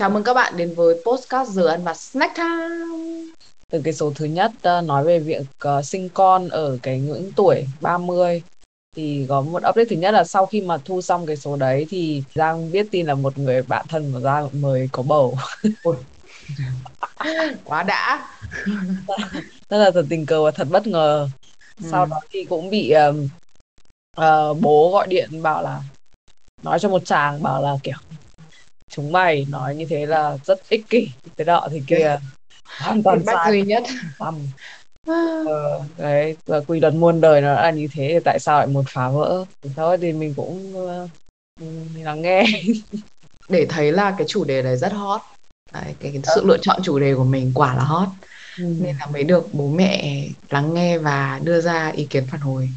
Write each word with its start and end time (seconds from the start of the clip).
Chào 0.00 0.10
mừng 0.10 0.22
các 0.22 0.34
bạn 0.34 0.56
đến 0.56 0.74
với 0.74 0.94
Postcard 1.04 1.50
Giờ 1.50 1.66
ăn 1.66 1.84
vặt 1.84 1.96
Snack 1.96 2.36
Time. 2.36 3.26
Từ 3.70 3.80
cái 3.84 3.92
số 3.92 4.12
thứ 4.14 4.24
nhất 4.24 4.52
uh, 4.78 4.84
nói 4.84 5.04
về 5.04 5.18
việc 5.18 5.42
uh, 5.78 5.84
sinh 5.84 6.08
con 6.08 6.48
ở 6.48 6.78
cái 6.82 7.00
ngưỡng 7.00 7.32
tuổi 7.36 7.66
30 7.80 8.42
thì 8.96 9.26
có 9.28 9.40
một 9.40 9.62
update 9.68 9.84
thứ 9.90 9.96
nhất 9.96 10.10
là 10.10 10.24
sau 10.24 10.46
khi 10.46 10.60
mà 10.60 10.78
thu 10.84 11.00
xong 11.00 11.26
cái 11.26 11.36
số 11.36 11.56
đấy 11.56 11.86
thì 11.90 12.22
Giang 12.34 12.72
biết 12.72 12.86
tin 12.90 13.06
là 13.06 13.14
một 13.14 13.38
người 13.38 13.62
bạn 13.62 13.86
thân 13.88 14.12
của 14.12 14.20
Giang 14.20 14.48
mới 14.52 14.88
có 14.92 15.02
bầu. 15.02 15.38
Quá 17.64 17.82
đã. 17.82 18.28
Rất 19.68 19.78
là 19.78 19.90
thật 19.90 20.06
tình 20.08 20.26
cờ 20.26 20.44
và 20.44 20.50
thật 20.50 20.68
bất 20.70 20.86
ngờ. 20.86 21.28
Ừ. 21.82 21.88
Sau 21.90 22.06
đó 22.06 22.20
thì 22.30 22.44
cũng 22.44 22.70
bị 22.70 22.94
uh, 23.08 23.14
uh, 24.20 24.60
bố 24.60 24.90
gọi 24.92 25.06
điện 25.06 25.42
bảo 25.42 25.62
là 25.62 25.82
nói 26.62 26.78
cho 26.78 26.88
một 26.88 27.02
chàng 27.04 27.42
bảo 27.42 27.62
là 27.62 27.76
kiểu 27.82 27.96
chúng 28.90 29.12
mày 29.12 29.46
nói 29.48 29.76
như 29.76 29.84
thế 29.84 30.06
là 30.06 30.38
rất 30.44 30.68
ích 30.68 30.88
kỷ. 30.90 31.08
Thế 31.36 31.44
đó 31.44 31.68
thì 31.70 31.82
kia. 31.86 32.18
Hoàn 32.78 33.02
toàn 33.02 33.22
sai. 33.26 33.50
duy 33.50 33.62
nhất. 33.62 33.82
Tầm. 34.18 34.48
ờ, 35.46 35.84
đấy 35.98 36.36
và 36.46 36.60
quy 36.60 36.80
luật 36.80 36.94
muôn 36.94 37.20
đời 37.20 37.40
nó 37.40 37.54
là 37.54 37.70
như 37.70 37.88
thế 37.92 38.20
tại 38.24 38.38
sao 38.40 38.58
lại 38.58 38.66
muốn 38.66 38.84
phá 38.88 39.08
vỡ? 39.08 39.44
Thì 39.62 39.70
thôi 39.76 39.98
thì 40.00 40.12
mình 40.12 40.34
cũng 40.34 40.76
uh, 40.76 41.10
lắng 41.96 42.22
nghe. 42.22 42.44
Để 43.48 43.66
thấy 43.68 43.92
là 43.92 44.14
cái 44.18 44.26
chủ 44.28 44.44
đề 44.44 44.62
này 44.62 44.76
rất 44.76 44.92
hot. 44.92 45.20
Đấy, 45.72 45.94
cái, 46.00 46.12
cái 46.12 46.22
sự 46.34 46.44
lựa 46.44 46.58
chọn 46.62 46.80
chủ 46.82 46.98
đề 46.98 47.14
của 47.14 47.24
mình 47.24 47.52
quả 47.54 47.74
là 47.74 47.84
hot. 47.84 48.08
Ừ. 48.58 48.64
nên 48.80 48.96
là 48.96 49.06
mới 49.06 49.24
được 49.24 49.54
bố 49.54 49.68
mẹ 49.68 50.24
lắng 50.50 50.74
nghe 50.74 50.98
và 50.98 51.40
đưa 51.42 51.60
ra 51.60 51.88
ý 51.88 52.06
kiến 52.10 52.26
phản 52.30 52.40
hồi. 52.40 52.68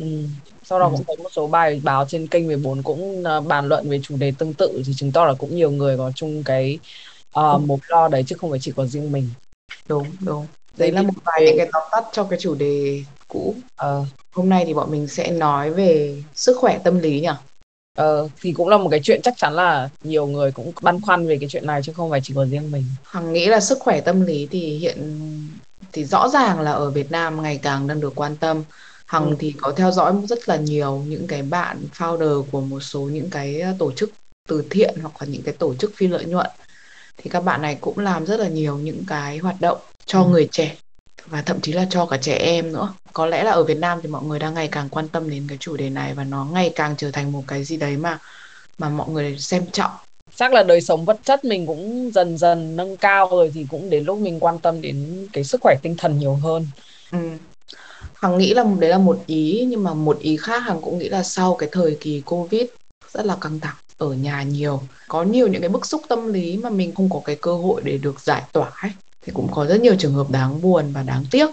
Ừ 0.00 0.24
sau 0.68 0.78
đó 0.78 0.86
ừ. 0.86 0.90
cũng 0.92 1.04
thấy 1.06 1.16
một 1.16 1.28
số 1.32 1.46
bài 1.46 1.80
báo 1.84 2.04
trên 2.08 2.26
kênh 2.26 2.46
14 2.46 2.82
cũng 2.82 3.24
uh, 3.38 3.46
bàn 3.46 3.68
luận 3.68 3.90
về 3.90 4.00
chủ 4.02 4.16
đề 4.16 4.32
tương 4.38 4.54
tự 4.54 4.82
thì 4.86 4.92
chứng 4.96 5.12
tỏ 5.12 5.24
là 5.24 5.34
cũng 5.34 5.56
nhiều 5.56 5.70
người 5.70 5.96
có 5.96 6.12
chung 6.14 6.42
cái 6.44 6.78
uh, 7.40 7.62
mối 7.62 7.78
lo 7.88 8.08
đấy 8.08 8.24
chứ 8.26 8.36
không 8.38 8.50
phải 8.50 8.58
chỉ 8.62 8.72
có 8.76 8.86
riêng 8.86 9.12
mình 9.12 9.28
đúng 9.88 10.06
đúng 10.20 10.46
đấy 10.76 10.92
là 10.92 11.02
một 11.02 11.14
vài 11.24 11.44
những 11.46 11.58
cái 11.58 11.68
tóm 11.72 11.82
tắt 11.92 12.04
cho 12.12 12.24
cái 12.24 12.38
chủ 12.38 12.54
đề 12.54 13.04
cũ 13.28 13.54
uh. 13.84 14.06
hôm 14.32 14.48
nay 14.48 14.64
thì 14.66 14.74
bọn 14.74 14.90
mình 14.90 15.08
sẽ 15.08 15.30
nói 15.30 15.70
về 15.70 16.22
sức 16.34 16.56
khỏe 16.60 16.78
tâm 16.84 16.98
lý 16.98 17.20
nhỉ 17.20 17.28
Ờ, 17.98 18.28
thì 18.40 18.52
cũng 18.52 18.68
là 18.68 18.78
một 18.78 18.88
cái 18.90 19.00
chuyện 19.02 19.20
chắc 19.22 19.34
chắn 19.36 19.52
là 19.52 19.88
nhiều 20.02 20.26
người 20.26 20.52
cũng 20.52 20.72
băn 20.82 21.00
khoăn 21.00 21.28
về 21.28 21.36
cái 21.40 21.48
chuyện 21.48 21.66
này 21.66 21.82
chứ 21.82 21.92
không 21.92 22.10
phải 22.10 22.20
chỉ 22.22 22.34
có 22.34 22.44
riêng 22.44 22.70
mình. 22.70 22.84
Hằng 23.04 23.32
nghĩ 23.32 23.46
là 23.46 23.60
sức 23.60 23.78
khỏe 23.80 24.00
tâm 24.00 24.20
lý 24.20 24.48
thì 24.50 24.78
hiện 24.78 24.98
thì 25.92 26.04
rõ 26.04 26.28
ràng 26.28 26.60
là 26.60 26.72
ở 26.72 26.90
Việt 26.90 27.10
Nam 27.10 27.42
ngày 27.42 27.58
càng 27.62 27.86
đang 27.86 28.00
được 28.00 28.12
quan 28.14 28.36
tâm 28.36 28.64
Hằng 29.08 29.30
ừ. 29.30 29.36
thì 29.38 29.54
có 29.60 29.72
theo 29.76 29.90
dõi 29.90 30.14
rất 30.28 30.48
là 30.48 30.56
nhiều 30.56 31.04
những 31.06 31.26
cái 31.26 31.42
bạn 31.42 31.78
founder 31.98 32.42
của 32.42 32.60
một 32.60 32.80
số 32.80 33.00
những 33.00 33.30
cái 33.30 33.60
ờ, 33.60 33.74
tổ 33.78 33.92
chức 33.92 34.10
từ 34.48 34.64
thiện 34.70 34.94
hoặc 35.02 35.12
là 35.20 35.26
những 35.26 35.42
cái 35.42 35.54
tổ 35.58 35.74
chức 35.74 35.92
phi 35.96 36.06
lợi 36.06 36.24
nhuận 36.24 36.46
thì 37.16 37.30
các 37.30 37.40
bạn 37.40 37.62
này 37.62 37.78
cũng 37.80 37.98
làm 37.98 38.26
rất 38.26 38.40
là 38.40 38.48
nhiều 38.48 38.76
những 38.76 39.04
cái 39.06 39.38
hoạt 39.38 39.60
động 39.60 39.78
cho 40.06 40.22
ừ. 40.22 40.28
người 40.28 40.48
trẻ 40.52 40.76
và 41.26 41.42
thậm 41.42 41.60
chí 41.60 41.72
là 41.72 41.86
cho 41.90 42.06
cả 42.06 42.16
trẻ 42.16 42.34
em 42.34 42.72
nữa 42.72 42.94
có 43.12 43.26
lẽ 43.26 43.44
là 43.44 43.50
ở 43.50 43.64
Việt 43.64 43.78
Nam 43.78 43.98
thì 44.02 44.08
mọi 44.08 44.22
người 44.22 44.38
đang 44.38 44.54
ngày 44.54 44.68
càng 44.72 44.88
quan 44.88 45.08
tâm 45.08 45.30
đến 45.30 45.46
cái 45.48 45.58
chủ 45.60 45.76
đề 45.76 45.90
này 45.90 46.14
và 46.14 46.24
nó 46.24 46.44
ngày 46.44 46.72
càng 46.74 46.94
trở 46.96 47.10
thành 47.10 47.32
một 47.32 47.44
cái 47.46 47.64
gì 47.64 47.76
đấy 47.76 47.96
mà 47.96 48.18
mà 48.78 48.88
mọi 48.88 49.08
người 49.08 49.38
xem 49.38 49.66
trọng 49.72 49.90
chắc 50.34 50.52
là 50.52 50.62
đời 50.62 50.80
sống 50.80 51.04
vật 51.04 51.20
chất 51.24 51.44
mình 51.44 51.66
cũng 51.66 52.10
dần 52.14 52.38
dần 52.38 52.76
nâng 52.76 52.96
cao 52.96 53.28
rồi 53.30 53.50
thì 53.54 53.66
cũng 53.70 53.90
đến 53.90 54.04
lúc 54.04 54.18
mình 54.18 54.40
quan 54.40 54.58
tâm 54.58 54.80
đến 54.80 55.28
cái 55.32 55.44
sức 55.44 55.60
khỏe 55.62 55.74
tinh 55.82 55.94
thần 55.98 56.18
nhiều 56.18 56.34
hơn 56.34 56.66
ừ. 57.12 57.18
Hằng 58.20 58.38
nghĩ 58.38 58.54
là 58.54 58.64
đấy 58.78 58.90
là 58.90 58.98
một 58.98 59.22
ý 59.26 59.66
nhưng 59.68 59.84
mà 59.84 59.94
một 59.94 60.18
ý 60.20 60.36
khác 60.36 60.58
Hằng 60.58 60.80
cũng 60.82 60.98
nghĩ 60.98 61.08
là 61.08 61.22
sau 61.22 61.54
cái 61.54 61.68
thời 61.72 61.96
kỳ 62.00 62.20
Covid 62.20 62.62
rất 63.12 63.26
là 63.26 63.36
căng 63.40 63.60
thẳng 63.60 63.76
ở 63.98 64.12
nhà 64.12 64.42
nhiều 64.42 64.80
có 65.08 65.22
nhiều 65.22 65.48
những 65.48 65.60
cái 65.60 65.68
bức 65.68 65.86
xúc 65.86 66.02
tâm 66.08 66.32
lý 66.32 66.56
mà 66.56 66.70
mình 66.70 66.94
không 66.94 67.10
có 67.10 67.20
cái 67.24 67.36
cơ 67.36 67.54
hội 67.54 67.82
để 67.84 67.98
được 67.98 68.20
giải 68.20 68.42
tỏa 68.52 68.70
ấy 68.82 68.90
thì 69.26 69.32
cũng 69.32 69.48
có 69.52 69.66
rất 69.66 69.80
nhiều 69.80 69.94
trường 69.98 70.14
hợp 70.14 70.30
đáng 70.30 70.62
buồn 70.62 70.92
và 70.92 71.02
đáng 71.02 71.24
tiếc. 71.30 71.50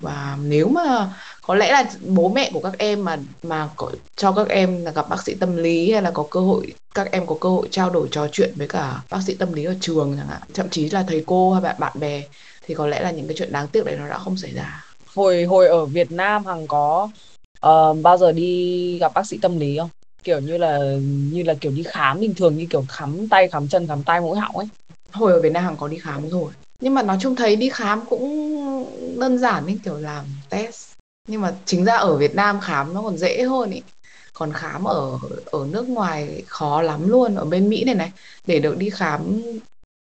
Và 0.00 0.38
nếu 0.42 0.68
mà 0.68 1.14
có 1.42 1.54
lẽ 1.54 1.72
là 1.72 1.90
bố 2.00 2.28
mẹ 2.28 2.50
của 2.54 2.60
các 2.60 2.78
em 2.78 3.04
mà 3.04 3.18
mà 3.42 3.68
có, 3.76 3.90
cho 4.16 4.32
các 4.32 4.48
em 4.48 4.84
là 4.84 4.90
gặp 4.90 5.08
bác 5.08 5.22
sĩ 5.22 5.34
tâm 5.34 5.56
lý 5.56 5.92
hay 5.92 6.02
là 6.02 6.10
có 6.10 6.26
cơ 6.30 6.40
hội 6.40 6.74
các 6.94 7.12
em 7.12 7.26
có 7.26 7.36
cơ 7.40 7.48
hội 7.48 7.68
trao 7.70 7.90
đổi 7.90 8.08
trò 8.10 8.28
chuyện 8.32 8.52
với 8.56 8.68
cả 8.68 9.02
bác 9.10 9.22
sĩ 9.22 9.34
tâm 9.34 9.52
lý 9.52 9.64
ở 9.64 9.74
trường 9.80 10.16
chẳng 10.18 10.28
hạn 10.28 10.42
thậm 10.54 10.68
chí 10.70 10.90
là 10.90 11.04
thầy 11.08 11.24
cô 11.26 11.52
hay 11.52 11.62
bạn 11.62 11.76
bạn 11.78 11.92
bè 12.00 12.22
thì 12.66 12.74
có 12.74 12.86
lẽ 12.86 13.00
là 13.00 13.10
những 13.10 13.26
cái 13.28 13.36
chuyện 13.38 13.52
đáng 13.52 13.68
tiếc 13.68 13.84
đấy 13.84 13.96
nó 13.98 14.08
đã 14.08 14.18
không 14.18 14.36
xảy 14.36 14.52
ra 14.52 14.85
hồi 15.16 15.44
hồi 15.44 15.66
ở 15.68 15.84
Việt 15.84 16.12
Nam 16.12 16.46
hằng 16.46 16.66
có 16.66 17.08
uh, 17.66 17.96
bao 18.02 18.18
giờ 18.18 18.32
đi 18.32 18.98
gặp 18.98 19.12
bác 19.14 19.26
sĩ 19.26 19.38
tâm 19.38 19.58
lý 19.58 19.78
không? 19.78 19.88
Kiểu 20.24 20.40
như 20.40 20.58
là 20.58 20.78
như 21.32 21.42
là 21.42 21.54
kiểu 21.60 21.72
đi 21.72 21.82
khám 21.82 22.20
bình 22.20 22.34
thường 22.34 22.56
như 22.56 22.66
kiểu 22.70 22.84
khám 22.88 23.28
tay 23.28 23.48
khám 23.48 23.68
chân 23.68 23.86
khám 23.86 24.02
tay 24.02 24.20
mũi 24.20 24.38
họng 24.38 24.56
ấy. 24.56 24.66
Hồi 25.12 25.32
ở 25.32 25.40
Việt 25.40 25.52
Nam 25.52 25.64
hằng 25.64 25.76
có 25.76 25.88
đi 25.88 25.98
khám 25.98 26.28
rồi. 26.28 26.52
Nhưng 26.80 26.94
mà 26.94 27.02
nói 27.02 27.16
chung 27.20 27.36
thấy 27.36 27.56
đi 27.56 27.68
khám 27.68 28.06
cũng 28.06 29.20
đơn 29.20 29.38
giản 29.38 29.66
nên 29.66 29.78
kiểu 29.78 29.96
làm 29.96 30.24
test. 30.48 30.92
Nhưng 31.28 31.40
mà 31.40 31.54
chính 31.64 31.84
ra 31.84 31.96
ở 31.96 32.16
Việt 32.16 32.34
Nam 32.34 32.60
khám 32.60 32.94
nó 32.94 33.02
còn 33.02 33.18
dễ 33.18 33.42
hơn 33.42 33.70
ý. 33.70 33.82
Còn 34.32 34.52
khám 34.52 34.84
ở 34.84 35.18
ở 35.44 35.66
nước 35.70 35.88
ngoài 35.88 36.42
khó 36.46 36.82
lắm 36.82 37.08
luôn 37.08 37.34
ở 37.34 37.44
bên 37.44 37.68
Mỹ 37.68 37.84
này 37.84 37.94
này. 37.94 38.12
Để 38.46 38.58
được 38.58 38.78
đi 38.78 38.90
khám 38.90 39.42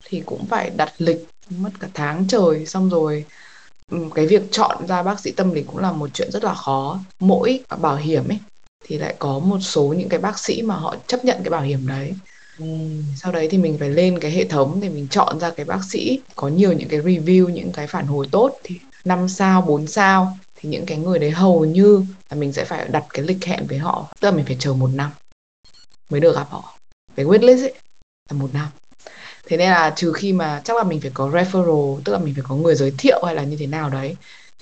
thì 0.06 0.24
cũng 0.26 0.46
phải 0.46 0.70
đặt 0.70 0.94
lịch 0.98 1.28
mất 1.50 1.72
cả 1.80 1.88
tháng 1.94 2.26
trời 2.28 2.66
xong 2.66 2.90
rồi 2.90 3.26
cái 4.16 4.28
việc 4.28 4.42
chọn 4.52 4.88
ra 4.88 5.04
bác 5.04 5.20
sĩ 5.20 5.32
tâm 5.32 5.52
lý 5.52 5.64
cũng 5.64 5.78
là 5.78 5.92
một 5.92 6.10
chuyện 6.14 6.32
rất 6.32 6.44
là 6.44 6.54
khó. 6.54 7.00
Mỗi 7.20 7.60
bảo 7.78 7.96
hiểm 7.96 8.28
ấy 8.28 8.40
thì 8.86 8.98
lại 8.98 9.16
có 9.20 9.40
một 9.40 9.60
số 9.60 9.84
những 9.98 10.10
cái 10.10 10.20
bác 10.20 10.40
sĩ 10.40 10.62
mà 10.62 10.76
họ 10.76 10.96
chấp 11.08 11.26
nhận 11.26 11.38
cái 11.44 11.50
bảo 11.50 11.62
hiểm 11.62 11.88
đấy. 11.88 12.14
Ừ. 12.60 12.66
sau 13.16 13.32
đấy 13.32 13.48
thì 13.52 13.58
mình 13.58 13.78
phải 13.80 13.90
lên 13.90 14.20
cái 14.20 14.32
hệ 14.32 14.46
thống 14.46 14.80
để 14.82 14.90
mình 14.90 15.08
chọn 15.08 15.40
ra 15.40 15.50
cái 15.50 15.66
bác 15.66 15.84
sĩ. 15.84 16.20
Có 16.36 16.48
nhiều 16.48 16.74
những 16.74 16.90
cái 16.90 17.00
review 17.00 17.50
những 17.50 17.72
cái 17.72 17.88
phản 17.88 18.06
hồi 18.06 18.28
tốt 18.32 18.60
thì 18.64 18.80
5 19.06 19.30
sao 19.30 19.62
4 19.62 19.88
sao 19.88 20.38
thì 20.56 20.70
những 20.70 20.86
cái 20.86 20.98
người 20.98 21.20
đấy 21.20 21.32
hầu 21.32 21.66
như 21.66 22.06
là 22.30 22.38
mình 22.38 22.54
sẽ 22.54 22.66
phải 22.66 22.88
đặt 22.88 23.06
cái 23.10 23.26
lịch 23.26 23.46
hẹn 23.46 23.68
với 23.68 23.78
họ. 23.78 24.08
Tức 24.20 24.30
là 24.30 24.36
mình 24.36 24.46
phải 24.46 24.58
chờ 24.60 24.74
một 24.74 24.90
năm 24.94 25.12
mới 26.10 26.20
được 26.20 26.36
gặp 26.36 26.48
họ. 26.50 26.78
Cái 27.16 27.26
waitlist 27.26 27.62
ấy 27.62 27.74
là 28.30 28.38
một 28.38 28.54
năm 28.54 28.68
thế 29.50 29.58
nên 29.58 29.70
là 29.70 29.94
trừ 29.96 30.14
khi 30.14 30.34
mà 30.34 30.62
chắc 30.64 30.78
là 30.78 30.84
mình 30.84 31.02
phải 31.02 31.12
có 31.14 31.30
referral 31.30 32.00
tức 32.06 32.14
là 32.14 32.20
mình 32.20 32.34
phải 32.34 32.44
có 32.48 32.56
người 32.56 32.76
giới 32.76 32.92
thiệu 32.98 33.24
hay 33.26 33.36
là 33.36 33.44
như 33.44 33.58
thế 33.60 33.68
nào 33.68 33.90
đấy 33.90 34.16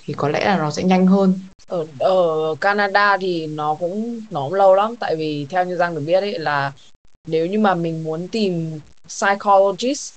thì 0.04 0.14
có 0.16 0.28
lẽ 0.28 0.44
là 0.44 0.58
nó 0.58 0.70
sẽ 0.70 0.82
nhanh 0.82 1.06
hơn. 1.06 1.38
Ở 1.66 1.86
ở 1.98 2.54
Canada 2.60 3.16
thì 3.20 3.46
nó 3.46 3.74
cũng 3.74 4.20
nó 4.30 4.42
cũng 4.44 4.54
lâu 4.54 4.74
lắm 4.74 4.96
tại 4.96 5.16
vì 5.16 5.46
theo 5.50 5.64
như 5.64 5.76
Giang 5.76 5.94
được 5.94 6.02
biết 6.06 6.20
ấy 6.20 6.38
là 6.38 6.72
nếu 7.26 7.46
như 7.46 7.58
mà 7.58 7.74
mình 7.74 8.04
muốn 8.04 8.28
tìm 8.28 8.80
psychologist 9.08 10.14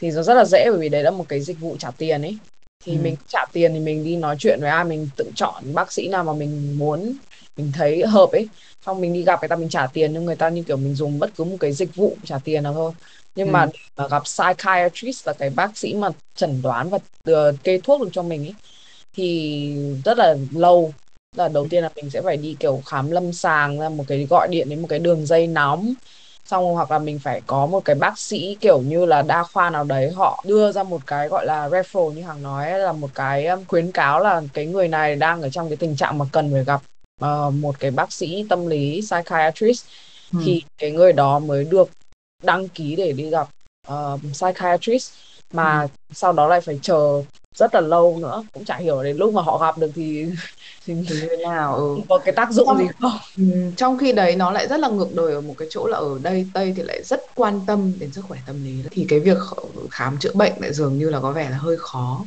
thì 0.00 0.10
nó 0.10 0.22
rất 0.22 0.34
là 0.34 0.44
dễ 0.44 0.70
bởi 0.70 0.78
vì 0.78 0.88
đấy 0.88 1.02
là 1.02 1.10
một 1.10 1.24
cái 1.28 1.40
dịch 1.40 1.60
vụ 1.60 1.76
trả 1.78 1.90
tiền 1.90 2.22
ấy. 2.22 2.36
Thì 2.84 2.92
ừ. 2.92 2.98
mình 3.02 3.16
trả 3.28 3.44
tiền 3.52 3.72
thì 3.74 3.80
mình 3.80 4.04
đi 4.04 4.16
nói 4.16 4.36
chuyện 4.38 4.60
với 4.60 4.70
ai 4.70 4.84
mình 4.84 5.08
tự 5.16 5.30
chọn 5.34 5.74
bác 5.74 5.92
sĩ 5.92 6.08
nào 6.08 6.24
mà 6.24 6.32
mình 6.32 6.78
muốn 6.78 7.12
mình 7.56 7.72
thấy 7.74 8.06
hợp 8.06 8.30
ấy. 8.32 8.48
Xong 8.86 9.00
mình 9.00 9.12
đi 9.12 9.22
gặp 9.22 9.40
người 9.40 9.48
ta 9.48 9.56
mình 9.56 9.68
trả 9.68 9.86
tiền 9.86 10.12
nhưng 10.12 10.24
người 10.24 10.36
ta 10.36 10.48
như 10.48 10.62
kiểu 10.62 10.76
mình 10.76 10.94
dùng 10.94 11.18
bất 11.18 11.30
cứ 11.36 11.44
một 11.44 11.56
cái 11.60 11.72
dịch 11.72 11.96
vụ 11.96 12.16
trả 12.24 12.38
tiền 12.38 12.62
nào 12.62 12.72
thôi 12.72 12.92
nhưng 13.34 13.46
ừ. 13.46 13.50
mà 13.50 13.66
để 13.66 14.04
gặp 14.10 14.22
psychiatrist 14.24 15.26
là 15.26 15.32
cái 15.32 15.50
bác 15.50 15.78
sĩ 15.78 15.94
mà 15.94 16.08
chẩn 16.36 16.62
đoán 16.62 16.90
và 16.90 16.98
uh, 17.30 17.64
kê 17.64 17.78
thuốc 17.78 18.00
được 18.00 18.08
cho 18.12 18.22
mình 18.22 18.46
ấy 18.46 18.54
thì 19.14 19.76
rất 20.04 20.18
là 20.18 20.36
lâu 20.52 20.92
là 21.36 21.48
đầu 21.48 21.66
tiên 21.70 21.82
là 21.82 21.90
mình 21.96 22.10
sẽ 22.10 22.22
phải 22.22 22.36
đi 22.36 22.56
kiểu 22.60 22.82
khám 22.86 23.10
lâm 23.10 23.32
sàng 23.32 23.80
ra 23.80 23.88
một 23.88 24.04
cái 24.08 24.26
gọi 24.30 24.48
điện 24.50 24.68
đến 24.68 24.80
một 24.82 24.88
cái 24.90 24.98
đường 24.98 25.26
dây 25.26 25.46
nóng 25.46 25.94
xong 26.46 26.74
hoặc 26.74 26.90
là 26.90 26.98
mình 26.98 27.18
phải 27.18 27.40
có 27.46 27.66
một 27.66 27.84
cái 27.84 27.94
bác 27.94 28.18
sĩ 28.18 28.56
kiểu 28.60 28.80
như 28.80 29.06
là 29.06 29.22
đa 29.22 29.42
khoa 29.42 29.70
nào 29.70 29.84
đấy 29.84 30.10
họ 30.10 30.44
đưa 30.46 30.72
ra 30.72 30.82
một 30.82 31.00
cái 31.06 31.28
gọi 31.28 31.46
là 31.46 31.68
referral 31.68 32.12
như 32.12 32.22
hàng 32.22 32.42
nói 32.42 32.78
là 32.78 32.92
một 32.92 33.10
cái 33.14 33.48
khuyến 33.68 33.92
cáo 33.92 34.20
là 34.20 34.42
cái 34.52 34.66
người 34.66 34.88
này 34.88 35.16
đang 35.16 35.42
ở 35.42 35.50
trong 35.50 35.68
cái 35.68 35.76
tình 35.76 35.96
trạng 35.96 36.18
mà 36.18 36.24
cần 36.32 36.52
phải 36.52 36.64
gặp 36.64 36.80
uh, 37.24 37.54
một 37.54 37.80
cái 37.80 37.90
bác 37.90 38.12
sĩ 38.12 38.46
tâm 38.48 38.66
lý 38.66 39.00
psychiatrist 39.00 39.86
ừ. 40.32 40.38
thì 40.44 40.62
cái 40.78 40.90
người 40.90 41.12
đó 41.12 41.38
mới 41.38 41.64
được 41.64 41.90
đăng 42.42 42.68
ký 42.68 42.96
để 42.96 43.12
đi 43.12 43.30
gặp 43.30 43.48
uh, 43.92 44.20
psychiatrist 44.32 45.12
mà 45.52 45.80
ừ. 45.80 45.88
sau 46.12 46.32
đó 46.32 46.48
lại 46.48 46.60
phải 46.60 46.78
chờ 46.82 47.22
rất 47.54 47.74
là 47.74 47.80
lâu 47.80 48.18
nữa 48.20 48.44
cũng 48.52 48.64
chả 48.64 48.76
hiểu 48.76 49.02
đến 49.02 49.16
lúc 49.16 49.34
mà 49.34 49.42
họ 49.42 49.58
gặp 49.58 49.78
được 49.78 49.90
thì 49.94 50.26
thì 50.86 50.94
như 50.94 51.04
thế 51.30 51.36
nào 51.36 51.74
ừ. 51.74 51.96
có 52.08 52.18
cái 52.18 52.34
tác 52.34 52.50
dụng 52.50 52.66
trong, 52.66 52.78
gì 52.78 52.84
không? 53.00 53.18
Ừ, 53.36 53.44
trong 53.76 53.98
khi 53.98 54.12
đấy 54.12 54.36
nó 54.36 54.50
lại 54.50 54.68
rất 54.68 54.80
là 54.80 54.88
ngược 54.88 55.14
đời 55.14 55.32
ở 55.32 55.40
một 55.40 55.54
cái 55.58 55.68
chỗ 55.70 55.86
là 55.86 55.98
ở 55.98 56.18
đây 56.22 56.46
tây 56.54 56.72
thì 56.76 56.82
lại 56.82 57.02
rất 57.04 57.20
quan 57.34 57.60
tâm 57.66 57.92
đến 57.98 58.12
sức 58.12 58.24
khỏe 58.28 58.38
tâm 58.46 58.64
lý 58.64 58.74
thì 58.90 59.06
cái 59.08 59.20
việc 59.20 59.38
khám 59.90 60.18
chữa 60.18 60.32
bệnh 60.34 60.52
lại 60.60 60.72
dường 60.72 60.98
như 60.98 61.10
là 61.10 61.20
có 61.20 61.32
vẻ 61.32 61.50
là 61.50 61.56
hơi 61.56 61.76
khó. 61.76 62.24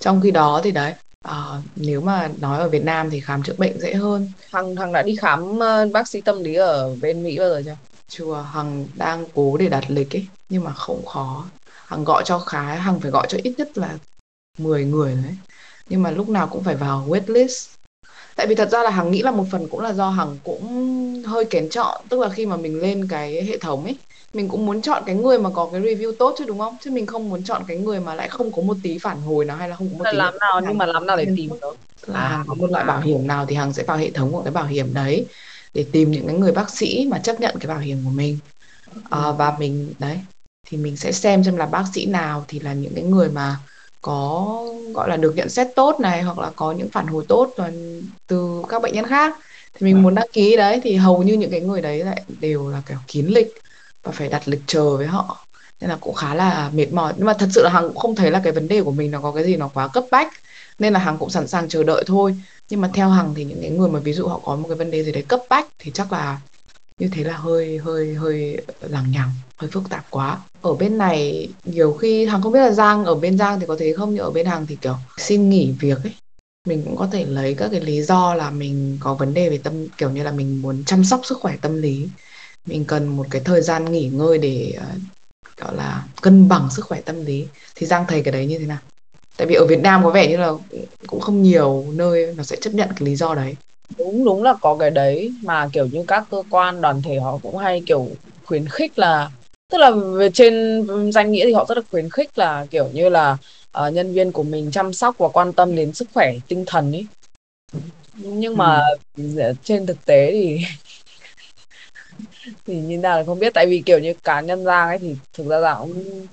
Trong 0.00 0.20
khi 0.20 0.30
đó 0.30 0.60
thì 0.64 0.70
đấy 0.70 0.94
à, 1.22 1.44
nếu 1.76 2.00
mà 2.00 2.28
nói 2.40 2.58
ở 2.58 2.68
Việt 2.68 2.84
Nam 2.84 3.10
thì 3.10 3.20
khám 3.20 3.42
chữa 3.42 3.54
bệnh 3.58 3.80
dễ 3.80 3.94
hơn. 3.94 4.32
Hằng 4.52 4.76
Hằng 4.76 4.92
đã 4.92 5.02
đi 5.02 5.16
khám 5.16 5.58
uh, 5.58 5.92
bác 5.92 6.08
sĩ 6.08 6.20
tâm 6.20 6.42
lý 6.42 6.54
ở 6.54 6.96
bên 7.00 7.22
Mỹ 7.22 7.38
bao 7.38 7.48
giờ 7.48 7.62
chưa 7.64 7.76
chưa 8.12 8.46
hằng 8.52 8.86
đang 8.96 9.24
cố 9.34 9.56
để 9.56 9.68
đặt 9.68 9.84
lịch 9.88 10.16
ấy 10.16 10.26
nhưng 10.48 10.64
mà 10.64 10.72
không 10.72 11.06
khó. 11.06 11.44
Hằng 11.86 12.04
gọi 12.04 12.22
cho 12.26 12.38
khá 12.38 12.62
hằng 12.62 13.00
phải 13.00 13.10
gọi 13.10 13.26
cho 13.30 13.38
ít 13.42 13.54
nhất 13.58 13.78
là 13.78 13.98
10 14.58 14.84
người 14.84 15.14
đấy. 15.14 15.36
Nhưng 15.88 16.02
mà 16.02 16.10
lúc 16.10 16.28
nào 16.28 16.48
cũng 16.48 16.62
phải 16.64 16.76
vào 16.76 17.06
waitlist 17.08 17.68
tại 18.36 18.46
vì 18.46 18.54
thật 18.54 18.68
ra 18.70 18.82
là 18.82 18.90
hằng 18.90 19.10
nghĩ 19.10 19.22
là 19.22 19.30
một 19.30 19.44
phần 19.50 19.68
cũng 19.68 19.80
là 19.80 19.92
do 19.92 20.10
hằng 20.10 20.36
cũng 20.44 21.22
hơi 21.26 21.44
kén 21.44 21.68
chọn. 21.68 22.02
Tức 22.08 22.20
là 22.20 22.28
khi 22.28 22.46
mà 22.46 22.56
mình 22.56 22.80
lên 22.80 23.08
cái 23.08 23.44
hệ 23.44 23.58
thống 23.58 23.84
ấy 23.84 23.96
mình 24.32 24.48
cũng 24.48 24.66
muốn 24.66 24.82
chọn 24.82 25.02
cái 25.06 25.14
người 25.14 25.38
mà 25.38 25.50
có 25.50 25.68
cái 25.72 25.80
review 25.80 26.12
tốt 26.18 26.34
chứ 26.38 26.44
đúng 26.44 26.58
không? 26.58 26.76
Chứ 26.80 26.90
mình 26.90 27.06
không 27.06 27.30
muốn 27.30 27.44
chọn 27.44 27.62
cái 27.66 27.76
người 27.76 28.00
mà 28.00 28.14
lại 28.14 28.28
không 28.28 28.52
có 28.52 28.62
một 28.62 28.76
tí 28.82 28.98
phản 28.98 29.20
hồi 29.20 29.44
nào 29.44 29.56
hay 29.56 29.68
là 29.68 29.76
không 29.76 29.88
có 29.92 29.98
một 29.98 30.04
tí 30.12 30.16
làm 30.16 30.38
nào 30.38 30.60
nhưng 30.60 30.78
mà 30.78 30.86
làm 30.86 31.06
nào 31.06 31.16
để 31.16 31.26
tìm 31.36 31.50
được? 31.60 31.76
Là 32.06 32.20
à. 32.20 32.44
có 32.48 32.54
một 32.54 32.70
loại 32.70 32.84
bảo 32.84 33.00
hiểm 33.00 33.26
nào 33.26 33.46
thì 33.46 33.54
hàng 33.56 33.72
sẽ 33.72 33.82
vào 33.82 33.96
hệ 33.96 34.10
thống 34.10 34.32
của 34.32 34.42
cái 34.42 34.52
bảo 34.52 34.66
hiểm 34.66 34.94
đấy 34.94 35.26
để 35.74 35.84
tìm 35.92 36.10
những 36.10 36.26
cái 36.26 36.36
người 36.36 36.52
bác 36.52 36.70
sĩ 36.70 37.06
mà 37.10 37.18
chấp 37.18 37.40
nhận 37.40 37.58
cái 37.60 37.68
bảo 37.68 37.78
hiểm 37.78 37.98
của 38.04 38.10
mình. 38.10 38.38
À, 39.10 39.32
và 39.32 39.56
mình 39.58 39.92
đấy 39.98 40.18
thì 40.66 40.78
mình 40.78 40.96
sẽ 40.96 41.12
xem 41.12 41.44
xem 41.44 41.56
là 41.56 41.66
bác 41.66 41.84
sĩ 41.94 42.06
nào 42.06 42.44
thì 42.48 42.60
là 42.60 42.72
những 42.72 42.94
cái 42.94 43.04
người 43.04 43.28
mà 43.28 43.56
có 44.00 44.58
gọi 44.94 45.08
là 45.08 45.16
được 45.16 45.36
nhận 45.36 45.48
xét 45.48 45.68
tốt 45.76 46.00
này 46.00 46.22
hoặc 46.22 46.38
là 46.38 46.50
có 46.56 46.72
những 46.72 46.88
phản 46.88 47.06
hồi 47.06 47.24
tốt 47.28 47.54
từ 48.26 48.62
các 48.68 48.82
bệnh 48.82 48.94
nhân 48.94 49.06
khác. 49.06 49.36
Thì 49.74 49.84
mình 49.84 50.02
muốn 50.02 50.14
đăng 50.14 50.26
ký 50.32 50.56
đấy 50.56 50.80
thì 50.82 50.96
hầu 50.96 51.22
như 51.22 51.34
những 51.34 51.50
cái 51.50 51.60
người 51.60 51.82
đấy 51.82 51.98
lại 51.98 52.22
đều 52.40 52.68
là 52.68 52.82
kiểu 52.88 52.98
kín 53.06 53.26
lịch 53.26 53.52
và 54.02 54.12
phải 54.12 54.28
đặt 54.28 54.42
lịch 54.48 54.62
chờ 54.66 54.96
với 54.96 55.06
họ. 55.06 55.46
Nên 55.80 55.90
là 55.90 55.96
cũng 56.00 56.14
khá 56.14 56.34
là 56.34 56.70
mệt 56.74 56.92
mỏi. 56.92 57.12
Nhưng 57.16 57.26
mà 57.26 57.34
thật 57.38 57.48
sự 57.54 57.62
là 57.62 57.70
hằng 57.70 57.88
cũng 57.88 57.96
không 57.96 58.14
thấy 58.14 58.30
là 58.30 58.40
cái 58.44 58.52
vấn 58.52 58.68
đề 58.68 58.82
của 58.82 58.92
mình 58.92 59.10
nó 59.10 59.20
có 59.20 59.32
cái 59.32 59.44
gì 59.44 59.56
nó 59.56 59.68
quá 59.74 59.88
cấp 59.88 60.04
bách 60.10 60.32
nên 60.82 60.92
là 60.92 60.98
hằng 60.98 61.18
cũng 61.18 61.30
sẵn 61.30 61.48
sàng 61.48 61.68
chờ 61.68 61.82
đợi 61.82 62.04
thôi. 62.06 62.34
Nhưng 62.70 62.80
mà 62.80 62.90
theo 62.94 63.08
hằng 63.08 63.34
thì 63.34 63.44
những 63.44 63.60
cái 63.60 63.70
người 63.70 63.88
mà 63.88 63.98
ví 63.98 64.12
dụ 64.12 64.26
họ 64.26 64.40
có 64.44 64.56
một 64.56 64.68
cái 64.68 64.76
vấn 64.76 64.90
đề 64.90 65.04
gì 65.04 65.12
đấy 65.12 65.22
cấp 65.28 65.40
bách 65.48 65.66
thì 65.78 65.90
chắc 65.94 66.12
là 66.12 66.40
như 66.98 67.08
thế 67.12 67.24
là 67.24 67.36
hơi 67.36 67.78
hơi 67.78 68.14
hơi 68.14 68.56
lằng 68.80 69.10
nhằng 69.10 69.30
hơi 69.56 69.70
phức 69.70 69.82
tạp 69.88 70.10
quá. 70.10 70.38
Ở 70.62 70.74
bên 70.74 70.98
này 70.98 71.48
nhiều 71.64 71.92
khi 71.92 72.26
hằng 72.26 72.42
không 72.42 72.52
biết 72.52 72.60
là 72.60 72.70
giang 72.70 73.04
ở 73.04 73.14
bên 73.14 73.38
giang 73.38 73.60
thì 73.60 73.66
có 73.66 73.76
thế 73.78 73.92
không 73.96 74.14
nhưng 74.14 74.24
ở 74.24 74.30
bên 74.30 74.46
hằng 74.46 74.66
thì 74.66 74.76
kiểu 74.76 74.96
xin 75.16 75.50
nghỉ 75.50 75.72
việc 75.80 75.98
ấy. 76.04 76.14
Mình 76.68 76.82
cũng 76.84 76.96
có 76.96 77.08
thể 77.12 77.24
lấy 77.24 77.54
các 77.54 77.68
cái 77.72 77.80
lý 77.80 78.02
do 78.02 78.34
là 78.34 78.50
mình 78.50 78.98
có 79.00 79.14
vấn 79.14 79.34
đề 79.34 79.50
về 79.50 79.58
tâm 79.58 79.88
kiểu 79.98 80.10
như 80.10 80.22
là 80.22 80.32
mình 80.32 80.62
muốn 80.62 80.84
chăm 80.86 81.04
sóc 81.04 81.20
sức 81.24 81.38
khỏe 81.40 81.56
tâm 81.60 81.82
lý. 81.82 82.08
Mình 82.66 82.84
cần 82.84 83.06
một 83.06 83.26
cái 83.30 83.42
thời 83.44 83.62
gian 83.62 83.92
nghỉ 83.92 84.08
ngơi 84.08 84.38
để 84.38 84.78
uh, 84.78 85.00
gọi 85.56 85.76
là 85.76 86.04
cân 86.22 86.48
bằng 86.48 86.68
sức 86.70 86.84
khỏe 86.84 87.00
tâm 87.00 87.24
lý. 87.24 87.46
Thì 87.74 87.86
giang 87.86 88.04
thầy 88.08 88.22
cái 88.22 88.32
đấy 88.32 88.46
như 88.46 88.58
thế 88.58 88.66
nào? 88.66 88.78
Tại 89.36 89.46
vì 89.46 89.54
ở 89.54 89.66
việt 89.66 89.80
nam 89.80 90.04
có 90.04 90.10
vẻ 90.10 90.28
như 90.28 90.36
là 90.36 90.52
cũng 91.06 91.20
không 91.20 91.42
nhiều 91.42 91.84
nơi 91.92 92.34
nó 92.36 92.42
sẽ 92.42 92.56
chấp 92.60 92.74
nhận 92.74 92.88
cái 92.88 93.08
lý 93.08 93.16
do 93.16 93.34
đấy 93.34 93.54
đúng 93.98 94.24
đúng 94.24 94.42
là 94.42 94.54
có 94.60 94.76
cái 94.76 94.90
đấy 94.90 95.32
mà 95.42 95.68
kiểu 95.72 95.86
như 95.86 96.04
các 96.08 96.24
cơ 96.30 96.42
quan 96.50 96.80
đoàn 96.80 97.02
thể 97.02 97.18
họ 97.18 97.38
cũng 97.42 97.56
hay 97.56 97.82
kiểu 97.86 98.08
khuyến 98.44 98.68
khích 98.68 98.98
là 98.98 99.30
tức 99.72 99.78
là 99.78 99.90
về 99.90 100.30
trên 100.30 100.86
danh 101.12 101.32
nghĩa 101.32 101.44
thì 101.44 101.52
họ 101.52 101.64
rất 101.68 101.78
là 101.78 101.82
khuyến 101.90 102.10
khích 102.10 102.38
là 102.38 102.66
kiểu 102.70 102.88
như 102.92 103.08
là 103.08 103.36
uh, 103.86 103.92
nhân 103.92 104.12
viên 104.12 104.32
của 104.32 104.42
mình 104.42 104.70
chăm 104.70 104.92
sóc 104.92 105.18
và 105.18 105.28
quan 105.28 105.52
tâm 105.52 105.76
đến 105.76 105.92
sức 105.92 106.08
khỏe 106.14 106.34
tinh 106.48 106.64
thần 106.66 106.92
ấy 106.92 107.06
nhưng 108.14 108.56
mà 108.56 108.80
ừ. 109.16 109.52
trên 109.64 109.86
thực 109.86 110.04
tế 110.04 110.32
thì 110.32 110.60
thì 112.66 112.76
như 112.76 112.98
nào 112.98 113.18
là 113.18 113.24
không 113.24 113.38
biết 113.38 113.54
tại 113.54 113.66
vì 113.66 113.82
kiểu 113.86 113.98
như 113.98 114.14
cá 114.24 114.40
nhân 114.40 114.64
giang 114.64 114.88
ấy 114.88 114.98
thì 114.98 115.16
thực 115.32 115.46
ra 115.46 115.58
là 115.58 115.74
cũng 115.80 116.26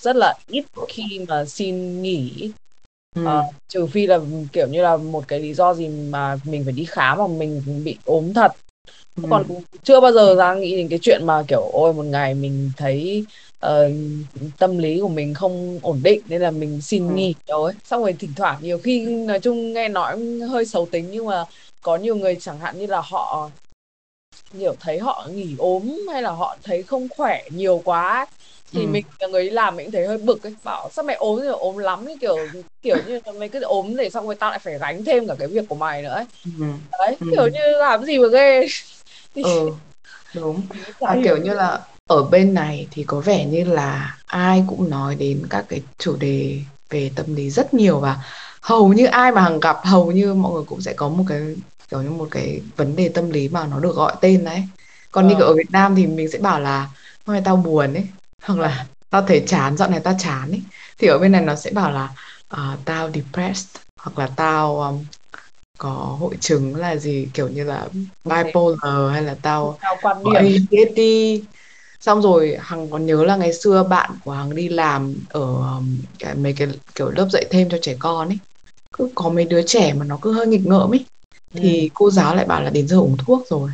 rất 0.00 0.16
là 0.16 0.34
ít 0.46 0.64
khi 0.88 1.20
mà 1.28 1.44
xin 1.44 2.02
nghỉ 2.02 2.50
ừ. 3.14 3.26
à, 3.26 3.42
trừ 3.68 3.86
phi 3.86 4.06
là 4.06 4.18
kiểu 4.52 4.66
như 4.68 4.82
là 4.82 4.96
một 4.96 5.28
cái 5.28 5.40
lý 5.40 5.54
do 5.54 5.74
gì 5.74 5.88
mà 5.88 6.36
mình 6.44 6.64
phải 6.64 6.72
đi 6.72 6.84
khám 6.84 7.18
mà 7.18 7.26
mình 7.26 7.82
bị 7.84 7.96
ốm 8.04 8.34
thật 8.34 8.52
ừ. 9.16 9.22
còn 9.30 9.44
chưa 9.82 10.00
bao 10.00 10.12
giờ 10.12 10.34
ra 10.34 10.54
nghĩ 10.54 10.76
đến 10.76 10.88
cái 10.88 10.98
chuyện 11.02 11.20
mà 11.26 11.42
kiểu 11.48 11.70
ôi 11.72 11.92
một 11.94 12.02
ngày 12.02 12.34
mình 12.34 12.70
thấy 12.76 13.24
uh, 13.66 13.70
tâm 14.58 14.78
lý 14.78 15.00
của 15.00 15.08
mình 15.08 15.34
không 15.34 15.78
ổn 15.82 16.00
định 16.02 16.20
nên 16.28 16.42
là 16.42 16.50
mình 16.50 16.80
xin 16.80 17.08
ừ. 17.08 17.14
nghỉ 17.14 17.34
ấy 17.46 17.74
xong 17.84 18.02
rồi 18.02 18.12
thỉnh 18.12 18.32
thoảng 18.36 18.58
nhiều 18.62 18.78
khi 18.78 19.06
nói 19.06 19.40
chung 19.40 19.72
nghe 19.72 19.88
nói 19.88 20.18
hơi 20.50 20.66
xấu 20.66 20.86
tính 20.86 21.08
nhưng 21.10 21.26
mà 21.26 21.44
có 21.82 21.96
nhiều 21.96 22.16
người 22.16 22.36
chẳng 22.40 22.58
hạn 22.58 22.78
như 22.78 22.86
là 22.86 23.00
họ 23.00 23.50
kiểu 24.58 24.74
thấy 24.80 24.98
họ 24.98 25.28
nghỉ 25.34 25.54
ốm 25.58 26.06
hay 26.12 26.22
là 26.22 26.30
họ 26.30 26.56
thấy 26.62 26.82
không 26.82 27.08
khỏe 27.16 27.42
nhiều 27.50 27.82
quá 27.84 28.26
thì 28.72 28.80
ừ. 28.80 28.88
mình 28.88 29.04
là 29.18 29.26
người 29.26 29.50
làm 29.50 29.76
mình 29.76 29.90
thấy 29.90 30.06
hơi 30.06 30.18
bực 30.18 30.42
ấy 30.42 30.54
bảo 30.64 30.90
sao 30.92 31.02
mày 31.02 31.16
ốm 31.16 31.40
rồi 31.40 31.52
ốm 31.52 31.76
lắm 31.76 32.08
ấy 32.08 32.16
kiểu 32.20 32.38
kiểu 32.82 32.96
như 33.06 33.20
mày 33.38 33.48
cứ 33.48 33.60
ốm 33.60 33.96
để 33.96 34.10
xong 34.10 34.26
rồi 34.26 34.34
tao 34.34 34.50
lại 34.50 34.58
phải 34.58 34.78
gánh 34.78 35.04
thêm 35.04 35.26
cả 35.28 35.34
cái 35.38 35.48
việc 35.48 35.64
của 35.68 35.74
mày 35.74 36.02
nữa 36.02 36.14
ấy 36.14 36.24
ừ. 36.58 36.64
đấy 36.98 37.16
ừ. 37.20 37.26
kiểu 37.30 37.46
như 37.46 37.78
làm 37.78 38.04
gì 38.04 38.18
mà 38.18 38.28
ghê 38.32 38.66
ừ 39.34 39.70
đúng 40.34 40.62
à, 41.00 41.16
kiểu 41.24 41.36
như 41.36 41.54
là 41.54 41.80
ở 42.06 42.22
bên 42.22 42.54
này 42.54 42.86
thì 42.90 43.04
có 43.04 43.20
vẻ 43.20 43.44
như 43.44 43.64
là 43.64 44.18
ai 44.26 44.64
cũng 44.68 44.90
nói 44.90 45.14
đến 45.14 45.42
các 45.50 45.64
cái 45.68 45.82
chủ 45.98 46.16
đề 46.16 46.58
về 46.90 47.10
tâm 47.16 47.34
lý 47.34 47.50
rất 47.50 47.74
nhiều 47.74 48.00
và 48.00 48.16
hầu 48.60 48.92
như 48.92 49.06
ai 49.06 49.32
mà 49.32 49.40
hằng 49.40 49.60
gặp 49.60 49.76
hầu 49.84 50.12
như 50.12 50.34
mọi 50.34 50.52
người 50.52 50.64
cũng 50.66 50.80
sẽ 50.80 50.92
có 50.92 51.08
một 51.08 51.24
cái 51.28 51.40
kiểu 51.90 52.02
như 52.02 52.10
một 52.10 52.28
cái 52.30 52.60
vấn 52.76 52.96
đề 52.96 53.08
tâm 53.08 53.30
lý 53.30 53.48
mà 53.48 53.66
nó 53.66 53.80
được 53.80 53.96
gọi 53.96 54.14
tên 54.20 54.44
đấy 54.44 54.62
còn 55.10 55.28
ờ. 55.28 55.34
như 55.34 55.42
ở 55.44 55.54
Việt 55.54 55.70
Nam 55.70 55.94
thì 55.96 56.06
mình 56.06 56.30
sẽ 56.30 56.38
bảo 56.38 56.60
là 56.60 56.88
hôm 57.26 57.34
nay 57.34 57.42
tao 57.44 57.56
buồn 57.56 57.94
ấy 57.94 58.04
hoặc 58.44 58.58
là 58.58 58.86
tao 59.10 59.22
thấy 59.22 59.44
chán 59.46 59.76
dạo 59.76 59.90
này 59.90 60.00
tao 60.00 60.14
chán 60.18 60.50
ấy 60.50 60.62
thì 60.98 61.08
ở 61.08 61.18
bên 61.18 61.32
này 61.32 61.42
nó 61.42 61.54
sẽ 61.54 61.70
bảo 61.70 61.92
là 61.92 62.08
uh, 62.54 62.84
tao 62.84 63.10
depressed 63.14 63.76
hoặc 64.00 64.18
là 64.18 64.26
tao 64.36 64.80
um, 64.80 65.04
có 65.78 66.16
hội 66.20 66.36
chứng 66.40 66.76
là 66.76 66.96
gì 66.96 67.28
kiểu 67.34 67.48
như 67.48 67.64
là 67.64 67.88
bipolar 68.24 69.12
hay 69.12 69.22
là 69.22 69.36
tao 69.42 69.78
quan 70.02 70.24
điểm. 70.24 70.34
ADHD 70.34 71.00
xong 72.00 72.22
rồi 72.22 72.56
hằng 72.60 72.90
còn 72.90 73.06
nhớ 73.06 73.24
là 73.24 73.36
ngày 73.36 73.52
xưa 73.52 73.82
bạn 73.82 74.10
của 74.24 74.32
hằng 74.32 74.54
đi 74.54 74.68
làm 74.68 75.14
ở 75.28 75.80
cái 76.18 76.34
mấy 76.34 76.52
cái 76.52 76.68
kiểu 76.94 77.10
lớp 77.10 77.28
dạy 77.30 77.44
thêm 77.50 77.68
cho 77.70 77.78
trẻ 77.82 77.96
con 77.98 78.28
ấy 78.28 78.38
cứ 78.92 79.10
có 79.14 79.28
mấy 79.28 79.44
đứa 79.44 79.62
trẻ 79.62 79.92
mà 79.92 80.04
nó 80.04 80.18
cứ 80.22 80.32
hơi 80.32 80.46
nghịch 80.46 80.66
ngợm 80.66 80.92
ấy 80.92 81.04
thì 81.54 81.80
ừ. 81.80 81.88
cô 81.94 82.10
giáo 82.10 82.36
lại 82.36 82.44
bảo 82.44 82.62
là 82.62 82.70
đến 82.70 82.88
giờ 82.88 82.96
uống 82.96 83.16
thuốc 83.16 83.46
rồi. 83.48 83.70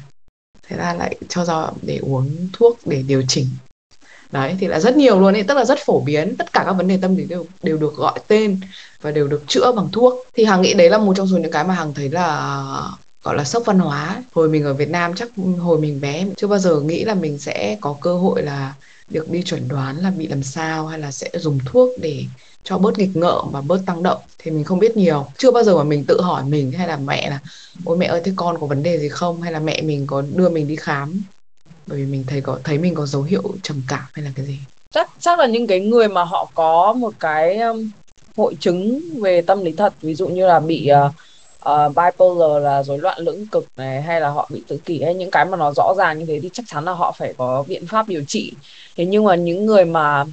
Thế 0.62 0.76
là 0.76 0.94
lại 0.94 1.16
cho 1.28 1.44
ra 1.44 1.66
để 1.82 1.98
uống 2.02 2.48
thuốc 2.52 2.78
để 2.84 3.02
điều 3.02 3.22
chỉnh 3.28 3.46
đấy, 4.32 4.56
thì 4.60 4.66
là 4.66 4.80
rất 4.80 4.96
nhiều 4.96 5.20
luôn 5.20 5.34
ấy, 5.34 5.42
tức 5.42 5.56
là 5.56 5.64
rất 5.64 5.78
phổ 5.86 6.00
biến. 6.00 6.36
Tất 6.36 6.52
cả 6.52 6.62
các 6.66 6.72
vấn 6.72 6.88
đề 6.88 6.98
tâm 7.02 7.16
lý 7.16 7.24
đều 7.24 7.46
đều 7.62 7.76
được 7.76 7.96
gọi 7.96 8.20
tên 8.28 8.60
và 9.02 9.10
đều 9.10 9.28
được 9.28 9.42
chữa 9.46 9.72
bằng 9.76 9.88
thuốc. 9.92 10.14
Thì 10.34 10.44
hằng 10.44 10.62
nghĩ 10.62 10.74
đấy 10.74 10.90
là 10.90 10.98
một 10.98 11.14
trong 11.16 11.28
số 11.28 11.38
những 11.38 11.50
cái 11.50 11.64
mà 11.64 11.74
hằng 11.74 11.94
thấy 11.94 12.08
là, 12.08 12.64
gọi 13.22 13.36
là, 13.36 13.44
sốc 13.44 13.62
văn 13.66 13.78
hóa. 13.78 14.22
Hồi 14.32 14.48
mình 14.48 14.64
ở 14.64 14.74
Việt 14.74 14.90
Nam 14.90 15.14
chắc 15.16 15.28
hồi 15.60 15.80
mình 15.80 16.00
bé, 16.00 16.26
chưa 16.36 16.46
bao 16.46 16.58
giờ 16.58 16.80
nghĩ 16.80 17.04
là 17.04 17.14
mình 17.14 17.38
sẽ 17.38 17.76
có 17.80 17.96
cơ 18.00 18.14
hội 18.14 18.42
là 18.42 18.74
được 19.08 19.30
đi 19.30 19.42
chuẩn 19.42 19.68
đoán 19.68 19.96
là 19.96 20.10
bị 20.10 20.26
làm 20.26 20.42
sao 20.42 20.86
hay 20.86 20.98
là 20.98 21.10
sẽ 21.10 21.30
dùng 21.34 21.58
thuốc 21.66 21.90
để 22.00 22.24
cho 22.64 22.78
bớt 22.78 22.98
nghịch 22.98 23.16
ngợm 23.16 23.50
và 23.52 23.60
bớt 23.60 23.80
tăng 23.86 24.02
động. 24.02 24.20
Thì 24.38 24.50
mình 24.50 24.64
không 24.64 24.78
biết 24.78 24.96
nhiều. 24.96 25.26
Chưa 25.38 25.50
bao 25.50 25.62
giờ 25.62 25.76
mà 25.76 25.84
mình 25.84 26.04
tự 26.04 26.20
hỏi 26.20 26.44
mình 26.44 26.72
hay 26.72 26.88
là 26.88 26.96
mẹ 26.96 27.30
là, 27.30 27.38
ôi 27.84 27.96
mẹ 27.96 28.06
ơi, 28.06 28.20
thế 28.24 28.32
con 28.36 28.60
có 28.60 28.66
vấn 28.66 28.82
đề 28.82 28.98
gì 28.98 29.08
không? 29.08 29.42
Hay 29.42 29.52
là 29.52 29.58
mẹ 29.58 29.82
mình 29.82 30.06
có 30.06 30.22
đưa 30.34 30.48
mình 30.48 30.68
đi 30.68 30.76
khám 30.76 31.22
bởi 31.90 31.98
vì 31.98 32.04
mình 32.04 32.24
thấy 32.26 32.40
có 32.40 32.58
thấy 32.64 32.78
mình 32.78 32.94
có 32.94 33.06
dấu 33.06 33.22
hiệu 33.22 33.42
trầm 33.62 33.82
cảm 33.88 34.04
hay 34.12 34.24
là 34.24 34.30
cái 34.36 34.46
gì. 34.46 34.58
Chắc 34.90 35.10
chắc 35.20 35.38
là 35.38 35.46
những 35.46 35.66
cái 35.66 35.80
người 35.80 36.08
mà 36.08 36.24
họ 36.24 36.50
có 36.54 36.92
một 36.92 37.14
cái 37.20 37.58
um, 37.58 37.90
hội 38.36 38.54
chứng 38.60 39.00
về 39.22 39.42
tâm 39.42 39.64
lý 39.64 39.72
thật 39.72 39.94
ví 40.02 40.14
dụ 40.14 40.28
như 40.28 40.46
là 40.46 40.60
bị 40.60 40.90
uh, 41.06 41.12
uh, 41.70 41.96
bipolar 41.96 42.62
là 42.62 42.82
rối 42.82 42.98
loạn 42.98 43.18
lưỡng 43.20 43.46
cực 43.46 43.66
này 43.76 44.02
hay 44.02 44.20
là 44.20 44.28
họ 44.28 44.48
bị 44.52 44.62
tự 44.68 44.76
kỷ 44.76 45.02
hay 45.02 45.14
những 45.14 45.30
cái 45.30 45.44
mà 45.44 45.56
nó 45.56 45.72
rõ 45.76 45.94
ràng 45.98 46.18
như 46.18 46.26
thế 46.26 46.40
thì 46.42 46.50
chắc 46.52 46.66
chắn 46.68 46.84
là 46.84 46.92
họ 46.92 47.12
phải 47.18 47.34
có 47.38 47.64
biện 47.68 47.86
pháp 47.86 48.08
điều 48.08 48.24
trị. 48.28 48.52
Thế 48.96 49.04
nhưng 49.04 49.24
mà 49.24 49.34
những 49.34 49.66
người 49.66 49.84
mà 49.84 50.24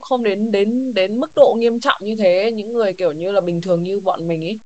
không 0.00 0.22
đến 0.22 0.52
đến 0.52 0.94
đến 0.94 1.20
mức 1.20 1.30
độ 1.36 1.54
nghiêm 1.58 1.80
trọng 1.80 2.04
như 2.04 2.16
thế 2.16 2.52
những 2.52 2.72
người 2.72 2.92
kiểu 2.92 3.12
như 3.12 3.32
là 3.32 3.40
bình 3.40 3.60
thường 3.60 3.82
như 3.82 4.00
bọn 4.00 4.28
mình 4.28 4.44
ấy 4.44 4.58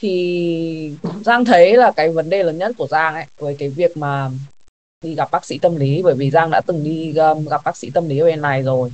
thì 0.00 0.92
Giang 1.24 1.44
thấy 1.44 1.76
là 1.76 1.90
cái 1.96 2.08
vấn 2.08 2.30
đề 2.30 2.42
lớn 2.42 2.58
nhất 2.58 2.72
của 2.78 2.86
Giang 2.86 3.14
ấy 3.14 3.24
với 3.38 3.56
cái 3.58 3.68
việc 3.68 3.96
mà 3.96 4.30
đi 5.04 5.14
gặp 5.14 5.30
bác 5.30 5.44
sĩ 5.44 5.58
tâm 5.58 5.76
lý 5.76 6.02
bởi 6.02 6.14
vì 6.14 6.30
Giang 6.30 6.50
đã 6.50 6.60
từng 6.66 6.84
đi 6.84 7.14
um, 7.16 7.46
gặp 7.46 7.60
bác 7.64 7.76
sĩ 7.76 7.90
tâm 7.94 8.08
lý 8.08 8.20
bên 8.20 8.42
này 8.42 8.62
rồi. 8.62 8.90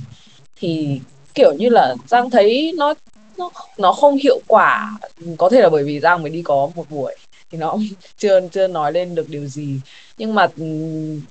Thì 0.59 0.99
kiểu 1.33 1.53
như 1.53 1.69
là 1.69 1.95
Giang 2.07 2.29
thấy 2.29 2.73
nó 2.77 2.93
nó 3.37 3.49
nó 3.77 3.93
không 3.93 4.17
hiệu 4.17 4.39
quả. 4.47 4.97
Có 5.37 5.49
thể 5.49 5.61
là 5.61 5.69
bởi 5.69 5.83
vì 5.83 5.99
Giang 5.99 6.21
mới 6.23 6.31
đi 6.31 6.41
có 6.41 6.69
một 6.75 6.85
buổi 6.89 7.15
thì 7.51 7.57
nó 7.57 7.77
chưa 8.17 8.47
chưa 8.51 8.67
nói 8.67 8.91
lên 8.91 9.15
được 9.15 9.29
điều 9.29 9.45
gì. 9.45 9.79
Nhưng 10.17 10.35
mà 10.35 10.47
ừ, 10.57 10.65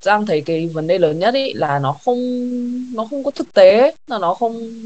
Giang 0.01 0.27
thấy 0.27 0.41
cái 0.41 0.67
vấn 0.67 0.87
đề 0.87 0.99
lớn 0.99 1.19
nhất 1.19 1.35
ý 1.35 1.53
là 1.53 1.79
nó 1.79 1.93
không 2.05 2.19
nó 2.95 3.07
không 3.11 3.25
có 3.25 3.31
thực 3.31 3.55
tế 3.55 3.95
là 4.07 4.19
nó 4.19 4.35
không 4.35 4.83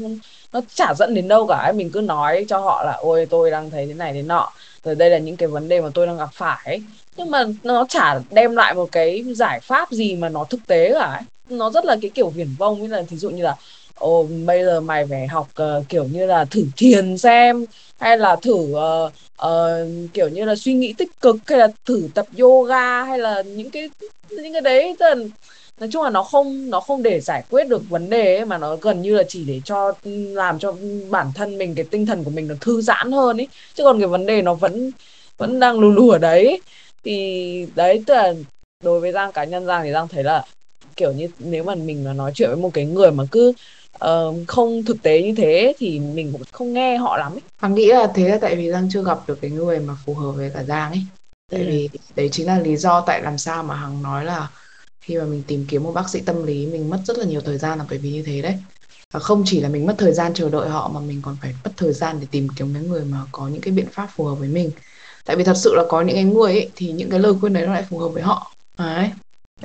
nó 0.53 0.61
chả 0.75 0.93
dẫn 0.97 1.13
đến 1.13 1.27
đâu 1.27 1.47
cả 1.47 1.71
mình 1.75 1.89
cứ 1.91 2.01
nói 2.01 2.45
cho 2.49 2.59
họ 2.59 2.83
là 2.85 2.93
ôi 2.93 3.27
tôi 3.29 3.51
đang 3.51 3.69
thấy 3.69 3.87
thế 3.87 3.93
này 3.93 4.13
thế 4.13 4.21
nọ. 4.21 4.51
Rồi 4.83 4.95
đây 4.95 5.09
là 5.09 5.17
những 5.17 5.37
cái 5.37 5.47
vấn 5.47 5.67
đề 5.67 5.81
mà 5.81 5.89
tôi 5.93 6.07
đang 6.07 6.17
gặp 6.17 6.29
phải 6.33 6.81
nhưng 7.15 7.31
mà 7.31 7.45
nó 7.63 7.85
chả 7.89 8.19
đem 8.31 8.55
lại 8.55 8.73
một 8.73 8.91
cái 8.91 9.23
giải 9.35 9.59
pháp 9.59 9.91
gì 9.91 10.15
mà 10.15 10.29
nó 10.29 10.43
thực 10.43 10.59
tế 10.67 10.93
cả 10.93 11.05
ấy. 11.05 11.21
nó 11.49 11.69
rất 11.71 11.85
là 11.85 11.97
cái 12.01 12.11
kiểu 12.13 12.29
viển 12.29 12.55
vông 12.57 12.81
như 12.81 12.87
là 12.87 13.03
thí 13.09 13.17
dụ 13.17 13.29
như 13.29 13.43
là 13.43 13.55
ồ 13.95 14.27
bây 14.45 14.63
giờ 14.63 14.81
mày 14.81 15.05
phải 15.07 15.27
học 15.27 15.47
uh, 15.61 15.89
kiểu 15.89 16.03
như 16.03 16.25
là 16.25 16.45
thử 16.45 16.65
thiền 16.77 17.17
xem 17.17 17.65
hay 17.99 18.17
là 18.17 18.35
thử 18.35 18.53
uh, 18.53 19.11
uh, 19.45 20.13
kiểu 20.13 20.29
như 20.29 20.45
là 20.45 20.55
suy 20.55 20.73
nghĩ 20.73 20.93
tích 20.93 21.21
cực 21.21 21.35
hay 21.47 21.59
là 21.59 21.67
thử 21.85 22.09
tập 22.13 22.25
yoga 22.39 23.03
hay 23.03 23.19
là 23.19 23.41
những 23.41 23.69
cái 23.71 23.89
những 24.29 24.53
cái 24.53 24.61
đấy. 24.61 24.95
Tức 24.99 25.05
là 25.05 25.15
nói 25.79 25.89
chung 25.91 26.03
là 26.03 26.09
nó 26.09 26.23
không 26.23 26.69
nó 26.69 26.79
không 26.79 27.03
để 27.03 27.19
giải 27.19 27.43
quyết 27.49 27.67
được 27.67 27.89
vấn 27.89 28.09
đề 28.09 28.35
ấy, 28.37 28.45
mà 28.45 28.57
nó 28.57 28.75
gần 28.75 29.01
như 29.01 29.15
là 29.15 29.23
chỉ 29.27 29.43
để 29.45 29.61
cho 29.65 29.93
làm 30.33 30.59
cho 30.59 30.75
bản 31.09 31.31
thân 31.35 31.57
mình 31.57 31.75
cái 31.75 31.85
tinh 31.91 32.05
thần 32.05 32.23
của 32.23 32.31
mình 32.31 32.47
nó 32.47 32.55
thư 32.61 32.81
giãn 32.81 33.11
hơn 33.11 33.37
ấy. 33.41 33.47
Chứ 33.75 33.83
còn 33.83 33.99
cái 33.99 34.07
vấn 34.07 34.25
đề 34.25 34.41
nó 34.41 34.53
vẫn 34.53 34.91
vẫn 35.37 35.59
đang 35.59 35.79
lù 35.79 35.89
lù 35.91 36.09
ở 36.09 36.17
đấy 36.17 36.61
thì 37.03 37.67
đấy 37.75 38.03
tức 38.07 38.13
là 38.13 38.33
đối 38.83 38.99
với 38.99 39.11
giang 39.11 39.31
cá 39.31 39.43
nhân 39.43 39.65
giang 39.65 39.83
thì 39.83 39.91
giang 39.91 40.07
thấy 40.07 40.23
là 40.23 40.43
kiểu 40.95 41.11
như 41.11 41.27
nếu 41.39 41.63
mà 41.63 41.75
mình 41.75 42.03
mà 42.03 42.13
nói 42.13 42.31
chuyện 42.35 42.49
với 42.49 42.57
một 42.57 42.71
cái 42.73 42.85
người 42.85 43.11
mà 43.11 43.23
cứ 43.31 43.53
uh, 44.05 44.35
không 44.47 44.83
thực 44.83 45.01
tế 45.01 45.21
như 45.21 45.33
thế 45.37 45.73
thì 45.77 45.99
mình 45.99 46.31
cũng 46.31 46.41
không 46.51 46.73
nghe 46.73 46.97
họ 46.97 47.17
lắm 47.17 47.31
ấy. 47.31 47.41
Hằng 47.57 47.75
nghĩ 47.75 47.85
là 47.85 48.07
thế 48.15 48.29
là 48.29 48.37
tại 48.41 48.55
vì 48.55 48.71
Giang 48.71 48.89
chưa 48.91 49.03
gặp 49.03 49.17
được 49.27 49.41
cái 49.41 49.51
người 49.51 49.79
mà 49.79 49.95
phù 50.05 50.13
hợp 50.13 50.31
với 50.31 50.51
cả 50.53 50.63
Giang 50.63 50.91
ấy. 50.91 51.01
Tại 51.51 51.61
ừ. 51.61 51.67
vì 51.67 51.89
đấy 52.15 52.29
chính 52.31 52.47
là 52.47 52.59
lý 52.59 52.77
do 52.77 53.01
tại 53.01 53.21
làm 53.21 53.37
sao 53.37 53.63
mà 53.63 53.75
Hằng 53.75 54.03
nói 54.03 54.25
là 54.25 54.49
khi 55.01 55.17
mà 55.17 55.25
mình 55.25 55.43
tìm 55.47 55.65
kiếm 55.69 55.83
một 55.83 55.91
bác 55.91 56.09
sĩ 56.09 56.21
tâm 56.21 56.43
lý 56.43 56.65
mình 56.65 56.89
mất 56.89 56.99
rất 57.05 57.17
là 57.17 57.25
nhiều 57.25 57.41
thời 57.41 57.57
gian 57.57 57.79
là 57.79 57.85
bởi 57.89 57.97
vì 57.97 58.11
như 58.11 58.23
thế 58.23 58.41
đấy. 58.41 58.55
Và 59.13 59.19
không 59.19 59.43
chỉ 59.45 59.61
là 59.61 59.69
mình 59.69 59.85
mất 59.85 59.95
thời 59.97 60.13
gian 60.13 60.33
chờ 60.33 60.49
đợi 60.49 60.69
họ 60.69 60.91
mà 60.93 60.99
mình 60.99 61.21
còn 61.21 61.37
phải 61.41 61.53
mất 61.63 61.71
thời 61.77 61.93
gian 61.93 62.17
để 62.19 62.27
tìm 62.31 62.47
kiếm 62.55 62.73
cái 62.73 62.83
người 62.83 63.05
mà 63.05 63.17
có 63.31 63.47
những 63.47 63.61
cái 63.61 63.73
biện 63.73 63.87
pháp 63.91 64.09
phù 64.15 64.25
hợp 64.25 64.35
với 64.35 64.49
mình. 64.49 64.71
Tại 65.25 65.35
vì 65.35 65.43
thật 65.43 65.57
sự 65.57 65.75
là 65.75 65.83
có 65.89 66.01
những 66.01 66.15
cái 66.15 66.23
người 66.23 66.51
ấy 66.51 66.69
thì 66.75 66.91
những 66.91 67.09
cái 67.09 67.19
lời 67.19 67.33
khuyên 67.41 67.53
đấy 67.53 67.65
nó 67.65 67.73
lại 67.73 67.83
phù 67.89 67.99
hợp 67.99 68.09
với 68.09 68.23
họ. 68.23 68.51
Đấy. 68.77 69.11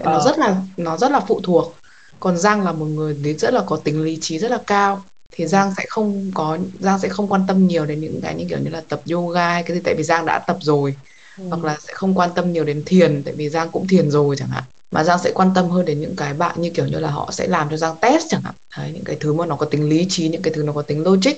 Nó 0.05 0.13
ờ. 0.13 0.23
rất 0.25 0.39
là 0.39 0.57
nó 0.77 0.97
rất 0.97 1.13
là 1.13 1.21
phụ 1.21 1.41
thuộc 1.41 1.75
còn 2.21 2.37
Giang 2.37 2.63
là 2.63 2.73
một 2.73 2.87
người 2.87 3.15
lý 3.15 3.35
rất 3.35 3.55
là 3.55 3.63
có 3.67 3.77
tính 3.77 4.03
lý 4.03 4.19
trí 4.21 4.39
rất 4.39 4.51
là 4.51 4.59
cao 4.67 5.05
thì 5.33 5.45
ừ. 5.45 5.49
Giang 5.49 5.73
sẽ 5.77 5.85
không 5.89 6.31
có 6.35 6.59
Giang 6.81 6.99
sẽ 6.99 7.09
không 7.09 7.29
quan 7.29 7.45
tâm 7.49 7.67
nhiều 7.69 7.87
đến 7.87 8.01
những 8.01 8.21
cái 8.23 8.35
như 8.35 8.45
kiểu 8.49 8.59
như 8.59 8.71
là 8.71 8.83
tập 8.89 9.03
yoga 9.13 9.49
hay 9.49 9.63
cái 9.63 9.77
gì 9.77 9.83
tại 9.85 9.95
vì 9.95 10.03
Giang 10.03 10.27
đã 10.27 10.39
tập 10.39 10.57
rồi 10.61 10.95
ừ. 11.39 11.45
hoặc 11.49 11.65
là 11.65 11.77
sẽ 11.87 11.93
không 11.93 12.15
quan 12.15 12.31
tâm 12.35 12.53
nhiều 12.53 12.65
đến 12.65 12.83
thiền 12.87 13.23
tại 13.23 13.35
vì 13.35 13.49
Giang 13.49 13.71
cũng 13.71 13.87
thiền 13.87 14.11
rồi 14.11 14.37
chẳng 14.37 14.49
hạn 14.49 14.63
mà 14.91 15.05
Giang 15.05 15.19
sẽ 15.19 15.33
quan 15.35 15.51
tâm 15.55 15.71
hơn 15.71 15.85
đến 15.85 16.01
những 16.01 16.17
cái 16.17 16.35
bạn 16.35 16.63
như 16.63 16.71
kiểu 16.71 16.87
như 16.87 16.99
là 16.99 17.11
họ 17.11 17.31
sẽ 17.33 17.47
làm 17.47 17.71
cho 17.71 17.77
Giang 17.77 17.97
test 18.01 18.25
chẳng 18.29 18.43
hạn 18.43 18.55
đấy 18.79 18.91
những 18.95 19.05
cái 19.05 19.17
thứ 19.21 19.33
mà 19.33 19.47
nó 19.47 19.57
có 19.57 19.67
tính 19.67 19.89
lý 19.89 20.07
trí 20.09 20.29
những 20.29 20.43
cái 20.43 20.55
thứ 20.55 20.63
nó 20.63 20.73
có 20.73 20.83
tính 20.83 21.03
logic 21.03 21.35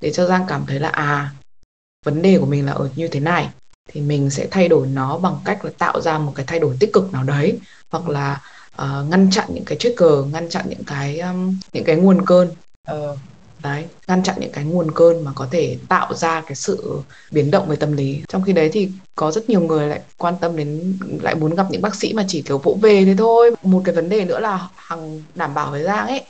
để 0.00 0.12
cho 0.12 0.26
Giang 0.26 0.44
cảm 0.48 0.64
thấy 0.66 0.80
là 0.80 0.88
à 0.88 1.30
vấn 2.04 2.22
đề 2.22 2.38
của 2.38 2.46
mình 2.46 2.66
là 2.66 2.72
ở 2.72 2.88
như 2.96 3.08
thế 3.08 3.20
này. 3.20 3.48
Thì 3.88 4.00
mình 4.00 4.30
sẽ 4.30 4.46
thay 4.50 4.68
đổi 4.68 4.86
nó 4.86 5.18
bằng 5.18 5.36
cách 5.44 5.64
là 5.64 5.70
tạo 5.78 6.00
ra 6.00 6.18
một 6.18 6.32
cái 6.34 6.46
thay 6.46 6.58
đổi 6.58 6.76
tích 6.80 6.92
cực 6.92 7.12
nào 7.12 7.24
đấy 7.24 7.58
hoặc 7.90 8.08
là 8.08 8.40
uh, 8.82 9.08
ngăn 9.10 9.30
chặn 9.30 9.48
những 9.54 9.64
cái 9.64 9.78
trigger 9.78 10.32
ngăn 10.32 10.48
chặn 10.48 10.64
những 10.68 10.84
cái 10.84 11.20
um, 11.20 11.58
những 11.72 11.84
cái 11.84 11.96
nguồn 11.96 12.26
cơn. 12.26 12.48
Uh, 12.92 13.18
đấy 13.62 13.84
ngăn 14.06 14.22
chặn 14.22 14.36
những 14.38 14.52
cái 14.52 14.64
nguồn 14.64 14.90
cơn 14.90 15.24
mà 15.24 15.32
có 15.34 15.48
thể 15.50 15.78
tạo 15.88 16.14
ra 16.14 16.40
cái 16.40 16.54
sự 16.54 17.00
biến 17.30 17.50
động 17.50 17.68
về 17.68 17.76
tâm 17.76 17.92
lý. 17.92 18.22
Trong 18.28 18.42
khi 18.42 18.52
đấy 18.52 18.70
thì 18.72 18.90
có 19.14 19.30
rất 19.30 19.50
nhiều 19.50 19.60
người 19.60 19.88
lại 19.88 20.00
quan 20.16 20.34
tâm 20.40 20.56
đến 20.56 20.98
lại 21.22 21.34
muốn 21.34 21.54
gặp 21.54 21.66
những 21.70 21.82
bác 21.82 21.94
sĩ 21.94 22.12
mà 22.12 22.24
chỉ 22.28 22.42
kiểu 22.42 22.58
vỗ 22.58 22.78
về 22.82 23.04
thế 23.04 23.14
thôi. 23.18 23.50
Một 23.62 23.82
cái 23.84 23.94
vấn 23.94 24.08
đề 24.08 24.24
nữa 24.24 24.40
là 24.40 24.68
hằng 24.76 25.22
đảm 25.34 25.54
bảo 25.54 25.70
với 25.70 25.82
giang 25.82 26.06
ấy 26.06 26.24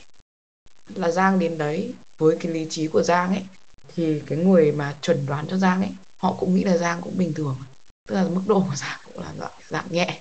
là 0.95 1.11
giang 1.11 1.39
đến 1.39 1.57
đấy 1.57 1.93
với 2.17 2.37
cái 2.39 2.51
lý 2.51 2.67
trí 2.69 2.87
của 2.87 3.03
giang 3.03 3.29
ấy 3.29 3.43
thì 3.95 4.21
cái 4.25 4.37
người 4.37 4.71
mà 4.71 4.95
chuẩn 5.01 5.25
đoán 5.25 5.45
cho 5.49 5.57
giang 5.57 5.81
ấy 5.81 5.91
họ 6.17 6.35
cũng 6.39 6.55
nghĩ 6.55 6.63
là 6.63 6.77
giang 6.77 7.01
cũng 7.01 7.17
bình 7.17 7.33
thường 7.33 7.55
tức 8.07 8.15
là 8.15 8.23
mức 8.23 8.41
độ 8.47 8.59
của 8.59 8.75
giang 8.75 8.99
cũng 9.05 9.23
là 9.23 9.33
dạng, 9.39 9.51
dạng 9.69 9.85
nhẹ 9.89 10.19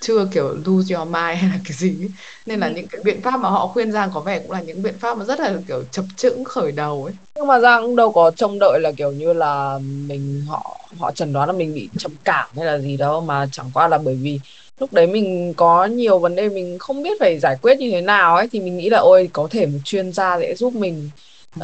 chưa 0.00 0.26
kiểu 0.32 0.56
lose 0.64 0.94
your 0.94 1.08
mind 1.08 1.38
hay 1.40 1.50
là 1.50 1.58
cái 1.64 1.72
gì 1.72 1.96
ấy. 2.02 2.10
nên 2.46 2.60
là 2.60 2.66
ừ. 2.66 2.72
những 2.76 2.86
cái 2.86 3.00
biện 3.04 3.22
pháp 3.22 3.36
mà 3.36 3.48
họ 3.48 3.66
khuyên 3.66 3.92
Giang 3.92 4.10
có 4.14 4.20
vẻ 4.20 4.38
cũng 4.38 4.50
là 4.50 4.62
những 4.62 4.82
biện 4.82 4.94
pháp 5.00 5.18
mà 5.18 5.24
rất 5.24 5.40
là 5.40 5.54
kiểu 5.68 5.82
chập 5.90 6.04
chững 6.16 6.44
khởi 6.44 6.72
đầu 6.72 7.04
ấy 7.04 7.14
nhưng 7.36 7.46
mà 7.46 7.60
Giang 7.60 7.82
cũng 7.82 7.96
đâu 7.96 8.12
có 8.12 8.30
trông 8.30 8.58
đợi 8.60 8.80
là 8.80 8.92
kiểu 8.96 9.12
như 9.12 9.32
là 9.32 9.78
mình 9.82 10.44
họ 10.48 10.80
họ 10.98 11.12
chẩn 11.12 11.32
đoán 11.32 11.48
là 11.48 11.52
mình 11.52 11.74
bị 11.74 11.88
trầm 11.98 12.12
cảm 12.24 12.48
hay 12.56 12.66
là 12.66 12.78
gì 12.78 12.96
đâu 12.96 13.20
mà 13.20 13.46
chẳng 13.52 13.70
qua 13.74 13.88
là 13.88 13.98
bởi 13.98 14.14
vì 14.14 14.40
lúc 14.80 14.92
đấy 14.92 15.06
mình 15.06 15.54
có 15.56 15.86
nhiều 15.86 16.18
vấn 16.18 16.36
đề 16.36 16.48
mình 16.48 16.78
không 16.78 17.02
biết 17.02 17.20
phải 17.20 17.38
giải 17.38 17.56
quyết 17.62 17.78
như 17.78 17.90
thế 17.90 18.00
nào 18.00 18.36
ấy 18.36 18.48
thì 18.52 18.60
mình 18.60 18.76
nghĩ 18.76 18.90
là 18.90 18.98
ôi 18.98 19.30
có 19.32 19.48
thể 19.50 19.66
một 19.66 19.78
chuyên 19.84 20.12
gia 20.12 20.40
sẽ 20.40 20.54
giúp 20.54 20.74
mình 20.74 21.10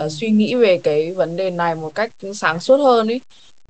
uh, 0.04 0.12
suy 0.12 0.30
nghĩ 0.30 0.54
về 0.54 0.80
cái 0.82 1.12
vấn 1.12 1.36
đề 1.36 1.50
này 1.50 1.74
một 1.74 1.94
cách 1.94 2.12
sáng 2.34 2.60
suốt 2.60 2.76
hơn 2.76 3.10
ấy 3.10 3.20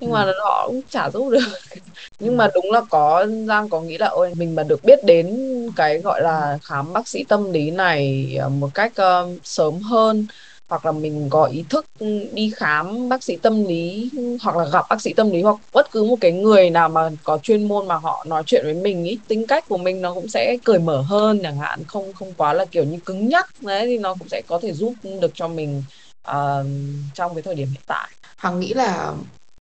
nhưng 0.01 0.13
mà 0.13 0.23
ừ. 0.23 0.33
họ 0.45 0.67
cũng 0.67 0.81
chả 0.91 1.11
giúp 1.11 1.31
được. 1.31 1.39
Nhưng 2.21 2.37
mà 2.37 2.49
đúng 2.55 2.73
là 2.73 2.81
có 2.91 3.27
giang 3.47 3.69
có 3.69 3.81
nghĩ 3.81 3.99
là 3.99 4.07
ôi 4.07 4.33
mình 4.37 4.55
mà 4.55 4.63
được 4.63 4.85
biết 4.85 5.05
đến 5.05 5.37
cái 5.77 5.99
gọi 5.99 6.23
là 6.23 6.59
khám 6.63 6.93
bác 6.93 7.09
sĩ 7.09 7.25
tâm 7.25 7.53
lý 7.53 7.71
này 7.71 8.29
ờ, 8.41 8.49
một 8.49 8.71
cách 8.75 8.93
uh, 8.93 9.31
sớm 9.45 9.79
hơn 9.79 10.27
hoặc 10.69 10.87
là 10.87 10.93
mình 10.93 11.29
có 11.31 11.45
ý 11.45 11.65
thức 11.69 11.87
đi 12.33 12.53
khám 12.57 13.09
bác 13.09 13.23
sĩ 13.23 13.37
tâm 13.37 13.65
lý 13.65 14.11
hoặc 14.43 14.57
là 14.57 14.65
gặp 14.73 14.85
bác 14.91 15.01
sĩ 15.01 15.13
tâm 15.13 15.31
lý 15.31 15.43
hoặc 15.43 15.57
bất 15.73 15.91
cứ 15.91 16.05
một 16.05 16.17
cái 16.21 16.33
người 16.33 16.71
nào 16.71 16.89
mà 16.89 17.11
có 17.23 17.39
chuyên 17.43 17.69
môn 17.69 17.89
mà 17.89 17.95
họ 17.95 18.25
nói 18.29 18.43
chuyện 18.47 18.65
với 18.65 18.75
mình 18.75 19.05
ý 19.05 19.19
tính 19.29 19.47
cách 19.47 19.69
của 19.69 19.77
mình 19.77 20.01
nó 20.01 20.15
cũng 20.15 20.29
sẽ 20.29 20.57
cởi 20.65 20.79
mở 20.79 21.01
hơn 21.01 21.41
chẳng 21.43 21.59
hạn 21.59 21.85
không 21.87 22.13
không 22.13 22.33
quá 22.37 22.53
là 22.53 22.65
kiểu 22.65 22.85
như 22.85 22.99
cứng 23.05 23.29
nhắc. 23.29 23.51
Đấy 23.61 23.87
thì 23.87 23.99
nó 23.99 24.15
cũng 24.19 24.29
sẽ 24.29 24.43
có 24.47 24.59
thể 24.63 24.73
giúp 24.73 24.95
được 25.21 25.31
cho 25.35 25.49
mình 25.49 25.83
uh, 26.31 26.67
trong 27.15 27.35
cái 27.35 27.43
thời 27.43 27.55
điểm 27.55 27.69
hiện 27.69 27.83
tại. 27.87 28.11
Hằng 28.37 28.61
nghĩ 28.61 28.75
là 28.75 29.13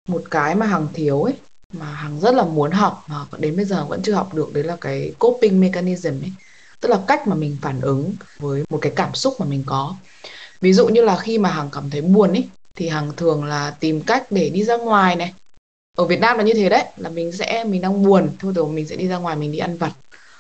một 0.09 0.23
cái 0.31 0.55
mà 0.55 0.67
hằng 0.67 0.89
thiếu 0.95 1.23
ấy 1.23 1.35
mà 1.73 1.87
hằng 1.87 2.21
rất 2.21 2.35
là 2.35 2.45
muốn 2.45 2.71
học 2.71 3.05
mà 3.09 3.25
đến 3.39 3.57
bây 3.57 3.65
giờ 3.65 3.85
vẫn 3.85 4.03
chưa 4.03 4.15
học 4.15 4.35
được 4.35 4.53
đấy 4.53 4.65
là 4.65 4.77
cái 4.81 5.13
coping 5.19 5.61
mechanism 5.61 6.09
ấy. 6.09 6.33
Tức 6.81 6.89
là 6.89 7.01
cách 7.07 7.29
mà 7.29 7.35
mình 7.35 7.57
phản 7.63 7.81
ứng 7.81 8.13
với 8.39 8.65
một 8.71 8.79
cái 8.83 8.93
cảm 8.97 9.15
xúc 9.15 9.41
mà 9.41 9.47
mình 9.47 9.63
có. 9.67 9.95
Ví 10.61 10.73
dụ 10.73 10.89
như 10.89 11.03
là 11.03 11.17
khi 11.17 11.39
mà 11.39 11.51
hằng 11.51 11.71
cảm 11.73 11.91
thấy 11.91 12.01
buồn 12.01 12.33
ấy 12.33 12.49
thì 12.75 12.89
hằng 12.89 13.13
thường 13.17 13.45
là 13.45 13.71
tìm 13.71 14.01
cách 14.01 14.27
để 14.31 14.51
đi 14.51 14.65
ra 14.65 14.77
ngoài 14.77 15.17
này. 15.17 15.33
Ở 15.97 16.05
Việt 16.05 16.21
Nam 16.21 16.39
là 16.39 16.45
như 16.45 16.55
thế 16.55 16.69
đấy 16.69 16.85
là 16.97 17.11
mình 17.11 17.33
sẽ 17.33 17.65
mình 17.65 17.81
đang 17.81 18.05
buồn 18.05 18.29
thôi 18.39 18.53
rồi 18.57 18.69
mình 18.69 18.89
sẽ 18.89 18.97
đi 18.97 19.09
ra 19.09 19.17
ngoài 19.17 19.37
mình 19.37 19.53
đi 19.53 19.59
ăn 19.59 19.77
vặt 19.77 19.93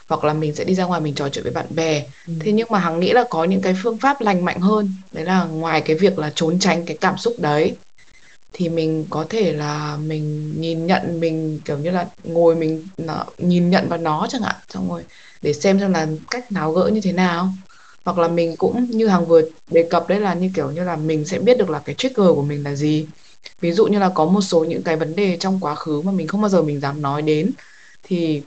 hoặc 0.08 0.25
là 0.25 0.32
mình 0.32 0.54
sẽ 0.54 0.64
đi 0.64 0.75
ra 0.75 0.84
ngoài 0.84 1.00
mình 1.00 1.14
trò 1.14 1.28
chuyện 1.28 1.44
với 1.44 1.52
bạn 1.52 1.66
bè. 1.70 2.04
Ừ. 2.26 2.32
thế 2.40 2.52
nhưng 2.52 2.68
mà 2.70 2.78
hằng 2.78 3.00
nghĩ 3.00 3.12
là 3.12 3.25
có 3.30 3.44
những 3.44 3.60
cái 3.60 3.75
phương 3.82 3.98
pháp 3.98 4.20
lành 4.20 4.44
mạnh 4.44 4.60
hơn. 4.60 4.88
Đấy 5.12 5.25
là 5.25 5.44
ngoài 5.44 5.80
cái 5.80 5.96
việc 5.96 6.18
là 6.18 6.32
trốn 6.34 6.58
tránh 6.58 6.86
cái 6.86 6.96
cảm 7.00 7.16
xúc 7.18 7.34
đấy 7.38 7.76
thì 8.52 8.68
mình 8.68 9.06
có 9.10 9.26
thể 9.28 9.52
là 9.52 9.96
mình 9.96 10.52
nhìn 10.60 10.86
nhận 10.86 11.20
mình 11.20 11.60
kiểu 11.64 11.78
như 11.78 11.90
là 11.90 12.06
ngồi 12.25 12.54
mình 12.56 12.86
nhìn 13.38 13.70
nhận 13.70 13.88
vào 13.88 13.98
nó 13.98 14.26
chẳng 14.30 14.42
hạn 14.42 14.54
xong 14.68 14.88
rồi 14.90 15.02
để 15.42 15.52
xem 15.52 15.80
xem 15.80 15.92
là 15.92 16.06
cách 16.30 16.52
nào 16.52 16.72
gỡ 16.72 16.90
như 16.92 17.00
thế 17.00 17.12
nào. 17.12 17.48
Hoặc 18.04 18.18
là 18.18 18.28
mình 18.28 18.56
cũng 18.56 18.90
như 18.90 19.08
hàng 19.08 19.26
vừa 19.26 19.42
đề 19.70 19.86
cập 19.90 20.08
đấy 20.08 20.20
là 20.20 20.34
như 20.34 20.50
kiểu 20.54 20.70
như 20.70 20.84
là 20.84 20.96
mình 20.96 21.25
sẽ 21.25 21.38
biết 21.38 21.58
được 21.58 21.70
là 21.70 21.78
cái 21.78 21.94
trigger 21.94 22.16
của 22.34 22.42
mình 22.42 22.64
là 22.64 22.75
gì. 22.75 23.06
Ví 23.60 23.72
dụ 23.72 23.86
như 23.86 23.98
là 23.98 24.08
có 24.14 24.25
một 24.25 24.40
số 24.40 24.64
những 24.64 24.82
cái 24.82 24.96
vấn 24.96 25.16
đề 25.16 25.36
trong 25.40 25.60
quá 25.60 25.75
khứ 25.75 26.00
mà 26.02 26.12
mình 26.12 26.28
không 26.28 26.40
bao 26.40 26.48
giờ 26.48 26.62
mình 26.62 26.80
dám 26.80 27.02
nói 27.02 27.22
đến 27.22 27.50
thì 28.02 28.42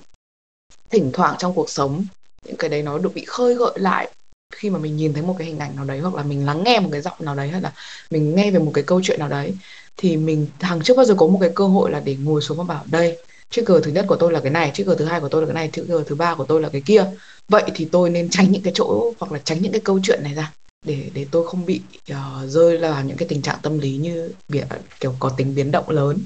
thỉnh 0.90 1.12
thoảng 1.14 1.36
trong 1.40 1.54
cuộc 1.54 1.70
sống 1.70 2.06
những 2.46 2.58
cái 2.58 2.70
đấy 2.70 2.84
nó 2.84 2.98
được 2.98 3.14
bị 3.16 3.26
khơi 3.26 3.56
gợi 3.56 3.74
lại 3.76 4.10
khi 4.56 4.70
mà 4.70 4.80
mình 4.80 4.98
nhìn 4.98 5.14
thấy 5.14 5.24
một 5.24 5.36
cái 5.38 5.48
hình 5.48 5.60
ảnh 5.60 5.76
nào 5.76 5.86
đấy 5.86 6.00
hoặc 6.00 6.16
là 6.16 6.24
mình 6.24 6.46
lắng 6.46 6.64
nghe 6.64 6.80
một 6.80 6.90
cái 6.92 7.02
giọng 7.02 7.18
nào 7.20 7.36
đấy 7.36 7.50
hay 7.50 7.62
là 7.62 7.74
mình 8.12 8.36
nghe 8.36 8.52
về 8.52 8.60
một 8.60 8.72
cái 8.74 8.84
câu 8.84 9.02
chuyện 9.04 9.20
nào 9.20 9.30
đấy 9.30 9.54
thì 9.98 10.18
mình 10.18 10.48
hàng 10.60 10.82
trước 10.82 10.98
bao 10.98 11.06
giờ 11.06 11.16
có 11.18 11.28
một 11.28 11.38
cái 11.42 11.52
cơ 11.56 11.68
hội 11.68 11.92
là 11.92 12.00
để 12.00 12.18
ngồi 12.24 12.42
xuống 12.42 12.58
và 12.58 12.64
bảo 12.64 12.84
đây 12.92 13.18
chiếc 13.50 13.66
cờ 13.66 13.82
thứ 13.84 13.92
nhất 13.92 14.06
của 14.08 14.16
tôi 14.16 14.32
là 14.32 14.40
cái 14.40 14.52
này 14.52 14.72
chiếc 14.74 14.84
cờ 14.84 14.96
thứ 14.96 15.06
hai 15.06 15.20
của 15.20 15.30
tôi 15.30 15.42
là 15.42 15.48
cái 15.48 15.54
này 15.54 15.68
chiếc 15.68 15.86
cờ 15.88 16.04
thứ 16.08 16.16
ba 16.16 16.36
của 16.36 16.46
tôi 16.46 16.62
là 16.62 16.70
cái 16.70 16.82
kia. 16.86 17.06
Vậy 17.50 17.64
thì 17.76 17.86
tôi 17.92 18.10
nên 18.10 18.30
tránh 18.30 18.52
những 18.52 18.62
cái 18.62 18.74
chỗ 18.76 19.14
hoặc 19.20 19.32
là 19.32 19.40
tránh 19.44 19.62
những 19.62 19.72
cái 19.72 19.82
câu 19.82 20.00
chuyện 20.04 20.24
này 20.24 20.34
ra 20.34 20.52
để 20.86 21.10
để 21.14 21.26
tôi 21.32 21.48
không 21.48 21.66
bị 21.66 21.82
uh, 22.12 22.18
rơi 22.48 22.78
vào 22.78 23.04
những 23.04 23.18
cái 23.18 23.28
tình 23.28 23.42
trạng 23.42 23.60
tâm 23.62 23.80
lý 23.80 23.98
như 23.98 24.32
bị 24.50 24.62
kiểu 25.00 25.16
có 25.20 25.30
tính 25.30 25.56
biến 25.56 25.72
động 25.72 25.90
lớn 25.90 26.18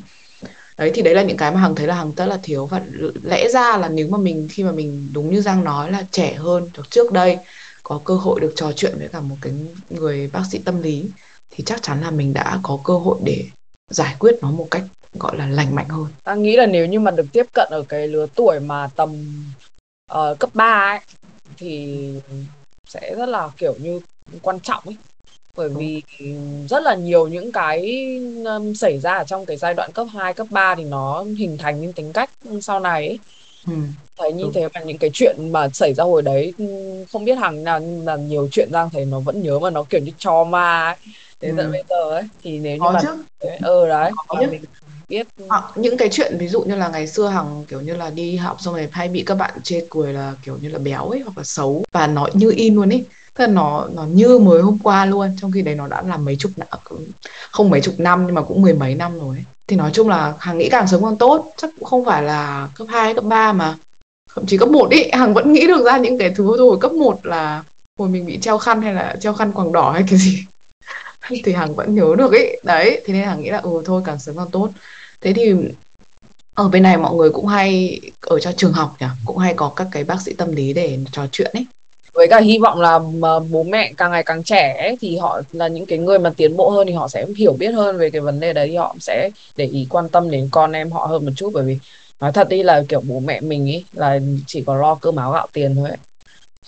đấy 0.77 0.92
thì 0.94 1.01
đấy 1.01 1.15
là 1.15 1.24
những 1.24 1.38
cái 1.38 1.51
mà 1.51 1.60
hằng 1.60 1.75
thấy 1.75 1.88
là 1.88 1.96
hằng 1.96 2.12
rất 2.18 2.25
là 2.25 2.39
thiếu 2.44 2.65
và 2.65 2.82
lẽ 3.24 3.48
ra 3.50 3.77
là 3.77 3.89
nếu 3.89 4.08
mà 4.08 4.18
mình 4.18 4.48
khi 4.51 4.63
mà 4.63 4.72
mình 4.72 5.10
đúng 5.13 5.32
như 5.32 5.42
giang 5.42 5.63
nói 5.63 5.92
là 5.92 6.06
trẻ 6.12 6.34
hơn 6.34 6.70
trước 6.89 7.12
đây 7.12 7.38
có 7.84 8.01
cơ 8.06 8.15
hội 8.15 8.39
được 8.39 8.53
trò 8.56 8.72
chuyện 8.75 8.96
với 9.00 9.08
cả 9.08 9.22
một 9.22 9.36
cái 9.42 9.53
người 9.89 10.30
bác 10.34 10.44
sĩ 10.51 10.60
tâm 10.60 10.82
lý 10.82 11.06
thì 11.50 11.63
chắc 11.63 11.82
chắn 11.82 12.01
là 12.01 12.12
mình 12.12 12.34
đã 12.34 12.60
có 12.63 12.80
cơ 12.84 12.94
hội 12.94 13.20
để 13.24 13.46
giải 13.89 14.15
quyết 14.20 14.36
nó 14.42 14.51
một 14.51 14.68
cách 14.72 14.84
gọi 15.20 15.38
là 15.38 15.48
lành 15.48 15.75
mạnh 15.75 15.88
hơn. 15.89 16.08
Ta 16.24 16.36
nghĩ 16.36 16.58
là 16.58 16.65
nếu 16.65 16.86
như 16.86 17.00
mà 17.00 17.12
được 17.12 17.25
tiếp 17.32 17.46
cận 17.53 17.68
ở 17.72 17.84
cái 17.89 18.08
lứa 18.08 18.27
tuổi 18.36 18.60
mà 18.60 18.89
tầm 18.96 19.44
uh, 20.13 20.39
cấp 20.39 20.50
3 20.53 20.89
ấy 20.89 21.00
thì 21.58 22.00
sẽ 22.88 23.15
rất 23.18 23.30
là 23.30 23.50
kiểu 23.58 23.75
như 23.80 24.01
quan 24.42 24.60
trọng 24.60 24.84
ấy 24.86 24.96
bởi 25.57 25.69
vì 25.69 26.01
rất 26.69 26.83
là 26.83 26.95
nhiều 26.95 27.27
những 27.27 27.51
cái 27.51 28.07
um, 28.45 28.74
xảy 28.74 29.00
ra 29.00 29.13
ở 29.13 29.24
trong 29.24 29.45
cái 29.45 29.57
giai 29.57 29.74
đoạn 29.74 29.91
cấp 29.93 30.07
2, 30.13 30.33
cấp 30.33 30.48
3 30.50 30.75
thì 30.75 30.83
nó 30.83 31.24
hình 31.38 31.57
thành 31.57 31.81
những 31.81 31.93
tính 31.93 32.13
cách 32.13 32.29
sau 32.62 32.79
này 32.79 33.07
ấy. 33.07 33.19
Ừ. 33.67 33.74
Thấy 34.17 34.33
như 34.33 34.43
Đúng. 34.43 34.53
thế 34.53 34.67
mà 34.74 34.81
những 34.81 34.98
cái 34.98 35.10
chuyện 35.13 35.36
mà 35.51 35.69
xảy 35.69 35.93
ra 35.93 36.03
hồi 36.03 36.22
đấy 36.22 36.53
không 37.12 37.25
biết 37.25 37.36
hàng 37.36 37.63
nào 37.63 37.79
nhưng 37.79 38.05
là 38.05 38.15
nhiều 38.15 38.48
chuyện 38.51 38.69
Giang 38.72 38.89
thấy 38.89 39.05
nó 39.05 39.19
vẫn 39.19 39.43
nhớ 39.43 39.60
mà 39.60 39.69
nó 39.69 39.83
kiểu 39.83 40.01
như 40.01 40.12
cho 40.17 40.43
ma 40.43 40.86
ấy 40.86 40.95
đến 41.41 41.57
tận 41.57 41.65
ừ. 41.65 41.72
bây 41.72 41.83
giờ 41.89 42.12
ấy 42.12 42.24
thì 42.43 42.60
nếu 42.60 42.74
như 42.74 42.79
có 42.81 42.91
mà 42.91 43.00
chứ. 43.01 43.07
ờ 43.62 43.88
đấy 43.88 44.12
có 44.27 44.38
chứ. 44.41 44.48
mình 44.51 44.62
biết 45.10 45.27
hoặc 45.50 45.63
những 45.75 45.98
cái 45.98 46.10
chuyện 46.12 46.38
ví 46.38 46.48
dụ 46.48 46.62
như 46.62 46.75
là 46.75 46.89
ngày 46.89 47.07
xưa 47.07 47.27
hằng 47.27 47.65
kiểu 47.67 47.81
như 47.81 47.95
là 47.95 48.10
đi 48.10 48.36
học 48.36 48.57
xong 48.60 48.74
rồi 48.74 48.89
hay 48.91 49.07
bị 49.07 49.24
các 49.25 49.36
bạn 49.36 49.53
chê 49.63 49.86
cười 49.89 50.13
là 50.13 50.33
kiểu 50.45 50.57
như 50.62 50.69
là 50.69 50.79
béo 50.79 51.10
ấy 51.10 51.19
hoặc 51.19 51.38
là 51.38 51.43
xấu 51.43 51.83
và 51.91 52.07
nói 52.07 52.31
như 52.33 52.53
in 52.55 52.75
luôn 52.75 52.89
ấy 52.89 53.05
tức 53.33 53.45
là 53.45 53.53
nó 53.53 53.87
nó 53.93 54.03
như 54.03 54.37
mới 54.37 54.61
hôm 54.61 54.77
qua 54.83 55.05
luôn 55.05 55.29
trong 55.41 55.51
khi 55.51 55.61
đấy 55.61 55.75
nó 55.75 55.87
đã 55.87 56.01
là 56.01 56.17
mấy 56.17 56.35
chục 56.35 56.51
năm 56.57 56.67
không 57.51 57.69
mấy 57.69 57.81
chục 57.81 57.95
năm 57.97 58.25
nhưng 58.25 58.35
mà 58.35 58.41
cũng 58.41 58.61
mười 58.61 58.73
mấy 58.73 58.95
năm 58.95 59.19
rồi 59.19 59.37
ấy. 59.37 59.43
thì 59.67 59.75
nói 59.75 59.91
chung 59.93 60.09
là 60.09 60.33
hằng 60.39 60.57
nghĩ 60.57 60.69
càng 60.69 60.87
sớm 60.87 61.03
càng 61.03 61.17
tốt 61.17 61.53
chắc 61.57 61.69
cũng 61.79 61.85
không 61.85 62.05
phải 62.05 62.23
là 62.23 62.69
cấp 62.75 62.87
2, 62.91 63.13
cấp 63.13 63.23
3 63.23 63.53
mà. 63.53 63.75
Thậm 64.35 64.45
chí 64.45 64.57
cấp 64.57 64.69
1 64.69 64.89
ý 64.89 65.09
hằng 65.11 65.33
vẫn 65.33 65.53
nghĩ 65.53 65.67
được 65.67 65.85
ra 65.85 65.97
những 65.97 66.17
cái 66.17 66.29
thứ 66.35 66.57
rồi 66.57 66.77
cấp 66.81 66.91
1 66.91 67.25
là 67.25 67.63
hồi 67.99 68.09
mình 68.09 68.25
bị 68.25 68.39
treo 68.39 68.57
khăn 68.57 68.81
hay 68.81 68.93
là 68.93 69.15
treo 69.21 69.33
khăn 69.33 69.51
quàng 69.51 69.71
đỏ 69.71 69.91
hay 69.91 70.03
cái 70.09 70.19
gì. 70.19 70.45
Thì 71.43 71.53
hằng 71.53 71.75
vẫn 71.75 71.95
nhớ 71.95 72.15
được 72.17 72.31
ấy 72.31 72.61
đấy 72.63 73.01
thế 73.05 73.13
nên 73.13 73.23
hằng 73.23 73.41
nghĩ 73.41 73.49
là 73.49 73.57
ừ 73.57 73.69
thôi 73.85 74.01
càng 74.05 74.19
sớm 74.19 74.37
càng 74.37 74.49
tốt. 74.51 74.69
Thế 75.21 75.33
thì 75.33 75.53
ở 76.53 76.69
bên 76.69 76.83
này 76.83 76.97
mọi 76.97 77.15
người 77.15 77.29
cũng 77.29 77.47
hay 77.47 77.99
ở 78.21 78.39
cho 78.39 78.51
trường 78.51 78.73
học 78.73 78.95
nhỉ 78.99 79.07
cũng 79.25 79.37
hay 79.37 79.53
có 79.53 79.69
các 79.75 79.87
cái 79.91 80.03
bác 80.03 80.21
sĩ 80.21 80.33
tâm 80.33 80.51
lý 80.55 80.73
để 80.73 80.99
trò 81.11 81.27
chuyện 81.31 81.51
ấy 81.53 81.65
với 82.13 82.27
cả 82.27 82.39
hy 82.39 82.58
vọng 82.58 82.82
là 82.82 83.00
bố 83.50 83.63
mẹ 83.63 83.93
càng 83.98 84.12
ngày 84.12 84.24
càng 84.24 84.43
trẻ 84.43 84.77
ấy, 84.79 84.98
thì 85.01 85.17
họ 85.17 85.41
là 85.51 85.67
những 85.67 85.86
cái 85.86 86.00
người 86.00 86.20
mà 86.20 86.29
tiến 86.38 86.58
bộ 86.58 86.70
hơn 86.70 86.88
thì 86.88 86.93
họ 86.93 87.08
sẽ 87.08 87.25
hiểu 87.38 87.53
biết 87.53 87.72
hơn 87.72 87.98
về 87.98 88.10
cái 88.10 88.22
vấn 88.22 88.39
đề 88.39 88.53
đấy 88.53 88.67
thì 88.67 88.75
họ 88.75 88.96
sẽ 89.00 89.29
để 89.55 89.65
ý 89.65 89.88
quan 89.89 90.10
tâm 90.10 90.32
đến 90.32 90.50
con 90.51 90.72
em 90.72 90.91
họ 90.91 91.05
hơn 91.05 91.25
một 91.25 91.32
chút 91.36 91.51
bởi 91.53 91.63
vì 91.63 91.77
nói 92.20 92.32
thật 92.32 92.50
đi 92.50 92.63
là 92.63 92.84
kiểu 92.89 93.01
bố 93.01 93.20
mẹ 93.20 93.41
mình 93.41 93.70
ấy 93.70 93.86
là 93.93 94.20
chỉ 94.48 94.63
có 94.65 94.75
lo 94.75 94.96
cơm 94.96 95.15
áo 95.15 95.32
gạo 95.32 95.48
tiền 95.53 95.75
thôi 95.75 95.89
ấy. 95.89 95.98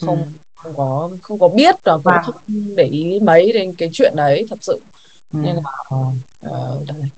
không 0.01 0.17
ừ. 0.17 0.23
không 0.55 0.73
có 0.77 1.09
không 1.21 1.39
có 1.39 1.47
biết 1.47 1.75
và 1.83 1.97
cũng 2.03 2.11
không 2.23 2.35
để 2.75 2.83
ý 2.83 3.19
mấy 3.19 3.51
đến 3.51 3.73
cái 3.73 3.89
chuyện 3.93 4.13
đấy 4.15 4.45
thật 4.49 4.59
sự 4.61 4.79
ừ. 5.33 5.39
nên 5.43 5.55
là 5.55 5.95
uh, 5.95 6.87
đây 6.87 7.09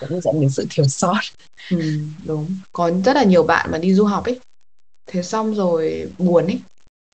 cũng 0.00 0.20
dẫn 0.20 0.40
đến 0.40 0.50
sự 0.50 0.66
thiếu 0.70 0.84
sót 0.84 1.20
ừ, 1.70 1.78
đúng 2.24 2.46
có 2.72 2.90
rất 3.04 3.16
là 3.16 3.24
nhiều 3.24 3.42
bạn 3.42 3.70
mà 3.72 3.78
đi 3.78 3.94
du 3.94 4.04
học 4.04 4.24
ấy 4.24 4.40
thế 5.06 5.22
xong 5.22 5.54
rồi 5.54 6.08
buồn 6.18 6.46
ấy 6.46 6.60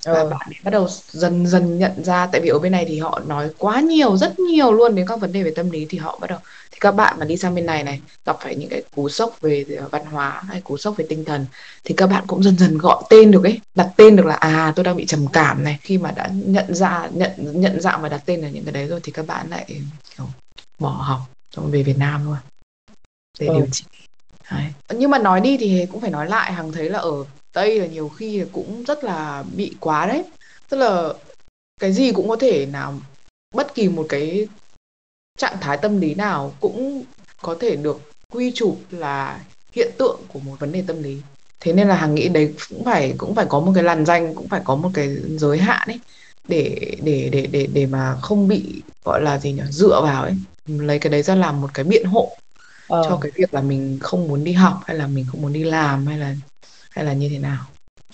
và 0.04 0.12
ờ. 0.12 0.28
bạn 0.28 0.48
bắt 0.64 0.70
đầu 0.70 0.88
dần 1.10 1.46
dần 1.46 1.78
nhận 1.78 2.04
ra 2.04 2.26
tại 2.26 2.40
vì 2.40 2.48
ở 2.48 2.58
bên 2.58 2.72
này 2.72 2.84
thì 2.88 2.98
họ 2.98 3.20
nói 3.26 3.50
quá 3.58 3.80
nhiều 3.80 4.16
rất 4.16 4.38
nhiều 4.38 4.72
luôn 4.72 4.94
đến 4.94 5.06
các 5.06 5.20
vấn 5.20 5.32
đề 5.32 5.42
về 5.42 5.52
tâm 5.56 5.70
lý 5.70 5.86
thì 5.90 5.98
họ 5.98 6.18
bắt 6.20 6.30
đầu 6.30 6.38
thì 6.70 6.78
các 6.80 6.92
bạn 6.92 7.16
mà 7.18 7.24
đi 7.24 7.36
sang 7.36 7.54
bên 7.54 7.66
này 7.66 7.84
này 7.84 8.00
gặp 8.24 8.36
phải 8.40 8.56
những 8.56 8.68
cái 8.68 8.82
cú 8.94 9.08
sốc 9.08 9.40
về 9.40 9.64
văn 9.90 10.04
hóa 10.04 10.42
hay 10.48 10.60
cú 10.60 10.76
sốc 10.76 10.96
về 10.96 11.06
tinh 11.08 11.24
thần 11.24 11.46
thì 11.84 11.94
các 11.96 12.06
bạn 12.06 12.24
cũng 12.26 12.42
dần 12.42 12.58
dần 12.58 12.78
gọi 12.78 13.02
tên 13.10 13.30
được 13.30 13.44
ấy 13.44 13.60
đặt 13.74 13.90
tên 13.96 14.16
được 14.16 14.26
là 14.26 14.34
à 14.34 14.72
tôi 14.76 14.84
đang 14.84 14.96
bị 14.96 15.06
trầm 15.06 15.26
cảm 15.32 15.64
này 15.64 15.78
khi 15.82 15.98
mà 15.98 16.10
đã 16.10 16.30
nhận 16.32 16.74
ra 16.74 17.08
nhận 17.12 17.30
nhận 17.38 17.80
dạng 17.80 18.02
và 18.02 18.08
đặt 18.08 18.22
tên 18.26 18.40
là 18.40 18.48
những 18.48 18.64
cái 18.64 18.72
đấy 18.72 18.86
rồi 18.86 19.00
thì 19.02 19.12
các 19.12 19.26
bạn 19.26 19.50
lại 19.50 19.64
kiểu 20.16 20.26
bỏ 20.78 20.90
học 20.90 21.20
xong 21.56 21.70
về 21.70 21.82
Việt 21.82 21.98
Nam 21.98 22.24
luôn 22.24 22.36
để 23.38 23.46
ừ. 23.46 23.54
điều 23.54 23.66
trị 23.72 23.84
đấy. 24.50 24.64
nhưng 24.94 25.10
mà 25.10 25.18
nói 25.18 25.40
đi 25.40 25.56
thì 25.60 25.86
cũng 25.92 26.00
phải 26.00 26.10
nói 26.10 26.28
lại 26.28 26.52
hằng 26.52 26.72
thấy 26.72 26.90
là 26.90 26.98
ở 26.98 27.24
tây 27.52 27.80
là 27.80 27.86
nhiều 27.86 28.08
khi 28.08 28.44
cũng 28.52 28.84
rất 28.84 29.04
là 29.04 29.44
bị 29.56 29.74
quá 29.80 30.06
đấy. 30.06 30.24
Tức 30.68 30.76
là 30.76 31.12
cái 31.80 31.92
gì 31.92 32.12
cũng 32.12 32.28
có 32.28 32.36
thể 32.36 32.66
nào 32.66 32.94
bất 33.54 33.74
kỳ 33.74 33.88
một 33.88 34.06
cái 34.08 34.48
trạng 35.38 35.56
thái 35.60 35.76
tâm 35.76 36.00
lý 36.00 36.14
nào 36.14 36.54
cũng 36.60 37.04
có 37.42 37.56
thể 37.60 37.76
được 37.76 38.00
quy 38.32 38.52
chụp 38.54 38.78
là 38.90 39.40
hiện 39.72 39.90
tượng 39.98 40.20
của 40.28 40.38
một 40.38 40.56
vấn 40.58 40.72
đề 40.72 40.84
tâm 40.86 41.02
lý. 41.02 41.20
Thế 41.60 41.72
nên 41.72 41.88
là 41.88 41.94
hàng 41.94 42.14
nghĩ 42.14 42.28
đấy 42.28 42.54
cũng 42.68 42.84
phải 42.84 43.14
cũng 43.18 43.34
phải 43.34 43.46
có 43.48 43.60
một 43.60 43.72
cái 43.74 43.84
làn 43.84 44.06
danh 44.06 44.34
cũng 44.34 44.48
phải 44.48 44.60
có 44.64 44.76
một 44.76 44.90
cái 44.94 45.16
giới 45.36 45.58
hạn 45.58 45.88
ấy 45.88 46.00
để 46.48 46.96
để 47.02 47.28
để 47.32 47.46
để 47.46 47.66
để 47.72 47.86
mà 47.86 48.16
không 48.22 48.48
bị 48.48 48.82
gọi 49.04 49.22
là 49.22 49.38
gì 49.38 49.52
nhỉ 49.52 49.62
dựa 49.70 50.00
vào 50.02 50.22
ấy. 50.22 50.34
Lấy 50.66 50.98
cái 50.98 51.10
đấy 51.10 51.22
ra 51.22 51.34
làm 51.34 51.60
một 51.60 51.70
cái 51.74 51.84
biện 51.84 52.04
hộ 52.04 52.36
ờ. 52.88 53.02
cho 53.08 53.18
cái 53.20 53.32
việc 53.34 53.54
là 53.54 53.60
mình 53.60 53.98
không 54.00 54.28
muốn 54.28 54.44
đi 54.44 54.52
học 54.52 54.80
hay 54.86 54.96
là 54.96 55.06
mình 55.06 55.26
không 55.28 55.42
muốn 55.42 55.52
đi 55.52 55.64
làm 55.64 56.06
hay 56.06 56.18
là 56.18 56.34
hay 56.90 57.04
là 57.04 57.12
như 57.12 57.28
thế 57.28 57.38
nào? 57.38 57.64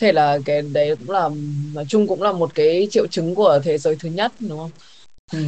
Thế 0.01 0.13
là 0.13 0.39
cái 0.45 0.63
đấy 0.63 0.97
cũng 0.97 1.11
là 1.11 1.29
nói 1.75 1.85
chung 1.89 2.07
cũng 2.07 2.23
là 2.23 2.33
một 2.33 2.55
cái 2.55 2.89
triệu 2.91 3.07
chứng 3.07 3.35
của 3.35 3.61
thế 3.65 3.79
giới 3.79 3.97
thứ 3.97 4.09
nhất 4.09 4.33
đúng 4.41 4.59
không? 4.59 4.71
Ừ. 5.33 5.39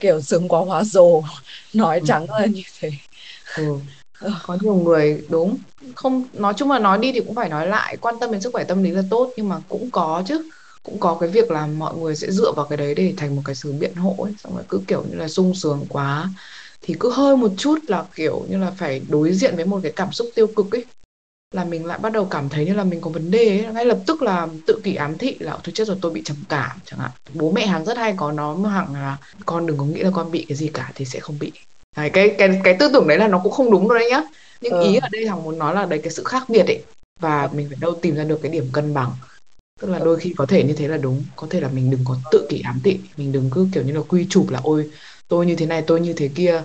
kiểu 0.00 0.20
sướng 0.20 0.48
quá 0.48 0.60
hóa 0.60 0.84
rồ 0.84 1.22
nói 1.74 1.98
ừ. 2.00 2.04
trắng 2.06 2.26
là 2.30 2.46
như 2.46 2.62
thế. 2.80 2.90
Ừ. 3.56 3.78
có 4.42 4.58
nhiều 4.60 4.74
người 4.74 5.24
đúng. 5.30 5.58
Không 5.94 6.24
nói 6.32 6.54
chung 6.56 6.70
là 6.70 6.78
nói 6.78 6.98
đi 6.98 7.12
thì 7.12 7.20
cũng 7.20 7.34
phải 7.34 7.48
nói 7.48 7.66
lại 7.66 7.96
quan 7.96 8.14
tâm 8.20 8.32
đến 8.32 8.40
sức 8.40 8.52
khỏe 8.52 8.64
tâm 8.64 8.82
lý 8.82 8.90
là 8.90 9.02
tốt 9.10 9.32
nhưng 9.36 9.48
mà 9.48 9.56
cũng 9.68 9.90
có 9.90 10.22
chứ. 10.26 10.50
Cũng 10.82 11.00
có 11.00 11.16
cái 11.20 11.28
việc 11.28 11.50
là 11.50 11.66
mọi 11.66 11.94
người 11.96 12.16
sẽ 12.16 12.30
dựa 12.30 12.52
vào 12.56 12.66
cái 12.66 12.76
đấy 12.76 12.94
để 12.94 13.14
thành 13.16 13.36
một 13.36 13.42
cái 13.44 13.54
sự 13.54 13.72
biện 13.72 13.94
hộ 13.94 14.16
ấy 14.18 14.32
xong 14.38 14.54
rồi 14.54 14.64
cứ 14.68 14.80
kiểu 14.86 15.04
như 15.10 15.16
là 15.16 15.28
sung 15.28 15.54
sướng 15.54 15.86
quá. 15.88 16.28
Thì 16.82 16.94
cứ 17.00 17.10
hơi 17.12 17.36
một 17.36 17.50
chút 17.58 17.78
là 17.86 18.04
kiểu 18.14 18.46
như 18.48 18.58
là 18.58 18.70
phải 18.70 19.00
đối 19.08 19.32
diện 19.32 19.56
với 19.56 19.64
một 19.64 19.80
cái 19.82 19.92
cảm 19.96 20.12
xúc 20.12 20.28
tiêu 20.34 20.46
cực 20.56 20.66
ấy 20.72 20.84
là 21.54 21.64
mình 21.64 21.86
lại 21.86 21.98
bắt 21.98 22.12
đầu 22.12 22.24
cảm 22.24 22.48
thấy 22.48 22.64
như 22.64 22.74
là 22.74 22.84
mình 22.84 23.00
có 23.00 23.10
vấn 23.10 23.30
đề 23.30 23.64
ấy. 23.64 23.72
ngay 23.72 23.84
lập 23.84 23.98
tức 24.06 24.22
là 24.22 24.48
tự 24.66 24.80
kỷ 24.84 24.94
ám 24.94 25.18
thị 25.18 25.36
là 25.38 25.58
tôi 25.64 25.72
chết 25.72 25.88
rồi 25.88 25.96
tôi 26.00 26.12
bị 26.12 26.22
trầm 26.24 26.36
cảm 26.48 26.78
chẳng 26.84 27.00
hạn. 27.00 27.10
Bố 27.34 27.50
mẹ 27.50 27.66
hàng 27.66 27.84
rất 27.84 27.96
hay 27.96 28.14
có 28.16 28.32
nó 28.32 28.54
hằng 28.54 28.94
là 28.94 29.16
con 29.46 29.66
đừng 29.66 29.78
có 29.78 29.84
nghĩ 29.84 30.02
là 30.02 30.10
con 30.14 30.30
bị 30.30 30.44
cái 30.48 30.56
gì 30.56 30.70
cả 30.74 30.92
thì 30.94 31.04
sẽ 31.04 31.20
không 31.20 31.38
bị 31.38 31.52
đấy, 31.96 32.10
cái 32.10 32.34
cái 32.38 32.60
cái 32.64 32.76
tư 32.78 32.90
tưởng 32.92 33.08
đấy 33.08 33.18
là 33.18 33.28
nó 33.28 33.40
cũng 33.44 33.52
không 33.52 33.70
đúng 33.70 33.88
đâu 33.88 33.98
đấy 33.98 34.08
nhá. 34.10 34.22
Nhưng 34.60 34.72
ừ. 34.72 34.82
ý 34.82 34.96
ở 34.96 35.08
đây 35.12 35.28
hằng 35.28 35.42
muốn 35.42 35.58
nói 35.58 35.74
là 35.74 35.86
đấy 35.86 36.00
cái 36.02 36.12
sự 36.12 36.24
khác 36.24 36.48
biệt 36.48 36.66
ấy. 36.66 36.82
Và 37.20 37.42
ừ. 37.42 37.48
mình 37.52 37.68
phải 37.68 37.78
đâu 37.80 37.94
tìm 38.02 38.16
ra 38.16 38.24
được 38.24 38.38
cái 38.42 38.52
điểm 38.52 38.68
cân 38.72 38.94
bằng. 38.94 39.10
Tức 39.80 39.90
là 39.90 39.98
đôi 39.98 40.20
khi 40.20 40.34
có 40.36 40.46
thể 40.46 40.64
như 40.64 40.74
thế 40.74 40.88
là 40.88 40.96
đúng 40.96 41.24
có 41.36 41.46
thể 41.50 41.60
là 41.60 41.68
mình 41.68 41.90
đừng 41.90 42.00
có 42.04 42.16
tự 42.30 42.46
kỷ 42.48 42.60
ám 42.60 42.80
thị. 42.84 43.00
Mình 43.16 43.32
đừng 43.32 43.50
cứ 43.54 43.68
kiểu 43.74 43.82
như 43.82 43.92
là 43.92 44.00
quy 44.08 44.26
chụp 44.30 44.50
là 44.50 44.60
ôi 44.62 44.90
tôi 45.28 45.46
như 45.46 45.56
thế 45.56 45.66
này 45.66 45.82
tôi 45.86 46.00
như 46.00 46.12
thế 46.12 46.28
kia 46.34 46.62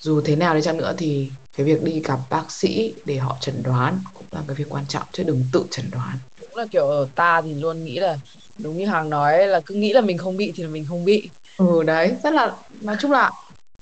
dù 0.00 0.20
thế 0.20 0.36
nào 0.36 0.54
đi 0.54 0.62
chăng 0.62 0.76
nữa 0.76 0.94
thì 0.98 1.30
cái 1.56 1.66
việc 1.66 1.82
đi 1.82 2.00
gặp 2.04 2.18
bác 2.30 2.50
sĩ 2.50 2.94
để 3.04 3.16
họ 3.16 3.36
chẩn 3.40 3.62
đoán 3.62 3.98
cũng 4.14 4.26
là 4.30 4.40
cái 4.48 4.54
việc 4.54 4.66
quan 4.68 4.84
trọng 4.88 5.02
chứ 5.12 5.22
đừng 5.22 5.44
tự 5.52 5.64
chẩn 5.70 5.84
đoán. 5.90 6.18
Cũng 6.40 6.56
là 6.56 6.66
kiểu 6.70 6.86
ở 6.86 7.08
ta 7.14 7.42
thì 7.42 7.54
luôn 7.54 7.84
nghĩ 7.84 7.98
là 7.98 8.18
đúng 8.58 8.78
như 8.78 8.86
hàng 8.86 9.10
nói 9.10 9.46
là 9.46 9.60
cứ 9.66 9.74
nghĩ 9.74 9.92
là 9.92 10.00
mình 10.00 10.18
không 10.18 10.36
bị 10.36 10.52
thì 10.56 10.62
là 10.62 10.68
mình 10.68 10.84
không 10.88 11.04
bị. 11.04 11.28
Ừ 11.58 11.82
đấy 11.82 12.12
rất 12.22 12.32
là 12.32 12.52
nói 12.80 12.96
chung 13.00 13.12
là 13.12 13.30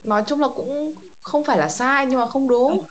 nói 0.05 0.23
chung 0.27 0.41
là 0.41 0.49
cũng 0.49 0.95
không 1.23 1.45
phải 1.45 1.59
là 1.59 1.69
sai 1.69 2.07
nhưng 2.07 2.21
mà 2.21 2.27
không 2.27 2.49
đúng. 2.49 2.85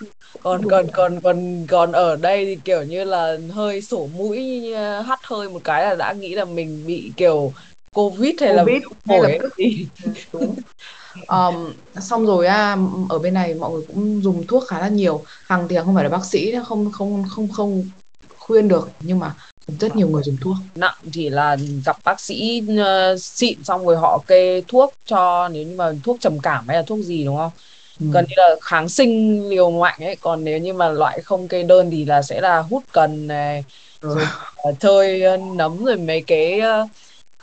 Còn 0.44 0.62
còn 0.68 0.88
còn 0.94 1.22
còn 1.22 1.66
còn 1.68 1.92
ở 1.92 2.16
đây 2.16 2.46
thì 2.46 2.58
kiểu 2.66 2.84
như 2.84 3.04
là 3.04 3.38
hơi 3.52 3.82
sổ 3.82 4.10
mũi 4.18 4.64
hắt 5.06 5.20
hơi 5.24 5.50
một 5.50 5.62
cái 5.64 5.86
là 5.86 5.96
đã 5.96 6.14
nghĩ 6.14 6.36
là 6.36 6.46
mình 6.46 6.84
bị 6.88 7.12
kiểu 7.18 7.54
covid 7.94 8.34
hay 8.42 8.50
COVID, 8.58 8.84
là 8.84 8.90
hay 9.06 9.20
là 9.20 9.50
gì 9.58 9.88
đúng 10.34 10.56
um, 11.28 11.74
xong 12.02 12.26
rồi 12.26 12.48
à, 12.48 12.78
ở 13.10 13.20
bên 13.20 13.34
này 13.34 13.54
mọi 13.54 13.72
người 13.72 13.84
cũng 13.88 14.24
dùng 14.24 14.48
thuốc 14.48 14.64
khá 14.68 14.80
là 14.80 14.88
nhiều. 14.88 15.24
Hằng 15.46 15.68
thì 15.68 15.78
không 15.86 15.96
phải 15.96 16.04
là 16.04 16.10
bác 16.10 16.26
sĩ 16.26 16.54
không 16.68 16.92
không 16.92 17.24
không 17.30 17.48
không 17.52 17.90
khuyên 18.38 18.68
được. 18.68 18.90
Nhưng 19.00 19.20
mà 19.20 19.34
rất 19.80 19.96
nhiều 19.96 20.08
người 20.08 20.24
dùng 20.24 20.38
thuốc. 20.42 20.56
Nặng 20.76 20.96
chỉ 21.12 21.30
là 21.30 21.58
gặp 21.86 21.98
bác 22.04 22.20
sĩ 22.20 22.64
uh, 22.72 23.22
xịn 23.22 23.64
xong 23.64 23.86
rồi 23.86 23.98
họ 23.98 24.24
kê 24.28 24.62
thuốc 24.68 24.94
cho 25.06 25.48
nếu 25.48 25.64
như 25.64 25.76
mà 25.76 25.92
thuốc 26.04 26.18
trầm 26.22 26.40
cảm 26.40 26.68
hay 26.68 26.78
là 26.78 26.84
thuốc 26.84 27.00
gì 27.00 27.24
đúng 27.26 27.38
không? 27.38 27.52
Ừ. 28.00 28.06
gần 28.14 28.26
như 28.30 28.34
là 28.38 28.56
kháng 28.62 28.90
sinh 28.90 29.44
liều 29.50 29.72
mạnh 29.72 30.00
ấy. 30.00 30.16
Còn 30.22 30.44
nếu 30.44 30.58
như 30.58 30.74
mà 30.74 30.90
loại 30.90 31.22
không 31.22 31.48
kê 31.48 31.64
đơn 31.64 31.92
thì 31.92 32.06
là 32.06 32.22
sẽ 32.22 32.42
là 32.42 32.60
hút 32.60 32.84
cần 32.92 33.28
này 33.28 33.64
ừ. 34.02 34.16
rồi 34.16 34.26
uh, 34.70 34.80
chơi 34.80 35.24
uh, 35.36 35.56
nấm 35.56 35.86
rồi 35.86 35.98
mấy 35.98 36.22
cái 36.22 36.62
uh, 36.84 36.90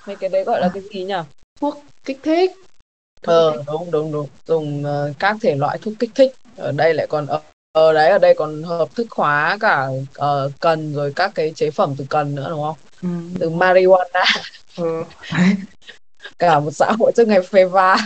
mấy 0.07 0.17
cái 0.17 0.29
đấy 0.29 0.45
gọi 0.45 0.61
là 0.61 0.71
cái 0.75 0.83
gì 0.93 1.05
nhỉ? 1.05 1.15
Thuốc 1.61 1.83
kích 2.05 2.21
thích 2.23 2.53
ờ 3.23 3.63
đúng 3.67 3.91
đúng 3.91 4.13
đúng. 4.13 4.29
Dùng 4.47 4.85
uh, 4.85 5.19
các 5.19 5.37
thể 5.41 5.55
loại 5.55 5.79
thuốc 5.83 5.95
kích 5.99 6.11
thích. 6.15 6.33
Ở 6.57 6.73
đây 6.73 6.95
lại 6.95 7.07
còn 7.07 7.27
ở 7.27 7.41
ở 7.73 7.93
đấy 7.93 8.11
ở 8.11 8.19
đây 8.19 8.35
còn 8.35 8.63
hợp 8.63 8.95
thức 8.95 9.07
hóa 9.11 9.59
cả 9.61 9.89
uh, 9.89 10.53
cần 10.61 10.95
rồi 10.95 11.13
các 11.17 11.33
cái 11.35 11.53
chế 11.57 11.71
phẩm 11.71 11.95
từ 11.99 12.07
cần 12.11 12.35
nữa 12.35 12.47
đúng 12.51 12.63
không? 12.63 12.77
Ừ. 13.03 13.09
từ 13.41 13.51
marijuana. 13.51 14.25
Ừ. 14.77 15.03
cả 16.39 16.61
một 16.61 16.71
xã 16.71 16.93
hội 16.99 17.13
trước 17.17 17.29
ngày 17.29 17.43
phê 17.43 17.65
va. 17.65 17.97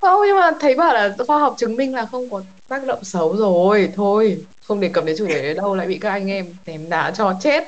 Không 0.00 0.20
nhưng 0.26 0.36
mà 0.36 0.50
thấy 0.60 0.74
bảo 0.74 0.94
là 0.94 1.16
khoa 1.26 1.38
học 1.38 1.54
chứng 1.58 1.76
minh 1.76 1.94
là 1.94 2.06
không 2.06 2.30
có 2.30 2.42
tác 2.68 2.86
động 2.86 3.04
xấu 3.04 3.36
rồi. 3.36 3.92
Thôi 3.96 4.44
không 4.64 4.80
đề 4.80 4.88
cập 4.88 5.04
đến 5.04 5.16
chủ 5.18 5.26
đề 5.26 5.42
đấy 5.42 5.54
đâu 5.54 5.76
lại 5.76 5.86
bị 5.86 5.98
các 5.98 6.10
anh 6.10 6.30
em 6.30 6.54
ném 6.66 6.88
đá 6.88 7.10
cho 7.10 7.34
chết. 7.42 7.64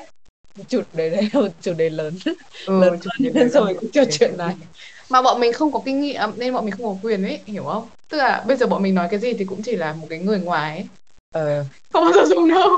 Chủ 0.68 0.80
đề 0.92 1.10
đấy 1.10 1.28
là 1.32 1.40
chủ 1.62 1.72
đề 1.74 1.90
lớn. 1.90 2.18
Ừ, 2.66 2.80
lớn 2.80 2.98
chủ 3.02 3.10
đề 3.18 3.30
lớn 3.34 3.50
rồi 3.50 3.76
cũng 3.80 3.90
cho 3.92 4.04
chuyện 4.10 4.36
này 4.38 4.54
mà 5.12 5.22
bọn 5.22 5.40
mình 5.40 5.52
không 5.52 5.72
có 5.72 5.80
kinh 5.84 6.00
nghiệm 6.00 6.30
nên 6.36 6.54
bọn 6.54 6.64
mình 6.64 6.74
không 6.76 6.86
có 6.86 6.96
quyền 7.02 7.24
ấy 7.24 7.40
hiểu 7.46 7.64
không? 7.64 7.88
Tức 8.08 8.18
là 8.18 8.44
bây 8.46 8.56
giờ 8.56 8.66
bọn 8.66 8.82
mình 8.82 8.94
nói 8.94 9.08
cái 9.10 9.20
gì 9.20 9.32
thì 9.32 9.44
cũng 9.44 9.62
chỉ 9.62 9.76
là 9.76 9.92
một 9.92 10.06
cái 10.10 10.18
người 10.18 10.38
ngoài 10.38 10.76
ấy. 10.76 10.86
Ờ. 11.34 11.64
không 11.92 12.04
bao 12.04 12.12
giờ 12.12 12.24
dùng 12.26 12.48
đâu. 12.48 12.68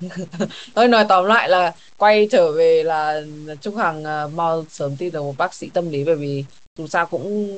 Thôi 0.74 0.88
nói 0.88 1.04
tóm 1.08 1.24
lại 1.24 1.48
là 1.48 1.72
quay 1.96 2.28
trở 2.30 2.52
về 2.52 2.82
là 2.82 3.22
Trúc 3.60 3.76
Hằng 3.76 4.04
uh, 4.26 4.32
mau 4.32 4.64
sớm 4.70 4.96
tin 4.96 5.12
được 5.12 5.22
một 5.22 5.34
bác 5.38 5.54
sĩ 5.54 5.70
tâm 5.74 5.90
lý 5.90 6.04
bởi 6.04 6.16
vì 6.16 6.44
dù 6.78 6.86
sao 6.86 7.06
cũng 7.06 7.48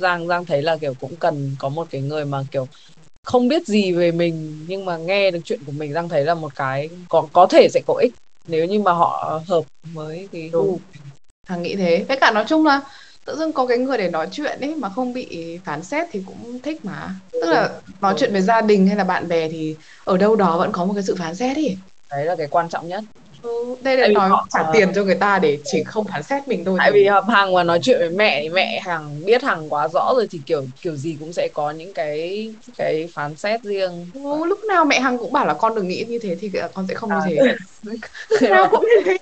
Giang 0.00 0.28
Giang 0.28 0.44
thấy 0.44 0.62
là 0.62 0.76
kiểu 0.76 0.94
cũng 1.00 1.16
cần 1.16 1.56
có 1.58 1.68
một 1.68 1.86
cái 1.90 2.00
người 2.00 2.24
mà 2.24 2.42
kiểu 2.50 2.68
không 3.24 3.48
biết 3.48 3.66
gì 3.66 3.92
về 3.92 4.12
mình 4.12 4.64
nhưng 4.68 4.84
mà 4.84 4.96
nghe 4.96 5.30
được 5.30 5.40
chuyện 5.44 5.60
của 5.66 5.72
mình 5.72 5.92
Giang 5.92 6.08
thấy 6.08 6.24
là 6.24 6.34
một 6.34 6.54
cái 6.54 6.88
có 7.08 7.28
có 7.32 7.46
thể 7.46 7.68
sẽ 7.72 7.80
có 7.86 7.94
ích. 8.02 8.12
Nếu 8.46 8.64
như 8.64 8.80
mà 8.80 8.92
họ 8.92 9.40
hợp 9.46 9.64
với 9.82 10.28
cái 10.32 10.48
gu 10.52 10.78
Hằng 11.48 11.62
nghĩ 11.62 11.76
thế. 11.76 12.04
Với 12.08 12.18
cả 12.20 12.30
nói 12.30 12.44
chung 12.48 12.66
là 12.66 12.80
tự 13.28 13.36
dưng 13.36 13.52
có 13.52 13.66
cái 13.66 13.78
người 13.78 13.98
để 13.98 14.10
nói 14.10 14.28
chuyện 14.32 14.60
ấy 14.60 14.74
mà 14.74 14.88
không 14.88 15.12
bị 15.12 15.58
phán 15.64 15.82
xét 15.82 16.08
thì 16.12 16.22
cũng 16.26 16.58
thích 16.62 16.84
mà. 16.84 17.10
Tức 17.32 17.46
là 17.46 17.70
nói 18.00 18.14
chuyện 18.18 18.32
với 18.32 18.40
gia 18.40 18.60
đình 18.60 18.86
hay 18.86 18.96
là 18.96 19.04
bạn 19.04 19.28
bè 19.28 19.48
thì 19.48 19.76
ở 20.04 20.16
đâu 20.16 20.36
đó 20.36 20.58
vẫn 20.58 20.72
có 20.72 20.84
một 20.84 20.94
cái 20.94 21.02
sự 21.02 21.16
phán 21.18 21.34
xét 21.34 21.56
ấy. 21.56 21.76
Đấy 22.10 22.24
là 22.24 22.36
cái 22.36 22.46
quan 22.50 22.68
trọng 22.68 22.88
nhất. 22.88 23.04
Ừ, 23.42 23.76
đây 23.82 23.96
là 23.96 24.08
nói 24.08 24.28
họ, 24.28 24.46
trả 24.50 24.60
uh, 24.60 24.66
tiền 24.72 24.92
cho 24.94 25.04
người 25.04 25.14
ta 25.14 25.38
để 25.38 25.58
chỉ 25.64 25.82
không 25.84 26.04
phán 26.04 26.22
xét 26.22 26.48
mình 26.48 26.64
thôi 26.64 26.78
tại 26.78 26.90
vì 26.92 27.08
hằng 27.28 27.54
mà 27.54 27.64
nói 27.64 27.78
chuyện 27.82 27.98
với 27.98 28.10
mẹ 28.10 28.42
thì 28.42 28.48
mẹ 28.48 28.80
hằng 28.84 29.24
biết 29.24 29.42
hằng 29.42 29.72
quá 29.72 29.88
rõ 29.94 30.12
rồi 30.16 30.26
thì 30.30 30.40
kiểu 30.46 30.66
kiểu 30.82 30.96
gì 30.96 31.16
cũng 31.20 31.32
sẽ 31.32 31.48
có 31.54 31.70
những 31.70 31.94
cái 31.94 32.48
cái 32.76 33.08
phán 33.14 33.36
xét 33.36 33.62
riêng. 33.62 34.10
Ừ, 34.14 34.44
lúc 34.44 34.58
nào 34.68 34.84
mẹ 34.84 35.00
hằng 35.00 35.18
cũng 35.18 35.32
bảo 35.32 35.46
là 35.46 35.54
con 35.54 35.74
đừng 35.74 35.88
nghĩ 35.88 36.04
như 36.08 36.18
thế 36.18 36.36
thì 36.40 36.50
con 36.74 36.86
sẽ 36.88 36.94
không 36.94 37.10
à, 37.10 37.20
như 37.26 37.36
thế. 37.36 37.54
Lúc 38.30 38.50
nào 38.50 38.68
cũng 38.70 38.80
như 38.80 39.02
thế 39.04 39.16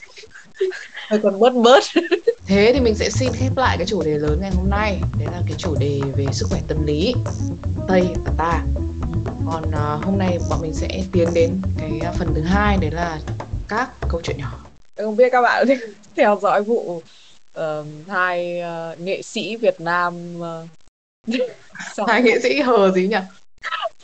hơi 1.09 1.21
còn 1.23 1.39
bớt 1.39 1.55
bớt. 1.55 1.85
Thế 2.47 2.71
thì 2.75 2.81
mình 2.81 2.95
sẽ 2.95 3.11
xin 3.11 3.33
khép 3.33 3.57
lại 3.57 3.77
cái 3.77 3.87
chủ 3.87 4.03
đề 4.03 4.19
lớn 4.19 4.39
ngày 4.41 4.51
hôm 4.51 4.71
nay. 4.71 5.01
Đấy 5.19 5.29
là 5.33 5.41
cái 5.47 5.55
chủ 5.59 5.75
đề 5.81 6.01
về 6.17 6.27
sức 6.33 6.47
khỏe 6.51 6.61
tâm 6.69 6.87
lý. 6.87 7.15
Tây 7.89 8.07
và 8.25 8.33
ta. 8.39 8.63
Còn 9.47 9.65
uh, 9.69 10.05
hôm 10.05 10.19
nay 10.19 10.39
bọn 10.51 10.61
mình 10.63 10.75
sẽ 10.75 10.89
tiến 11.13 11.29
đến 11.35 11.61
cái 11.79 12.13
phần 12.19 12.35
thứ 12.35 12.43
hai 12.43 12.77
đấy 12.77 12.91
là 12.91 13.21
các 13.69 13.91
câu 14.09 14.21
chuyện 14.25 14.39
nhỏ. 14.39 14.59
Không 14.97 15.17
biết 15.17 15.29
các 15.33 15.43
bạn 15.43 15.67
theo 16.17 16.39
dõi 16.43 16.63
vụ 16.63 17.03
uh, 17.61 17.65
hai 18.09 18.63
uh, 18.63 19.01
nghệ 19.01 19.23
sĩ 19.23 19.57
Việt 19.57 19.81
Nam 19.81 20.37
uh, 22.01 22.09
hai 22.09 22.23
nghệ 22.23 22.41
sĩ 22.43 22.61
hờ 22.61 22.93
gì 22.93 23.09
nhỉ? 23.09 23.17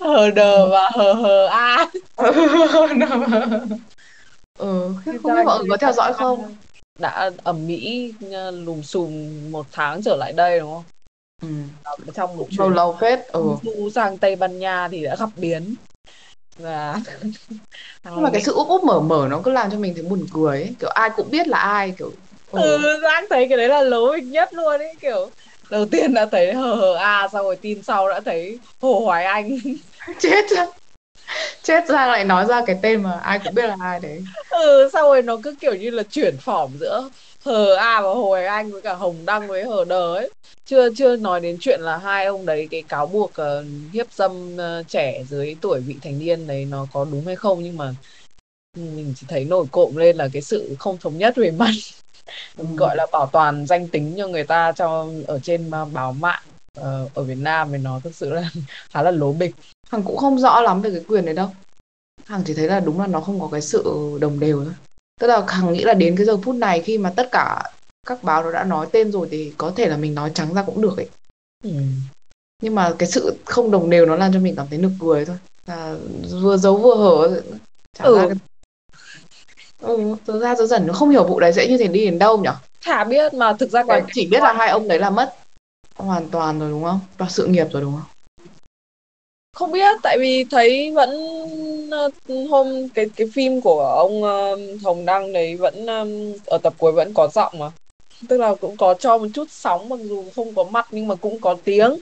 Hờ 0.00 0.30
đờ 0.30 0.68
và 0.68 0.90
hờ 0.94 1.12
hờ 1.12 1.46
a 1.46 1.86
ừ 4.62 4.94
không 5.22 5.34
biết 5.34 5.44
mọi 5.44 5.58
người 5.58 5.68
có 5.70 5.76
theo 5.76 5.92
dõi 5.92 6.12
không? 6.12 6.54
đã 6.98 7.30
ẩm 7.44 7.66
mỹ 7.66 8.12
lùm 8.52 8.82
xùm 8.82 9.12
một 9.52 9.66
tháng 9.72 10.02
trở 10.02 10.16
lại 10.16 10.32
đây 10.32 10.60
đúng 10.60 10.72
không? 10.72 10.84
Ừ. 11.42 11.48
trong 12.14 12.36
một 12.36 12.46
lâu 12.58 12.70
lâu 12.70 12.96
phết 13.00 13.26
ừ. 13.26 13.42
du 13.62 13.90
sang 13.90 14.18
tây 14.18 14.36
ban 14.36 14.58
nha 14.58 14.88
thì 14.92 15.04
đã 15.04 15.16
gặp 15.18 15.28
biến. 15.36 15.74
Và 16.58 17.00
nhưng 18.04 18.22
mà 18.22 18.30
cái 18.32 18.42
sự 18.42 18.52
úp 18.52 18.68
úp 18.68 18.84
mở 18.84 19.00
mở 19.00 19.26
nó 19.30 19.40
cứ 19.44 19.50
làm 19.50 19.70
cho 19.70 19.78
mình 19.78 19.94
thấy 19.94 20.02
buồn 20.02 20.26
cười 20.34 20.60
ấy. 20.60 20.74
kiểu 20.80 20.90
ai 20.90 21.10
cũng 21.16 21.30
biết 21.30 21.48
là 21.48 21.58
ai 21.58 21.94
kiểu 21.98 22.10
ừ, 22.52 22.60
ừ 22.62 23.00
giang 23.02 23.24
thấy 23.30 23.46
cái 23.48 23.58
đấy 23.58 23.68
là 23.68 23.82
lố 23.82 24.16
nhất 24.16 24.48
luôn 24.52 24.80
ấy 24.80 24.94
kiểu 25.00 25.30
đầu 25.70 25.86
tiên 25.86 26.14
đã 26.14 26.26
thấy 26.26 26.54
hờ 26.54 26.74
hờ 26.74 26.94
a 26.94 27.16
à, 27.18 27.28
sau 27.32 27.42
rồi 27.42 27.56
tin 27.56 27.82
sau 27.82 28.08
đã 28.08 28.20
thấy 28.20 28.58
hồ 28.80 29.00
hoài 29.04 29.24
anh. 29.24 29.58
Chết 30.20 30.44
chết 31.62 31.88
ra 31.88 32.06
lại 32.06 32.24
nói 32.24 32.46
ra 32.46 32.62
cái 32.66 32.78
tên 32.82 33.02
mà 33.02 33.12
ai 33.12 33.38
cũng 33.44 33.54
biết 33.54 33.66
là 33.66 33.76
ai 33.80 34.00
đấy. 34.00 34.24
Ừ 34.50 34.90
sau 34.92 35.02
rồi 35.02 35.22
nó 35.22 35.36
cứ 35.42 35.54
kiểu 35.60 35.74
như 35.74 35.90
là 35.90 36.02
chuyển 36.02 36.36
phỏng 36.40 36.70
giữa 36.80 37.10
hờ 37.44 37.74
a 37.74 38.00
và 38.00 38.08
hồ 38.08 38.28
hoài 38.28 38.46
anh 38.46 38.72
với 38.72 38.82
cả 38.82 38.94
hồng 38.94 39.16
đăng 39.24 39.48
với 39.48 39.64
hờ 39.64 39.84
đờ 39.84 40.14
ấy. 40.14 40.30
Chưa 40.64 40.94
chưa 40.94 41.16
nói 41.16 41.40
đến 41.40 41.56
chuyện 41.60 41.80
là 41.80 41.96
hai 41.96 42.26
ông 42.26 42.46
đấy 42.46 42.68
cái 42.70 42.82
cáo 42.82 43.06
buộc 43.06 43.30
uh, 43.30 43.64
hiếp 43.92 44.12
dâm 44.12 44.56
uh, 44.56 44.88
trẻ 44.88 45.24
dưới 45.28 45.56
tuổi 45.60 45.80
vị 45.80 45.96
thành 46.02 46.18
niên 46.18 46.46
đấy 46.46 46.64
nó 46.64 46.86
có 46.92 47.04
đúng 47.04 47.26
hay 47.26 47.36
không 47.36 47.62
nhưng 47.62 47.76
mà 47.76 47.94
mình 48.76 49.14
chỉ 49.16 49.26
thấy 49.28 49.44
nổi 49.44 49.66
cộm 49.72 49.96
lên 49.96 50.16
là 50.16 50.28
cái 50.32 50.42
sự 50.42 50.76
không 50.78 50.98
thống 50.98 51.18
nhất 51.18 51.36
về 51.36 51.50
mặt 51.50 51.70
ừ. 52.58 52.64
gọi 52.76 52.96
là 52.96 53.06
bảo 53.12 53.28
toàn 53.32 53.66
danh 53.66 53.88
tính 53.88 54.14
cho 54.18 54.28
người 54.28 54.44
ta 54.44 54.72
cho 54.72 55.06
ở 55.26 55.38
trên 55.42 55.70
báo 55.70 56.12
mạng 56.12 56.42
uh, 56.80 57.14
ở 57.14 57.22
Việt 57.22 57.38
Nam 57.38 57.68
thì 57.72 57.78
nó 57.78 58.00
thực 58.00 58.14
sự 58.14 58.30
là 58.30 58.50
khá 58.90 59.02
là 59.02 59.10
lố 59.10 59.32
bịch. 59.32 59.54
Hằng 59.88 60.02
cũng 60.02 60.16
không 60.16 60.38
rõ 60.38 60.60
lắm 60.60 60.82
về 60.82 60.90
cái 60.90 61.04
quyền 61.08 61.24
đấy 61.24 61.34
đâu. 61.34 61.48
Hằng 62.24 62.42
chỉ 62.46 62.54
thấy 62.54 62.66
là 62.66 62.80
đúng 62.80 63.00
là 63.00 63.06
nó 63.06 63.20
không 63.20 63.40
có 63.40 63.48
cái 63.52 63.60
sự 63.60 63.82
đồng 64.20 64.40
đều 64.40 64.64
thôi. 64.64 64.74
Tức 65.20 65.26
là 65.26 65.44
Hằng 65.48 65.72
nghĩ 65.72 65.84
là 65.84 65.94
đến 65.94 66.16
cái 66.16 66.26
giờ 66.26 66.36
phút 66.36 66.54
này 66.54 66.80
khi 66.80 66.98
mà 66.98 67.12
tất 67.16 67.28
cả 67.32 67.62
các 68.06 68.22
báo 68.22 68.42
nó 68.42 68.52
đã 68.52 68.64
nói 68.64 68.86
tên 68.92 69.12
rồi 69.12 69.28
thì 69.30 69.52
có 69.58 69.72
thể 69.76 69.88
là 69.88 69.96
mình 69.96 70.14
nói 70.14 70.30
trắng 70.34 70.54
ra 70.54 70.62
cũng 70.62 70.82
được 70.82 70.96
ấy. 70.96 71.08
Ừ. 71.64 71.70
nhưng 72.62 72.74
mà 72.74 72.94
cái 72.98 73.08
sự 73.08 73.36
không 73.44 73.70
đồng 73.70 73.90
đều 73.90 74.06
nó 74.06 74.16
làm 74.16 74.32
cho 74.32 74.40
mình 74.40 74.56
cảm 74.56 74.66
thấy 74.70 74.78
nực 74.78 74.92
cười 75.00 75.24
thôi. 75.24 75.36
Là 75.66 75.96
vừa 76.42 76.56
giấu 76.56 76.76
vừa 76.76 76.94
hở. 76.94 77.42
Chả 77.98 78.04
ừ. 78.04 78.16
ra 78.16 78.26
cái... 78.26 78.36
ừ 79.80 80.16
thực 80.26 80.40
ra 80.40 80.54
dần 80.54 80.66
dần 80.66 80.86
nó 80.86 80.92
không 80.92 81.10
hiểu 81.10 81.24
vụ 81.24 81.40
đấy 81.40 81.52
sẽ 81.52 81.68
như 81.68 81.78
thế 81.78 81.86
đi 81.86 82.04
đến 82.04 82.18
đâu 82.18 82.38
nhỉ 82.38 82.50
chả 82.80 83.04
biết 83.04 83.34
mà 83.34 83.52
thực 83.52 83.70
ra 83.70 83.82
cái 83.88 84.02
chỉ 84.14 84.26
biết 84.26 84.42
là 84.42 84.52
hai 84.52 84.68
ông 84.68 84.88
đấy 84.88 84.98
là 84.98 85.10
mất 85.10 85.34
hoàn 85.96 86.28
toàn 86.28 86.58
rồi 86.58 86.70
đúng 86.70 86.84
không? 86.84 87.00
Toàn 87.18 87.30
sự 87.30 87.46
nghiệp 87.46 87.66
rồi 87.72 87.82
đúng 87.82 87.92
không? 87.92 88.12
Không 89.56 89.72
biết 89.72 89.98
tại 90.02 90.18
vì 90.20 90.44
thấy 90.50 90.92
vẫn 90.94 91.10
ờ, 91.90 92.10
hôm 92.50 92.88
cái 92.88 93.06
cái 93.16 93.26
phim 93.34 93.60
của 93.60 93.80
ông 93.80 94.22
uh, 94.22 94.82
Hồng 94.82 95.04
Đăng 95.04 95.32
đấy 95.32 95.56
vẫn 95.56 95.86
um, 95.86 96.32
ở 96.46 96.58
tập 96.62 96.74
cuối 96.78 96.92
vẫn 96.92 97.14
có 97.14 97.28
giọng 97.34 97.58
mà. 97.58 97.70
Tức 98.28 98.38
là 98.38 98.54
cũng 98.54 98.76
có 98.76 98.94
cho 98.94 99.18
một 99.18 99.26
chút 99.34 99.50
sóng 99.50 99.88
mặc 99.88 99.98
dù 100.02 100.24
không 100.36 100.54
có 100.54 100.64
mặt 100.64 100.86
nhưng 100.90 101.08
mà 101.08 101.14
cũng 101.14 101.40
có 101.40 101.56
tiếng. 101.64 101.96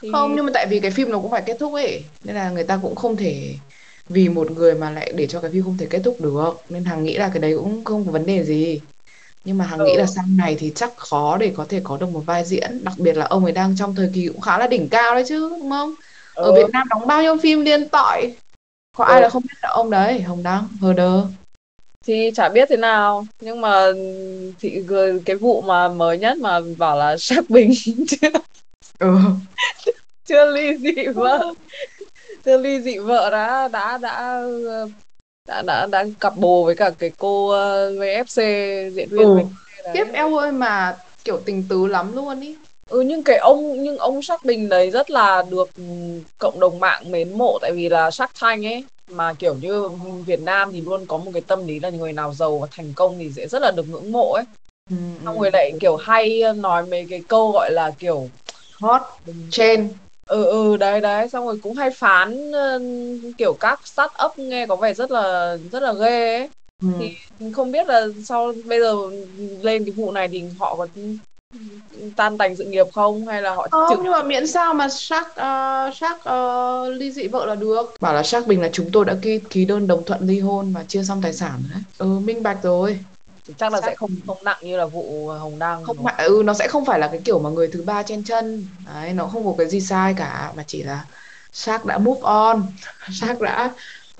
Thì... 0.00 0.08
không 0.12 0.36
nhưng 0.36 0.46
mà 0.46 0.50
tại 0.54 0.66
vì 0.70 0.80
cái 0.80 0.90
phim 0.90 1.10
nó 1.10 1.18
cũng 1.18 1.30
phải 1.30 1.42
kết 1.46 1.56
thúc 1.60 1.72
ấy 1.72 2.02
nên 2.24 2.36
là 2.36 2.50
người 2.50 2.64
ta 2.64 2.78
cũng 2.82 2.94
không 2.94 3.16
thể 3.16 3.54
vì 4.08 4.28
một 4.28 4.50
người 4.50 4.74
mà 4.74 4.90
lại 4.90 5.12
để 5.16 5.26
cho 5.26 5.40
cái 5.40 5.50
phim 5.50 5.62
không 5.62 5.76
thể 5.78 5.86
kết 5.90 6.00
thúc 6.04 6.16
được. 6.20 6.52
Nên 6.68 6.84
hằng 6.84 7.04
nghĩ 7.04 7.16
là 7.16 7.28
cái 7.28 7.40
đấy 7.40 7.54
cũng 7.56 7.84
không 7.84 8.04
có 8.04 8.12
vấn 8.12 8.26
đề 8.26 8.44
gì 8.44 8.80
nhưng 9.44 9.58
mà 9.58 9.64
hằng 9.64 9.78
ừ. 9.78 9.84
nghĩ 9.84 9.96
là 9.96 10.06
sau 10.06 10.24
này 10.36 10.56
thì 10.58 10.72
chắc 10.74 10.96
khó 10.96 11.36
để 11.36 11.52
có 11.56 11.66
thể 11.68 11.80
có 11.84 11.96
được 11.96 12.08
một 12.10 12.22
vai 12.26 12.44
diễn 12.44 12.84
đặc 12.84 12.94
biệt 12.98 13.16
là 13.16 13.26
ông 13.26 13.44
ấy 13.44 13.52
đang 13.52 13.76
trong 13.76 13.94
thời 13.94 14.10
kỳ 14.14 14.28
cũng 14.28 14.40
khá 14.40 14.58
là 14.58 14.66
đỉnh 14.66 14.88
cao 14.88 15.14
đấy 15.14 15.24
chứ 15.28 15.48
đúng 15.50 15.70
không 15.70 15.94
ừ. 16.34 16.44
ở 16.44 16.52
Việt 16.52 16.70
Nam 16.72 16.86
đóng 16.90 17.06
bao 17.06 17.22
nhiêu 17.22 17.38
phim 17.38 17.60
liên 17.60 17.88
tội 17.88 18.34
có 18.96 19.04
ừ. 19.04 19.12
ai 19.12 19.22
là 19.22 19.28
không 19.28 19.42
biết 19.42 19.58
là 19.62 19.68
ông 19.68 19.90
đấy 19.90 20.20
Hồng 20.20 20.42
Đăng 20.42 20.68
Hờ 20.80 20.92
Đơ 20.92 21.22
thì 22.06 22.30
chả 22.34 22.48
biết 22.48 22.68
thế 22.68 22.76
nào 22.76 23.26
nhưng 23.40 23.60
mà 23.60 23.86
thì 24.60 24.82
cái 25.24 25.36
vụ 25.36 25.60
mà 25.60 25.88
mới 25.88 26.18
nhất 26.18 26.38
mà 26.38 26.60
bảo 26.78 26.96
là 26.96 27.16
sắc 27.20 27.50
bình 27.50 27.72
chưa 28.08 28.30
ừ. 28.98 29.18
chưa 30.24 30.52
ly 30.52 30.76
dị 30.76 31.06
vợ 31.06 31.54
chưa 32.44 32.58
ly 32.58 32.80
dị 32.80 32.98
vợ 32.98 33.30
đã 33.30 33.68
đã 33.68 33.98
đã 33.98 34.42
đã 35.48 35.62
đã 35.62 35.86
đã 35.86 36.04
cặp 36.20 36.36
bồ 36.36 36.64
với 36.64 36.74
cả 36.74 36.90
cái 36.98 37.10
cô 37.18 37.46
uh, 37.46 37.98
VFC 37.98 38.40
diễn 38.90 39.08
viên 39.10 39.28
ừ. 39.28 39.38
tiếp 39.94 40.04
eo 40.12 40.36
ơi 40.36 40.52
mà 40.52 40.96
kiểu 41.24 41.40
tình 41.44 41.64
tứ 41.68 41.86
lắm 41.86 42.16
luôn 42.16 42.40
ý 42.40 42.56
ừ 42.88 43.00
nhưng 43.00 43.22
cái 43.22 43.36
ông 43.36 43.82
nhưng 43.82 43.98
ông 43.98 44.22
sắc 44.22 44.44
bình 44.44 44.68
đấy 44.68 44.90
rất 44.90 45.10
là 45.10 45.44
được 45.50 45.70
cộng 46.38 46.60
đồng 46.60 46.80
mạng 46.80 47.10
mến 47.10 47.38
mộ 47.38 47.58
tại 47.62 47.72
vì 47.72 47.88
là 47.88 48.10
sắc 48.10 48.30
thanh 48.40 48.66
ấy 48.66 48.84
mà 49.10 49.34
kiểu 49.34 49.54
như 49.54 49.88
Việt 50.26 50.40
Nam 50.40 50.72
thì 50.72 50.80
luôn 50.80 51.06
có 51.06 51.18
một 51.18 51.30
cái 51.34 51.42
tâm 51.46 51.66
lý 51.66 51.80
là 51.80 51.90
người 51.90 52.12
nào 52.12 52.34
giàu 52.34 52.58
và 52.58 52.68
thành 52.70 52.92
công 52.96 53.18
thì 53.18 53.32
sẽ 53.36 53.48
rất 53.48 53.62
là 53.62 53.70
được 53.70 53.88
ngưỡng 53.88 54.12
mộ 54.12 54.32
ấy 54.32 54.44
ừ, 54.90 54.96
xong 55.24 55.36
ừ. 55.36 55.42
rồi 55.42 55.50
lại 55.52 55.72
kiểu 55.80 55.96
hay 55.96 56.42
nói 56.56 56.86
mấy 56.86 57.06
cái 57.10 57.22
câu 57.28 57.52
gọi 57.52 57.70
là 57.72 57.90
kiểu 57.98 58.28
hot 58.80 59.02
trên 59.50 59.88
ừ 60.28 60.44
ừ 60.44 60.76
đấy 60.76 61.00
đấy 61.00 61.28
xong 61.28 61.46
rồi 61.46 61.58
cũng 61.62 61.76
hay 61.76 61.90
phán 61.90 62.52
kiểu 63.38 63.56
các 63.60 63.86
start 63.86 64.12
up 64.24 64.38
nghe 64.38 64.66
có 64.66 64.76
vẻ 64.76 64.94
rất 64.94 65.10
là 65.10 65.56
rất 65.72 65.82
là 65.82 65.92
ghê 65.92 66.38
ấy. 66.38 66.48
Ừ. 66.82 66.88
thì 66.98 67.16
không 67.52 67.72
biết 67.72 67.86
là 67.88 68.06
sau 68.24 68.52
bây 68.64 68.80
giờ 68.80 68.94
lên 69.62 69.84
cái 69.84 69.92
vụ 69.92 70.12
này 70.12 70.28
thì 70.28 70.44
họ 70.58 70.76
có 70.76 70.86
tan 72.16 72.38
tành 72.38 72.56
sự 72.56 72.64
nghiệp 72.64 72.86
không? 72.92 73.26
Hay 73.26 73.42
là 73.42 73.54
họ 73.54 73.68
không 73.70 73.88
trực... 73.90 73.98
nhưng 74.02 74.12
mà 74.12 74.22
miễn 74.22 74.46
sao 74.46 74.74
mà 74.74 74.88
Shark 74.88 75.26
uh, 75.28 75.94
Shark 75.94 76.18
uh, 76.18 77.00
ly 77.00 77.12
dị 77.12 77.28
vợ 77.28 77.46
là 77.46 77.54
được. 77.54 77.96
Bảo 78.00 78.14
là 78.14 78.22
Shark 78.22 78.46
Bình 78.46 78.62
là 78.62 78.68
chúng 78.72 78.90
tôi 78.92 79.04
đã 79.04 79.16
ký 79.22 79.40
ký 79.50 79.64
đơn 79.64 79.86
đồng 79.86 80.04
thuận 80.04 80.20
ly 80.26 80.40
hôn 80.40 80.72
và 80.72 80.84
chia 80.84 81.02
xong 81.02 81.22
tài 81.22 81.32
sản 81.32 81.62
đấy. 81.72 81.82
Ừ 81.98 82.06
minh 82.06 82.42
bạch 82.42 82.58
rồi 82.62 82.98
chắc 83.56 83.72
là 83.72 83.80
Shark... 83.80 83.90
sẽ 83.90 83.94
không 83.94 84.10
không 84.26 84.38
nặng 84.44 84.58
như 84.62 84.76
là 84.76 84.86
vụ 84.86 85.28
Hồng 85.28 85.58
Đăng 85.58 85.84
không 85.84 86.04
phải 86.04 86.26
ừ 86.26 86.42
nó 86.44 86.54
sẽ 86.54 86.68
không 86.68 86.84
phải 86.84 86.98
là 86.98 87.08
cái 87.08 87.20
kiểu 87.24 87.38
mà 87.38 87.50
người 87.50 87.68
thứ 87.68 87.82
ba 87.82 88.02
chen 88.02 88.24
chân. 88.24 88.66
Đấy 88.86 89.12
nó 89.12 89.26
không 89.26 89.44
có 89.44 89.54
cái 89.58 89.68
gì 89.68 89.80
sai 89.80 90.14
cả 90.14 90.52
mà 90.56 90.64
chỉ 90.66 90.82
là 90.82 91.04
Shark 91.52 91.84
đã 91.84 91.98
move 91.98 92.20
on. 92.22 92.62
Shark 93.12 93.40
đã 93.40 93.74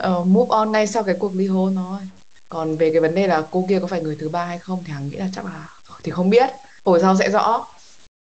uh, 0.08 0.26
move 0.26 0.48
on 0.50 0.72
ngay 0.72 0.86
sau 0.86 1.02
cái 1.02 1.14
cuộc 1.18 1.34
ly 1.34 1.46
hôn 1.46 1.76
thôi. 1.76 2.00
Còn 2.48 2.76
về 2.76 2.90
cái 2.90 3.00
vấn 3.00 3.14
đề 3.14 3.26
là 3.26 3.42
cô 3.50 3.66
kia 3.68 3.78
có 3.80 3.86
phải 3.86 4.02
người 4.02 4.16
thứ 4.20 4.28
ba 4.28 4.44
hay 4.44 4.58
không 4.58 4.82
thì 4.86 4.92
hằng 4.92 5.08
nghĩ 5.08 5.16
là 5.16 5.28
chắc 5.34 5.44
là 5.44 5.68
thì 6.02 6.10
không 6.10 6.30
biết. 6.30 6.50
Hồi 6.84 7.00
sau 7.00 7.16
sẽ 7.16 7.30
rõ. 7.30 7.66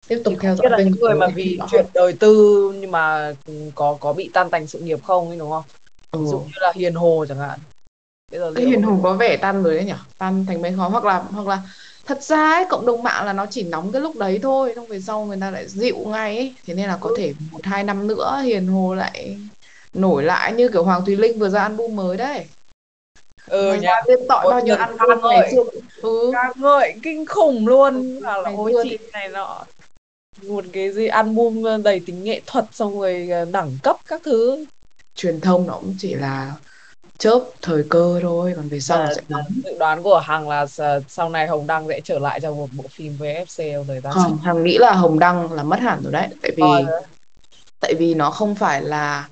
Tiếp 0.07 0.21
tục 0.25 0.33
theo 0.41 0.55
dõi 0.55 0.69
là 0.69 0.77
những 0.77 0.99
người 0.99 1.15
mà 1.15 1.27
vì 1.27 1.59
chuyện 1.71 1.85
đời 1.93 2.13
tư 2.13 2.71
nhưng 2.79 2.91
mà 2.91 3.33
có 3.75 3.97
có 3.99 4.13
bị 4.13 4.29
tan 4.33 4.49
tành 4.49 4.67
sự 4.67 4.79
nghiệp 4.79 5.03
không 5.03 5.27
ấy 5.27 5.37
đúng 5.37 5.49
không? 5.49 5.63
Ừ. 6.11 6.19
ví 6.19 6.27
dụ 6.27 6.39
như 6.39 6.51
là 6.61 6.73
hiền 6.75 6.95
hồ 6.95 7.25
chẳng 7.29 7.37
hạn 7.37 7.59
bây 8.31 8.39
giờ 8.39 8.53
hiền 8.57 8.81
hồ 8.81 8.99
có 9.03 9.13
vẻ 9.13 9.37
tan 9.37 9.63
rồi 9.63 9.75
đấy 9.75 9.85
nhỉ? 9.85 9.93
Tan 10.17 10.45
thành 10.45 10.61
mấy 10.61 10.73
khó 10.77 10.89
hoặc 10.89 11.05
là 11.05 11.19
hoặc 11.19 11.47
là 11.47 11.61
thật 12.05 12.23
ra 12.23 12.51
ấy, 12.51 12.65
cộng 12.69 12.85
đồng 12.85 13.03
mạng 13.03 13.25
là 13.25 13.33
nó 13.33 13.45
chỉ 13.49 13.63
nóng 13.63 13.91
cái 13.91 14.01
lúc 14.01 14.15
đấy 14.17 14.39
thôi 14.43 14.73
xong 14.75 14.87
về 14.87 14.99
sau 14.99 15.25
người 15.25 15.37
ta 15.41 15.51
lại 15.51 15.67
dịu 15.67 15.97
ngay 16.07 16.37
ấy. 16.37 16.55
thế 16.65 16.73
nên 16.73 16.87
là 16.87 16.97
có 17.01 17.09
ừ. 17.09 17.15
thể 17.17 17.33
một 17.51 17.59
hai 17.63 17.83
năm 17.83 18.07
nữa 18.07 18.41
hiền 18.43 18.67
hồ 18.67 18.95
lại 18.95 19.37
nổi 19.93 20.23
lại 20.23 20.53
như 20.53 20.69
kiểu 20.69 20.83
hoàng 20.83 21.05
thùy 21.05 21.15
linh 21.15 21.39
vừa 21.39 21.49
ra 21.49 21.61
album 21.61 21.95
mới 21.95 22.17
đấy. 22.17 22.45
Ừ 23.47 23.73
nhá 23.81 24.01
tên 24.07 24.19
tội 24.29 24.45
bao 24.51 24.61
nhiêu 24.61 24.75
ăn 24.75 24.97
ăn 24.97 25.09
ngày 25.23 25.51
xưa 25.51 25.63
ừ. 26.01 26.31
Ca 26.33 26.53
ngợi 26.55 26.93
kinh 27.03 27.25
khủng 27.25 27.67
luôn. 27.67 28.19
Và 28.23 28.37
là 28.37 28.51
ôi 28.57 28.73
chị 28.83 28.97
này 29.13 29.29
nọ 29.29 29.65
một 30.47 30.65
cái 30.73 30.91
gì 30.91 31.07
album 31.07 31.63
đầy 31.83 32.01
tính 32.05 32.23
nghệ 32.23 32.41
thuật 32.47 32.65
xong 32.71 32.99
rồi 32.99 33.29
ờ, 33.31 33.45
đẳng 33.45 33.71
cấp 33.83 33.95
các 34.07 34.21
thứ. 34.23 34.65
Truyền 35.15 35.41
thông 35.41 35.67
nó 35.67 35.73
cũng 35.73 35.95
chỉ 35.97 36.13
là 36.13 36.53
chớp 37.17 37.39
thời 37.61 37.83
cơ 37.89 38.19
thôi 38.21 38.53
còn 38.55 38.69
về 38.69 38.79
sau 38.79 39.01
à, 39.01 39.13
sẽ 39.15 39.21
nóng 39.29 39.45
dự 39.65 39.77
đoán 39.79 40.03
của 40.03 40.19
hằng 40.19 40.49
là 40.49 40.65
sau 41.07 41.29
này 41.29 41.47
hồng 41.47 41.67
đăng 41.67 41.87
sẽ 41.87 42.01
trở 42.03 42.19
lại 42.19 42.39
trong 42.39 42.57
một 42.57 42.67
bộ 42.73 42.83
phim 42.89 43.17
với 43.17 43.45
fc 43.47 43.85
đời 43.87 44.01
ta 44.01 44.11
không 44.11 44.37
hằng 44.37 44.63
nghĩ 44.63 44.77
là 44.77 44.91
hồng 44.91 45.19
đăng 45.19 45.51
là 45.51 45.63
mất 45.63 45.79
hẳn 45.79 46.03
rồi 46.03 46.11
đấy 46.11 46.27
tại 46.41 46.51
vì 46.57 46.63
à, 46.63 46.91
tại 47.79 47.93
vì 47.93 48.13
nó 48.13 48.31
không 48.31 48.55
phải 48.55 48.81
là 48.81 49.27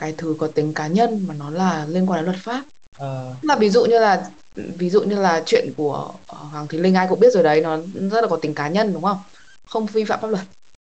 cái 0.00 0.14
thứ 0.18 0.36
có 0.38 0.46
tính 0.46 0.74
cá 0.74 0.86
nhân 0.86 1.24
mà 1.28 1.34
nó 1.34 1.50
là 1.50 1.86
liên 1.88 2.10
quan 2.10 2.18
đến 2.18 2.24
luật 2.24 2.36
pháp. 2.42 2.62
Ờ. 2.98 3.34
là 3.42 3.56
ví 3.56 3.70
dụ 3.70 3.84
như 3.84 3.98
là 3.98 4.30
ví 4.54 4.90
dụ 4.90 5.02
như 5.02 5.20
là 5.20 5.42
chuyện 5.46 5.72
của 5.76 6.12
Hoàng 6.26 6.66
Thùy 6.66 6.80
Linh 6.80 6.94
ai 6.94 7.06
cũng 7.08 7.20
biết 7.20 7.32
rồi 7.32 7.42
đấy 7.42 7.60
nó 7.60 7.76
rất 7.94 8.20
là 8.20 8.28
có 8.28 8.36
tính 8.36 8.54
cá 8.54 8.68
nhân 8.68 8.92
đúng 8.92 9.02
không? 9.02 9.18
Không 9.66 9.86
vi 9.86 10.04
phạm 10.04 10.20
pháp 10.20 10.28
luật. 10.28 10.44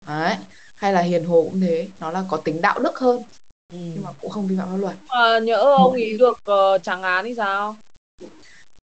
Đấy 0.07 0.35
hay 0.75 0.92
là 0.92 1.01
Hiền 1.01 1.25
Hồ 1.25 1.42
cũng 1.51 1.61
thế 1.61 1.88
nó 2.01 2.11
là 2.11 2.25
có 2.29 2.37
tính 2.37 2.61
đạo 2.61 2.79
đức 2.79 2.99
hơn 2.99 3.22
ừ. 3.72 3.79
nhưng 3.94 4.05
mà 4.05 4.11
cũng 4.20 4.31
không 4.31 4.46
vi 4.46 4.57
phạm 4.59 4.68
pháp 4.68 4.76
luật. 4.76 4.96
À, 5.09 5.38
nhỡ 5.38 5.57
ông 5.57 5.92
ấy 5.92 6.16
được 6.18 6.38
uh, 6.50 6.83
trắng 6.83 7.02
án 7.02 7.24
thì 7.24 7.35
sao? 7.35 7.76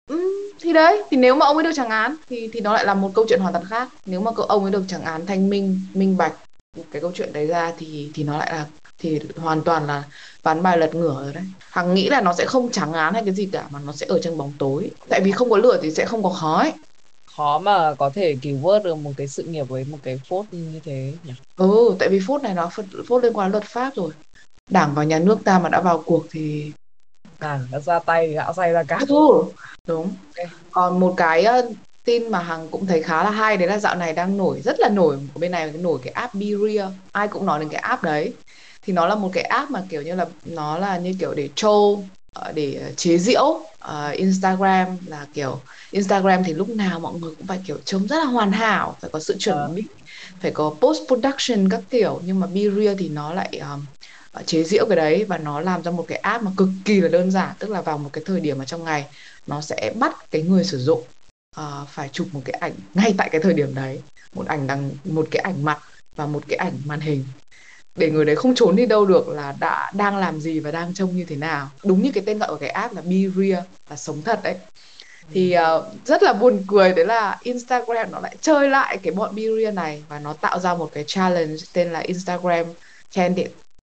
Ừ, 0.09 0.51
thì 0.59 0.73
đấy 0.73 1.03
thì 1.11 1.17
nếu 1.17 1.35
mà 1.35 1.45
ông 1.45 1.57
ấy 1.57 1.63
được 1.63 1.71
trắng 1.75 1.89
án 1.89 2.15
thì 2.29 2.49
thì 2.53 2.59
nó 2.59 2.73
lại 2.73 2.85
là 2.85 2.93
một 2.93 3.11
câu 3.13 3.25
chuyện 3.29 3.39
hoàn 3.39 3.53
toàn 3.53 3.65
khác. 3.65 3.89
Nếu 4.05 4.21
mà 4.21 4.31
ông 4.47 4.63
ấy 4.63 4.71
được 4.71 4.83
trắng 4.87 5.01
án 5.01 5.25
thanh 5.25 5.49
minh 5.49 5.79
minh 5.93 6.17
bạch 6.17 6.33
cái 6.91 7.01
câu 7.01 7.11
chuyện 7.15 7.33
đấy 7.33 7.47
ra 7.47 7.73
thì 7.77 8.09
thì 8.13 8.23
nó 8.23 8.37
lại 8.37 8.53
là 8.53 8.65
thì 8.99 9.19
hoàn 9.35 9.61
toàn 9.61 9.87
là 9.87 10.03
ván 10.43 10.63
bài 10.63 10.77
lật 10.77 10.95
ngửa 10.95 11.23
rồi 11.23 11.33
đấy. 11.33 11.43
Hằng 11.59 11.93
nghĩ 11.93 12.09
là 12.09 12.21
nó 12.21 12.33
sẽ 12.33 12.45
không 12.45 12.71
trắng 12.71 12.93
án 12.93 13.13
hay 13.13 13.23
cái 13.25 13.33
gì 13.33 13.49
cả 13.51 13.67
mà 13.69 13.79
nó 13.85 13.91
sẽ 13.91 14.05
ở 14.09 14.19
trong 14.19 14.37
bóng 14.37 14.53
tối. 14.59 14.91
Tại 15.09 15.21
vì 15.21 15.31
không 15.31 15.49
có 15.49 15.57
lửa 15.57 15.79
thì 15.81 15.91
sẽ 15.91 16.05
không 16.05 16.23
có 16.23 16.29
khói. 16.29 16.73
Khó 17.37 17.59
mà 17.59 17.93
có 17.97 18.09
thể 18.09 18.35
cứu 18.41 18.57
vớt 18.57 18.83
được 18.83 18.95
một 18.95 19.11
cái 19.17 19.27
sự 19.27 19.43
nghiệp 19.43 19.63
với 19.63 19.85
một 19.91 19.97
cái 20.03 20.19
phốt 20.29 20.45
như 20.51 20.79
thế 20.85 21.13
nhỉ? 21.23 21.33
Ừ 21.57 21.95
tại 21.99 22.09
vì 22.09 22.19
phốt 22.27 22.43
này 22.43 22.53
nó 22.53 22.69
phốt 23.07 23.23
liên 23.23 23.33
quan 23.33 23.47
đến 23.47 23.51
luật 23.51 23.63
pháp 23.63 23.95
rồi 23.95 24.11
đảng 24.71 24.95
và 24.95 25.03
nhà 25.03 25.19
nước 25.19 25.37
ta 25.43 25.59
mà 25.59 25.69
đã 25.69 25.81
vào 25.81 26.03
cuộc 26.05 26.25
thì 26.31 26.71
đảng 27.39 27.67
đã 27.71 27.79
ra 27.79 27.99
tay 27.99 28.27
gạo 28.27 28.53
say 28.53 28.71
ra 28.71 28.83
cá 28.83 28.99
đúng. 29.87 30.13
Okay. 30.35 30.45
còn 30.71 30.99
một 30.99 31.13
cái 31.17 31.45
uh, 31.59 31.75
tin 32.03 32.31
mà 32.31 32.39
hằng 32.39 32.67
cũng 32.69 32.85
thấy 32.85 33.03
khá 33.03 33.23
là 33.23 33.29
hay 33.29 33.57
đấy 33.57 33.67
là 33.67 33.77
dạo 33.79 33.95
này 33.95 34.13
đang 34.13 34.37
nổi 34.37 34.61
rất 34.63 34.79
là 34.79 34.89
nổi 34.89 35.15
ở 35.15 35.39
bên 35.39 35.51
này 35.51 35.71
nổi 35.71 35.99
cái 36.03 36.13
app 36.13 36.33
Berea 36.33 36.89
ai 37.11 37.27
cũng 37.27 37.45
nói 37.45 37.59
đến 37.59 37.69
cái 37.69 37.81
app 37.81 38.03
đấy. 38.03 38.33
Thì 38.81 38.93
nó 38.93 39.07
là 39.07 39.15
một 39.15 39.29
cái 39.33 39.43
app 39.43 39.71
mà 39.71 39.83
kiểu 39.89 40.01
như 40.01 40.15
là 40.15 40.25
nó 40.45 40.77
là 40.77 40.97
như 40.97 41.13
kiểu 41.19 41.33
để 41.33 41.49
troll 41.55 42.03
ờ, 42.33 42.51
để 42.51 42.93
chế 42.95 43.17
giễu 43.17 43.43
uh, 43.43 44.13
Instagram 44.13 44.97
là 45.05 45.27
kiểu 45.33 45.59
Instagram 45.91 46.43
thì 46.43 46.53
lúc 46.53 46.69
nào 46.69 46.99
mọi 46.99 47.13
người 47.13 47.35
cũng 47.37 47.47
phải 47.47 47.59
kiểu 47.67 47.77
trông 47.85 48.07
rất 48.07 48.17
là 48.17 48.25
hoàn 48.25 48.51
hảo 48.51 48.95
phải 49.01 49.09
có 49.13 49.19
sự 49.19 49.35
chuẩn 49.39 49.75
bị 49.75 49.83
phải 50.39 50.51
có 50.51 50.73
post 50.81 50.99
production 51.07 51.69
các 51.69 51.81
kiểu. 51.89 52.21
Nhưng 52.25 52.39
mà 52.39 52.47
Berea 52.47 52.95
thì 52.99 53.09
nó 53.09 53.33
lại 53.33 53.59
um, 53.73 53.85
chế 54.43 54.63
giễu 54.63 54.85
cái 54.85 54.95
đấy 54.95 55.23
và 55.23 55.37
nó 55.37 55.59
làm 55.59 55.83
ra 55.83 55.91
một 55.91 56.05
cái 56.07 56.17
app 56.17 56.43
mà 56.43 56.51
cực 56.57 56.69
kỳ 56.85 57.01
là 57.01 57.07
đơn 57.07 57.31
giản 57.31 57.55
tức 57.59 57.69
là 57.69 57.81
vào 57.81 57.97
một 57.97 58.09
cái 58.13 58.23
thời 58.27 58.39
điểm 58.39 58.57
mà 58.57 58.65
trong 58.65 58.83
ngày 58.83 59.05
nó 59.47 59.61
sẽ 59.61 59.93
bắt 59.99 60.31
cái 60.31 60.41
người 60.41 60.63
sử 60.63 60.79
dụng 60.79 61.03
uh, 61.59 61.87
phải 61.87 62.09
chụp 62.09 62.27
một 62.31 62.41
cái 62.45 62.53
ảnh 62.59 62.73
ngay 62.93 63.13
tại 63.17 63.29
cái 63.31 63.41
thời 63.41 63.53
điểm 63.53 63.75
đấy. 63.75 64.01
Một 64.33 64.47
ảnh 64.47 64.67
đằng 64.67 64.91
một 65.03 65.27
cái 65.31 65.41
ảnh 65.41 65.65
mặt 65.65 65.79
và 66.15 66.25
một 66.25 66.43
cái 66.47 66.57
ảnh 66.57 66.73
màn 66.85 66.99
hình. 66.99 67.25
Để 67.95 68.11
người 68.11 68.25
đấy 68.25 68.35
không 68.35 68.55
trốn 68.55 68.75
đi 68.75 68.85
đâu 68.85 69.05
được 69.05 69.27
là 69.27 69.55
đã 69.59 69.91
đang 69.95 70.17
làm 70.17 70.39
gì 70.39 70.59
và 70.59 70.71
đang 70.71 70.93
trông 70.93 71.17
như 71.17 71.25
thế 71.25 71.35
nào. 71.35 71.69
Đúng 71.83 72.03
như 72.03 72.11
cái 72.11 72.23
tên 72.25 72.39
gọi 72.39 72.49
của 72.49 72.57
cái 72.57 72.69
app 72.69 72.95
là 72.95 73.01
Be 73.01 73.17
Real 73.35 73.63
là 73.89 73.95
sống 73.95 74.21
thật 74.21 74.39
đấy. 74.43 74.55
Thì 75.31 75.55
uh, 75.57 75.85
rất 76.05 76.23
là 76.23 76.33
buồn 76.33 76.63
cười 76.67 76.93
đấy 76.93 77.05
là 77.05 77.37
Instagram 77.43 78.11
nó 78.11 78.19
lại 78.19 78.35
chơi 78.41 78.69
lại 78.69 78.97
cái 78.97 79.13
bọn 79.13 79.35
Be 79.35 79.43
Real 79.59 79.73
này 79.73 80.03
và 80.09 80.19
nó 80.19 80.33
tạo 80.33 80.59
ra 80.59 80.73
một 80.73 80.89
cái 80.93 81.03
challenge 81.07 81.55
tên 81.73 81.91
là 81.91 81.99
Instagram 81.99 82.65
Candid 83.13 83.47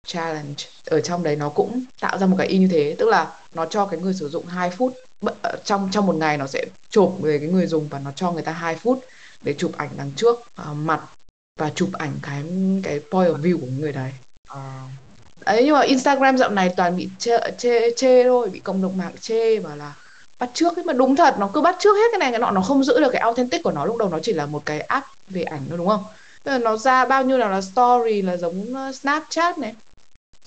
Challenge. 0.06 0.64
Ở 0.86 1.00
trong 1.00 1.22
đấy 1.22 1.36
nó 1.36 1.48
cũng 1.48 1.84
tạo 2.00 2.18
ra 2.18 2.26
một 2.26 2.36
cái 2.38 2.46
y 2.46 2.58
như 2.58 2.68
thế 2.68 2.94
tức 2.98 3.08
là 3.08 3.32
nó 3.54 3.66
cho 3.66 3.86
cái 3.86 4.00
người 4.00 4.14
sử 4.14 4.28
dụng 4.28 4.46
2 4.46 4.70
phút 4.70 4.94
ờ, 5.42 5.56
trong 5.64 5.88
trong 5.92 6.06
một 6.06 6.14
ngày 6.14 6.36
nó 6.36 6.46
sẽ 6.46 6.64
chụp 6.90 7.16
về 7.20 7.38
cái 7.38 7.48
người 7.48 7.66
dùng 7.66 7.88
và 7.88 7.98
nó 7.98 8.10
cho 8.16 8.32
người 8.32 8.42
ta 8.42 8.52
2 8.52 8.76
phút 8.76 9.04
để 9.42 9.54
chụp 9.58 9.72
ảnh 9.76 9.88
đằng 9.96 10.10
trước 10.16 10.36
uh, 10.38 10.76
mặt 10.76 11.00
và 11.60 11.70
chụp 11.74 11.88
ảnh 11.92 12.12
cái 12.22 12.42
cái 12.82 13.00
point 13.10 13.32
of 13.32 13.42
view 13.42 13.60
của 13.60 13.66
người 13.78 13.92
đấy. 13.92 14.12
À. 14.48 14.82
ấy 15.44 15.64
nhưng 15.64 15.74
mà 15.74 15.80
Instagram 15.80 16.38
dạo 16.38 16.50
này 16.50 16.72
toàn 16.76 16.96
bị 16.96 17.08
chê 17.18 17.38
chê, 17.58 17.90
chê 17.96 18.24
thôi 18.24 18.50
bị 18.50 18.58
cộng 18.58 18.82
đồng 18.82 18.96
mạng 18.96 19.12
chê 19.20 19.58
và 19.58 19.76
là 19.76 19.94
bắt 20.38 20.50
trước 20.54 20.76
ấy. 20.76 20.84
Mà 20.84 20.92
đúng 20.92 21.16
thật 21.16 21.34
nó 21.38 21.50
cứ 21.54 21.60
bắt 21.60 21.76
trước 21.78 21.96
hết 21.96 22.08
cái 22.12 22.18
này 22.18 22.30
cái 22.30 22.40
nọ 22.40 22.50
nó 22.50 22.60
không 22.60 22.84
giữ 22.84 23.00
được 23.00 23.10
cái 23.12 23.20
authentic 23.20 23.62
của 23.62 23.72
nó. 23.72 23.84
Lúc 23.84 23.96
đầu 23.96 24.08
nó 24.08 24.18
chỉ 24.22 24.32
là 24.32 24.46
một 24.46 24.62
cái 24.66 24.80
app 24.80 25.06
về 25.28 25.42
ảnh 25.42 25.62
thôi 25.68 25.78
đúng 25.78 25.88
không? 25.88 26.04
Nó 26.60 26.76
ra 26.76 27.04
bao 27.04 27.24
nhiêu 27.24 27.38
nào 27.38 27.50
là 27.50 27.60
story 27.60 28.22
là 28.22 28.36
giống 28.36 28.74
ờ, 28.74 28.92
Snapchat 28.92 29.58
này 29.58 29.74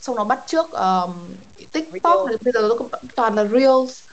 xong 0.01 0.15
nó 0.15 0.23
bắt 0.23 0.39
trước 0.47 0.71
um, 0.71 1.29
TikTok 1.71 2.27
này, 2.27 2.37
bây 2.41 2.53
giờ 2.53 2.69
nó 2.69 2.97
toàn 3.15 3.35
là 3.35 3.45
reels. 3.45 4.03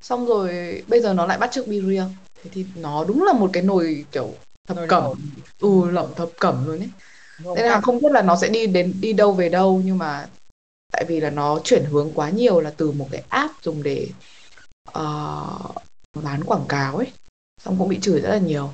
Xong 0.00 0.26
rồi 0.26 0.82
bây 0.88 1.00
giờ 1.00 1.12
nó 1.12 1.26
lại 1.26 1.38
bắt 1.38 1.50
trước 1.52 1.66
be 1.66 1.76
real. 1.80 2.06
Thế 2.42 2.50
thì 2.52 2.66
nó 2.76 3.04
đúng 3.04 3.22
là 3.24 3.32
một 3.32 3.50
cái 3.52 3.62
nồi 3.62 4.04
kiểu 4.12 4.34
thập 4.68 4.78
cẩm. 4.88 5.04
ừ 5.60 5.90
lẩm 5.90 6.14
thập 6.14 6.30
cẩm 6.38 6.66
luôn 6.66 6.78
ấy. 6.78 6.90
Nên 7.56 7.66
là 7.66 7.80
không 7.80 8.00
biết 8.00 8.12
là 8.12 8.22
nó 8.22 8.36
sẽ 8.36 8.48
đi 8.48 8.66
đến 8.66 8.94
đi 9.00 9.12
đâu 9.12 9.32
về 9.32 9.48
đâu 9.48 9.82
nhưng 9.84 9.98
mà 9.98 10.28
tại 10.92 11.04
vì 11.08 11.20
là 11.20 11.30
nó 11.30 11.60
chuyển 11.64 11.84
hướng 11.84 12.12
quá 12.14 12.30
nhiều 12.30 12.60
là 12.60 12.70
từ 12.76 12.90
một 12.90 13.08
cái 13.10 13.22
app 13.28 13.62
dùng 13.62 13.82
để 13.82 14.08
uh, 14.88 15.74
bán 16.14 16.44
quảng 16.46 16.64
cáo 16.68 16.96
ấy. 16.96 17.12
Xong 17.64 17.76
cũng 17.78 17.88
bị 17.88 17.98
chửi 18.02 18.20
rất 18.20 18.30
là 18.30 18.38
nhiều. 18.38 18.70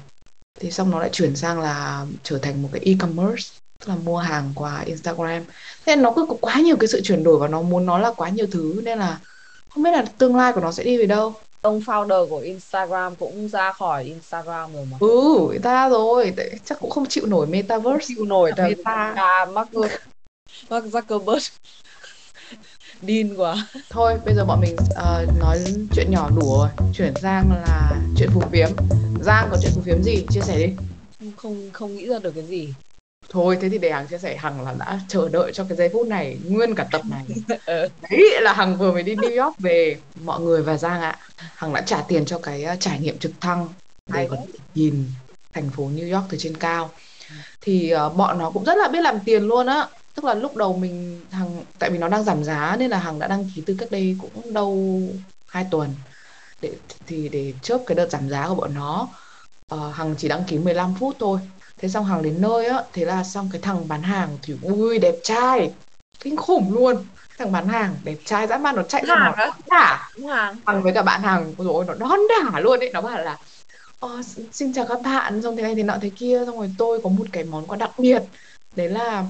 Thì 0.61 0.71
xong 0.71 0.91
nó 0.91 1.01
lại 1.01 1.11
chuyển 1.13 1.37
sang 1.37 1.61
là 1.61 2.07
trở 2.23 2.39
thành 2.39 2.63
một 2.63 2.69
cái 2.73 2.83
e-commerce 2.85 3.56
tức 3.81 3.89
là 3.89 3.95
mua 4.05 4.19
hàng 4.19 4.53
qua 4.55 4.81
Instagram. 4.81 5.45
Nên 5.87 6.03
nó 6.03 6.13
cứ 6.17 6.27
có 6.29 6.35
quá 6.41 6.61
nhiều 6.61 6.77
cái 6.77 6.89
sự 6.89 7.01
chuyển 7.05 7.25
đổi 7.25 7.39
và 7.39 7.49
nó 7.49 7.63
muốn 7.63 7.87
nó 7.87 7.99
là 7.99 8.13
quá 8.17 8.29
nhiều 8.29 8.47
thứ 8.53 8.81
nên 8.85 8.99
là 8.99 9.19
không 9.69 9.83
biết 9.83 9.91
là 9.91 10.05
tương 10.19 10.37
lai 10.37 10.53
của 10.53 10.61
nó 10.61 10.73
sẽ 10.73 10.85
đi 10.85 10.99
về 10.99 11.07
đâu. 11.07 11.35
Ông 11.61 11.81
founder 11.81 12.29
của 12.29 12.39
Instagram 12.39 13.15
cũng 13.15 13.49
ra 13.49 13.73
khỏi 13.73 14.05
Instagram 14.05 14.73
rồi 14.75 14.87
mà. 14.91 14.97
Ừ 15.01 15.59
ra 15.63 15.89
rồi. 15.89 16.35
Chắc 16.65 16.81
cũng 16.81 16.91
không 16.91 17.07
chịu 17.07 17.27
nổi 17.27 17.47
metaverse. 17.47 18.05
Chịu 18.09 18.25
nổi 18.25 18.53
thật 18.57 18.69
meta. 18.69 19.47
Mark 19.53 19.69
Mark 20.71 20.85
Zuckerberg. 20.85 21.49
Điên 23.03 23.35
quá. 23.37 23.67
Thôi 23.91 24.15
bây 24.25 24.35
giờ 24.35 24.45
bọn 24.45 24.61
mình 24.61 24.77
uh, 24.91 25.39
nói 25.41 25.59
chuyện 25.95 26.11
nhỏ 26.11 26.31
đủ 26.37 26.57
rồi. 26.59 26.69
Chuyển 26.95 27.13
sang 27.23 27.51
là 27.51 27.91
chuyện 28.17 28.31
phù 28.35 28.41
phiếm. 28.53 28.69
Giang 29.21 29.49
có 29.51 29.57
chuyện 29.63 29.73
phù 29.75 29.81
phiếm 29.81 30.03
gì? 30.03 30.27
Chia 30.31 30.41
sẻ 30.41 30.59
đi. 30.59 30.73
Không 31.37 31.71
không 31.73 31.97
nghĩ 31.97 32.09
ra 32.09 32.19
được 32.19 32.33
cái 32.35 32.45
gì 32.45 32.75
thôi 33.37 33.59
thế 33.61 33.69
thì 33.69 33.79
để 33.79 33.93
hằng 33.93 34.07
chia 34.07 34.19
sẻ 34.19 34.37
hằng 34.37 34.65
là 34.65 34.75
đã 34.79 35.01
chờ 35.09 35.29
đợi 35.29 35.53
cho 35.53 35.65
cái 35.69 35.77
giây 35.77 35.89
phút 35.93 36.07
này 36.07 36.39
nguyên 36.45 36.75
cả 36.75 36.87
tập 36.93 37.03
này. 37.11 37.25
Ừ. 37.67 37.89
đấy 38.03 38.41
là 38.41 38.53
hằng 38.53 38.77
vừa 38.77 38.93
mới 38.93 39.03
đi 39.03 39.15
New 39.15 39.45
York 39.45 39.59
về 39.59 39.97
mọi 40.25 40.41
người 40.41 40.63
và 40.63 40.77
giang 40.77 41.01
ạ. 41.01 41.19
Hằng 41.37 41.73
đã 41.73 41.81
trả 41.81 42.03
tiền 42.09 42.25
cho 42.25 42.39
cái 42.39 42.67
uh, 42.73 42.81
trải 42.81 43.01
nghiệm 43.01 43.19
trực 43.19 43.33
thăng 43.41 43.69
có 44.13 44.15
thể 44.17 44.29
nhìn 44.75 45.05
thành 45.53 45.71
phố 45.71 45.89
New 45.89 46.15
York 46.15 46.27
từ 46.31 46.39
trên 46.39 46.57
cao. 46.57 46.91
Thì 47.61 47.95
uh, 48.07 48.17
bọn 48.17 48.39
nó 48.39 48.51
cũng 48.51 48.65
rất 48.65 48.79
là 48.79 48.89
biết 48.89 49.01
làm 49.01 49.21
tiền 49.25 49.43
luôn 49.43 49.67
á. 49.67 49.87
Tức 50.15 50.25
là 50.25 50.35
lúc 50.35 50.57
đầu 50.57 50.77
mình 50.77 51.21
hằng 51.31 51.65
tại 51.79 51.91
vì 51.91 51.99
nó 51.99 52.09
đang 52.09 52.25
giảm 52.25 52.45
giá 52.45 52.77
nên 52.79 52.91
là 52.91 52.99
hằng 52.99 53.19
đã 53.19 53.27
đăng 53.27 53.51
ký 53.55 53.63
từ 53.67 53.77
cách 53.79 53.91
đây 53.91 54.17
cũng 54.21 54.55
đâu 54.55 55.01
hai 55.47 55.67
tuần. 55.71 55.95
Để 56.61 56.73
thì 57.07 57.29
để 57.29 57.53
chớp 57.63 57.79
cái 57.87 57.95
đợt 57.95 58.11
giảm 58.11 58.29
giá 58.29 58.49
của 58.49 58.55
bọn 58.55 58.75
nó. 58.75 59.09
Uh, 59.75 59.95
hằng 59.95 60.15
chỉ 60.19 60.29
đăng 60.29 60.45
ký 60.45 60.59
15 60.59 60.95
phút 60.95 61.17
thôi 61.19 61.41
thế 61.79 61.89
xong 61.89 62.05
hàng 62.05 62.23
đến 62.23 62.41
nơi 62.41 62.67
á 62.67 62.83
thế 62.93 63.05
là 63.05 63.25
xong 63.25 63.49
cái 63.53 63.61
thằng 63.61 63.89
bán 63.89 64.03
hàng 64.03 64.39
thì 64.43 64.55
ui 64.63 64.99
đẹp 64.99 65.15
trai 65.23 65.71
kinh 66.21 66.37
khủng 66.37 66.75
luôn. 66.75 67.05
Thằng 67.39 67.53
bán 67.53 67.69
hàng 67.69 67.97
đẹp 68.05 68.17
trai 68.25 68.47
dã 68.47 68.59
man 68.59 68.77
nó 68.77 68.83
chạy 68.83 69.07
ra 69.07 69.15
nó 69.15 69.53
đả 69.67 70.09
thằng 70.67 70.83
với 70.83 70.93
cả 70.93 71.03
bạn 71.03 71.23
hàng 71.23 71.55
rồi 71.59 71.85
nó 71.89 71.95
đón 71.95 72.19
đả 72.29 72.61
luôn 72.61 72.81
ấy. 72.81 72.91
Nó 72.93 73.01
bảo 73.01 73.19
là 73.19 73.37
ờ, 74.01 74.23
xin 74.53 74.73
chào 74.73 74.87
các 74.89 75.03
bạn 75.03 75.43
xong 75.43 75.57
thế 75.57 75.63
này 75.63 75.75
thế 75.75 75.83
nọ 75.83 75.95
thế 76.03 76.11
kia 76.17 76.43
xong 76.47 76.59
rồi 76.59 76.71
tôi 76.79 77.01
có 77.03 77.09
một 77.09 77.25
cái 77.33 77.45
món 77.45 77.67
quà 77.67 77.77
đặc 77.77 77.91
biệt. 77.99 78.23
Đấy 78.77 78.89
là 78.89 79.25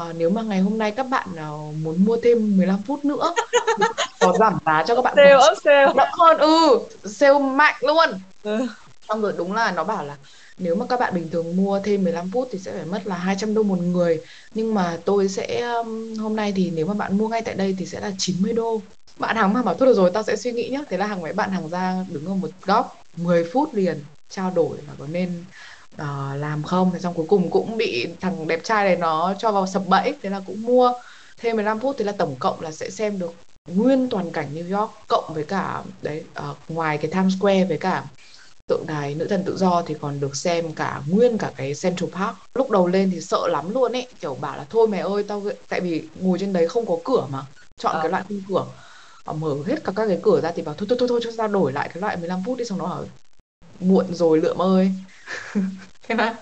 uh, 0.00 0.16
nếu 0.16 0.30
mà 0.30 0.42
ngày 0.42 0.60
hôm 0.60 0.78
nay 0.78 0.90
các 0.90 1.06
bạn 1.10 1.28
nào 1.34 1.74
muốn 1.82 2.04
mua 2.04 2.16
thêm 2.22 2.56
15 2.56 2.82
phút 2.86 3.04
nữa 3.04 3.34
có 4.20 4.32
giảm 4.40 4.58
giá 4.66 4.84
cho 4.86 4.94
các 4.94 5.02
bạn 5.02 5.14
sale 5.16 5.36
up 5.36 5.58
sale. 5.64 5.92
Đậm 5.96 6.08
hơn 6.18 6.38
ừ 6.38 6.78
sale 7.04 7.38
mạnh 7.38 7.74
luôn. 7.80 8.08
Ừ. 8.42 8.66
xong 9.08 9.22
rồi 9.22 9.34
đúng 9.36 9.52
là 9.52 9.70
nó 9.70 9.84
bảo 9.84 10.04
là 10.04 10.16
nếu 10.62 10.74
mà 10.74 10.86
các 10.86 11.00
bạn 11.00 11.14
bình 11.14 11.28
thường 11.30 11.56
mua 11.56 11.80
thêm 11.80 12.04
15 12.04 12.30
phút 12.30 12.48
thì 12.52 12.58
sẽ 12.58 12.72
phải 12.72 12.84
mất 12.84 13.06
là 13.06 13.16
200 13.16 13.54
đô 13.54 13.62
một 13.62 13.78
người. 13.78 14.20
Nhưng 14.54 14.74
mà 14.74 14.98
tôi 15.04 15.28
sẽ 15.28 15.60
um, 15.60 16.14
hôm 16.18 16.36
nay 16.36 16.52
thì 16.56 16.70
nếu 16.74 16.86
mà 16.86 16.94
bạn 16.94 17.18
mua 17.18 17.28
ngay 17.28 17.42
tại 17.42 17.54
đây 17.54 17.76
thì 17.78 17.86
sẽ 17.86 18.00
là 18.00 18.12
90 18.18 18.52
đô. 18.52 18.80
Bạn 19.18 19.36
hàng 19.36 19.52
mà 19.52 19.62
bảo 19.62 19.74
thôi 19.74 19.86
được 19.86 19.94
rồi 19.94 20.10
tao 20.14 20.22
sẽ 20.22 20.36
suy 20.36 20.52
nghĩ 20.52 20.68
nhá. 20.68 20.80
Thế 20.90 20.96
là 20.96 21.06
hàng 21.06 21.22
mấy 21.22 21.32
bạn 21.32 21.50
hàng 21.50 21.68
ra 21.68 22.04
đứng 22.10 22.26
ở 22.26 22.34
một 22.34 22.50
góc 22.64 23.04
10 23.16 23.44
phút 23.52 23.74
liền 23.74 24.04
trao 24.30 24.52
đổi 24.54 24.76
là 24.86 24.92
có 24.98 25.06
nên 25.06 25.44
uh, 25.94 26.00
làm 26.36 26.62
không. 26.62 26.90
Thế 26.92 26.98
xong 26.98 27.14
cuối 27.14 27.26
cùng 27.28 27.50
cũng 27.50 27.76
bị 27.76 28.08
thằng 28.20 28.46
đẹp 28.48 28.60
trai 28.64 28.84
này 28.84 28.96
nó 28.96 29.34
cho 29.38 29.52
vào 29.52 29.66
sập 29.66 29.88
bẫy 29.88 30.14
thế 30.22 30.30
là 30.30 30.40
cũng 30.46 30.62
mua 30.62 30.92
thêm 31.38 31.56
15 31.56 31.80
phút. 31.80 31.96
Thì 31.98 32.04
là 32.04 32.12
tổng 32.12 32.36
cộng 32.38 32.60
là 32.60 32.72
sẽ 32.72 32.90
xem 32.90 33.18
được 33.18 33.34
nguyên 33.68 34.08
toàn 34.10 34.30
cảnh 34.30 34.54
New 34.54 34.78
York 34.78 34.92
cộng 35.08 35.34
với 35.34 35.44
cả 35.44 35.82
đấy 36.02 36.24
uh, 36.50 36.56
ngoài 36.68 36.98
cái 36.98 37.10
Times 37.10 37.34
Square 37.38 37.64
với 37.64 37.78
cả 37.78 38.04
tượng 38.68 38.86
đài 38.86 39.14
nữ 39.14 39.26
thần 39.26 39.42
tự 39.44 39.56
do 39.56 39.82
thì 39.86 39.94
còn 40.00 40.20
được 40.20 40.36
xem 40.36 40.72
cả 40.72 41.02
nguyên 41.08 41.38
cả 41.38 41.52
cái 41.56 41.72
Central 41.82 42.10
Park. 42.10 42.36
Lúc 42.54 42.70
đầu 42.70 42.86
lên 42.86 43.10
thì 43.10 43.20
sợ 43.20 43.48
lắm 43.48 43.74
luôn 43.74 43.92
ấy 43.92 44.06
kiểu 44.20 44.34
bảo 44.34 44.56
là 44.56 44.64
thôi 44.70 44.88
mẹ 44.88 44.98
ơi 44.98 45.22
tao 45.22 45.42
tại 45.68 45.80
vì 45.80 46.08
ngồi 46.20 46.38
trên 46.38 46.52
đấy 46.52 46.68
không 46.68 46.86
có 46.86 46.96
cửa 47.04 47.26
mà 47.30 47.44
chọn 47.78 47.96
à. 47.96 47.98
cái 48.02 48.10
loại 48.10 48.22
khung 48.28 48.42
cửa. 48.48 48.66
Họ 49.24 49.32
mở 49.32 49.56
hết 49.66 49.84
cả 49.84 49.92
các 49.96 50.06
cái 50.06 50.18
cửa 50.22 50.40
ra 50.40 50.52
thì 50.56 50.62
bảo 50.62 50.74
thôi 50.78 50.86
thôi 50.88 50.96
thôi 51.00 51.08
thôi 51.08 51.20
cho 51.24 51.30
tao 51.36 51.48
đổi 51.48 51.72
lại 51.72 51.90
cái 51.94 52.00
loại 52.00 52.16
15 52.16 52.42
phút 52.46 52.58
đi 52.58 52.64
xong 52.64 52.78
nó 52.78 52.84
bảo 52.84 53.04
muộn 53.80 54.14
rồi 54.14 54.38
lượm 54.38 54.62
ơi. 54.62 54.92
Thế 56.08 56.14
là 56.14 56.34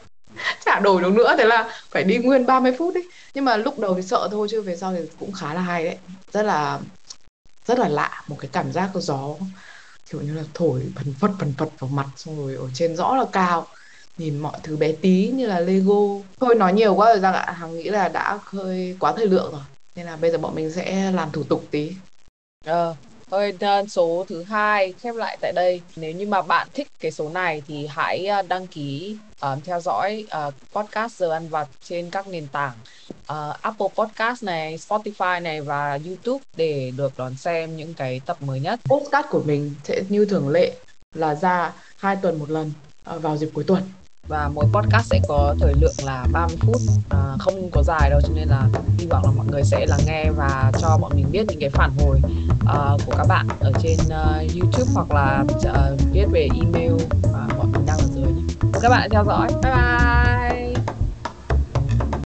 chả 0.65 0.81
đổi 0.81 1.03
được 1.03 1.13
nữa 1.13 1.35
thế 1.39 1.45
là 1.45 1.71
phải 1.91 2.05
đi 2.05 2.19
nguyên 2.19 2.47
30 2.47 2.75
phút 2.79 2.95
ấy. 2.95 3.09
Nhưng 3.35 3.45
mà 3.45 3.57
lúc 3.57 3.79
đầu 3.79 3.95
thì 3.95 4.03
sợ 4.03 4.29
thôi 4.31 4.49
chứ 4.51 4.63
về 4.63 4.77
sau 4.77 4.93
thì 4.93 5.01
cũng 5.21 5.33
khá 5.33 5.55
là 5.55 5.61
hay 5.61 5.85
đấy. 5.85 5.97
Rất 6.33 6.43
là 6.43 6.81
rất 7.67 7.79
là 7.79 7.89
lạ 7.89 8.23
một 8.29 8.37
cái 8.41 8.49
cảm 8.53 8.73
giác 8.73 8.91
gió 8.95 9.35
kiểu 10.13 10.21
như 10.21 10.35
là 10.35 10.43
thổi 10.55 10.83
phần 10.97 11.15
phật 11.21 11.31
phần 11.39 11.53
phật 11.59 11.69
vào 11.79 11.91
mặt, 11.91 12.07
xong 12.17 12.37
rồi 12.37 12.55
ở 12.55 12.69
trên 12.75 12.97
rõ 12.97 13.17
là 13.17 13.25
cao. 13.33 13.67
Nhìn 14.19 14.39
mọi 14.39 14.59
thứ 14.63 14.77
bé 14.77 14.93
tí 14.93 15.31
như 15.35 15.47
là 15.47 15.61
Lego. 15.61 15.95
Thôi 16.41 16.55
nói 16.55 16.73
nhiều 16.73 16.95
quá 16.95 17.07
rồi 17.07 17.21
Giang 17.21 17.35
ạ. 17.35 17.53
Hằng 17.53 17.77
nghĩ 17.77 17.85
là 17.85 18.09
đã 18.09 18.39
hơi 18.45 18.97
quá 19.01 19.15
thời 19.17 19.27
lượng 19.27 19.53
rồi. 19.53 19.63
Nên 19.97 20.07
là 20.07 20.17
bây 20.17 20.31
giờ 20.31 20.39
bọn 20.39 20.55
mình 20.55 20.73
sẽ 20.73 21.11
làm 21.11 21.31
thủ 21.33 21.43
tục 21.43 21.65
tí. 21.71 21.93
Ờ 22.65 22.95
thôi 23.31 23.55
số 23.89 24.25
thứ 24.29 24.43
hai 24.43 24.93
khép 24.93 25.15
lại 25.15 25.39
tại 25.41 25.53
đây 25.53 25.81
nếu 25.97 26.13
như 26.13 26.27
mà 26.27 26.43
bạn 26.43 26.69
thích 26.75 26.89
cái 27.01 27.11
số 27.11 27.29
này 27.29 27.63
thì 27.67 27.87
hãy 27.87 28.27
ờ, 28.27 28.43
đăng 28.43 28.67
ký 28.67 29.17
um, 29.41 29.61
theo 29.61 29.81
dõi 29.81 30.27
uh, 30.49 30.55
podcast 30.73 31.13
giờ 31.13 31.31
ăn 31.31 31.49
vặt 31.49 31.69
trên 31.83 32.11
các 32.11 32.29
nền 32.29 32.47
tảng 32.53 32.73
uh, 33.13 33.63
Apple 33.63 33.89
Podcast 33.97 34.45
này, 34.45 34.77
Spotify 34.77 35.43
này 35.43 35.61
và 35.61 35.99
YouTube 36.07 36.45
để 36.57 36.93
được 36.97 37.13
đón 37.17 37.35
xem 37.35 37.77
những 37.77 37.95
cái 37.95 38.21
tập 38.27 38.37
mới 38.43 38.61
nhất. 38.61 38.81
Podcast 38.85 39.27
của 39.31 39.43
mình 39.47 39.75
sẽ 39.85 40.03
như 40.09 40.25
thường 40.25 40.49
lệ 40.49 40.73
là 41.15 41.35
ra 41.35 41.73
hai 41.97 42.17
tuần 42.17 42.39
một 42.39 42.51
lần 42.51 42.73
uh, 43.17 43.23
vào 43.23 43.37
dịp 43.37 43.51
cuối 43.55 43.65
tuần 43.67 43.83
và 44.31 44.51
mỗi 44.55 44.65
podcast 44.73 45.07
sẽ 45.07 45.21
có 45.29 45.55
thời 45.61 45.75
lượng 45.81 45.95
là 46.05 46.27
30 46.33 46.57
phút 46.61 46.81
à, 47.11 47.19
không 47.39 47.71
có 47.73 47.83
dài 47.83 48.11
đâu 48.11 48.21
cho 48.23 48.33
nên 48.35 48.49
là 48.49 48.69
hy 48.99 49.07
vọng 49.07 49.23
là 49.25 49.31
mọi 49.37 49.47
người 49.47 49.65
sẽ 49.65 49.87
lắng 49.87 50.01
nghe 50.07 50.31
và 50.31 50.73
cho 50.79 50.99
bọn 51.01 51.13
mình 51.15 51.27
biết 51.31 51.45
những 51.49 51.61
cái 51.61 51.71
phản 51.71 51.91
hồi 51.99 52.21
uh, 52.63 53.01
của 53.07 53.13
các 53.17 53.27
bạn 53.29 53.47
ở 53.61 53.73
trên 53.83 53.97
uh, 54.07 54.57
YouTube 54.57 54.91
hoặc 54.95 55.11
là 55.11 55.45
à, 55.75 55.91
uh, 55.93 56.01
viết 56.13 56.27
về 56.33 56.49
email 56.55 56.93
mà 57.33 57.47
bọn 57.59 57.73
mình 57.73 57.87
đang 57.87 57.99
ở 57.99 58.07
dưới 58.15 58.33
nhé. 58.33 58.43
các 58.83 58.89
bạn 58.89 59.01
đã 59.01 59.09
theo 59.11 59.25
dõi 59.25 59.49
bye 59.63 59.73
bye 59.73 60.60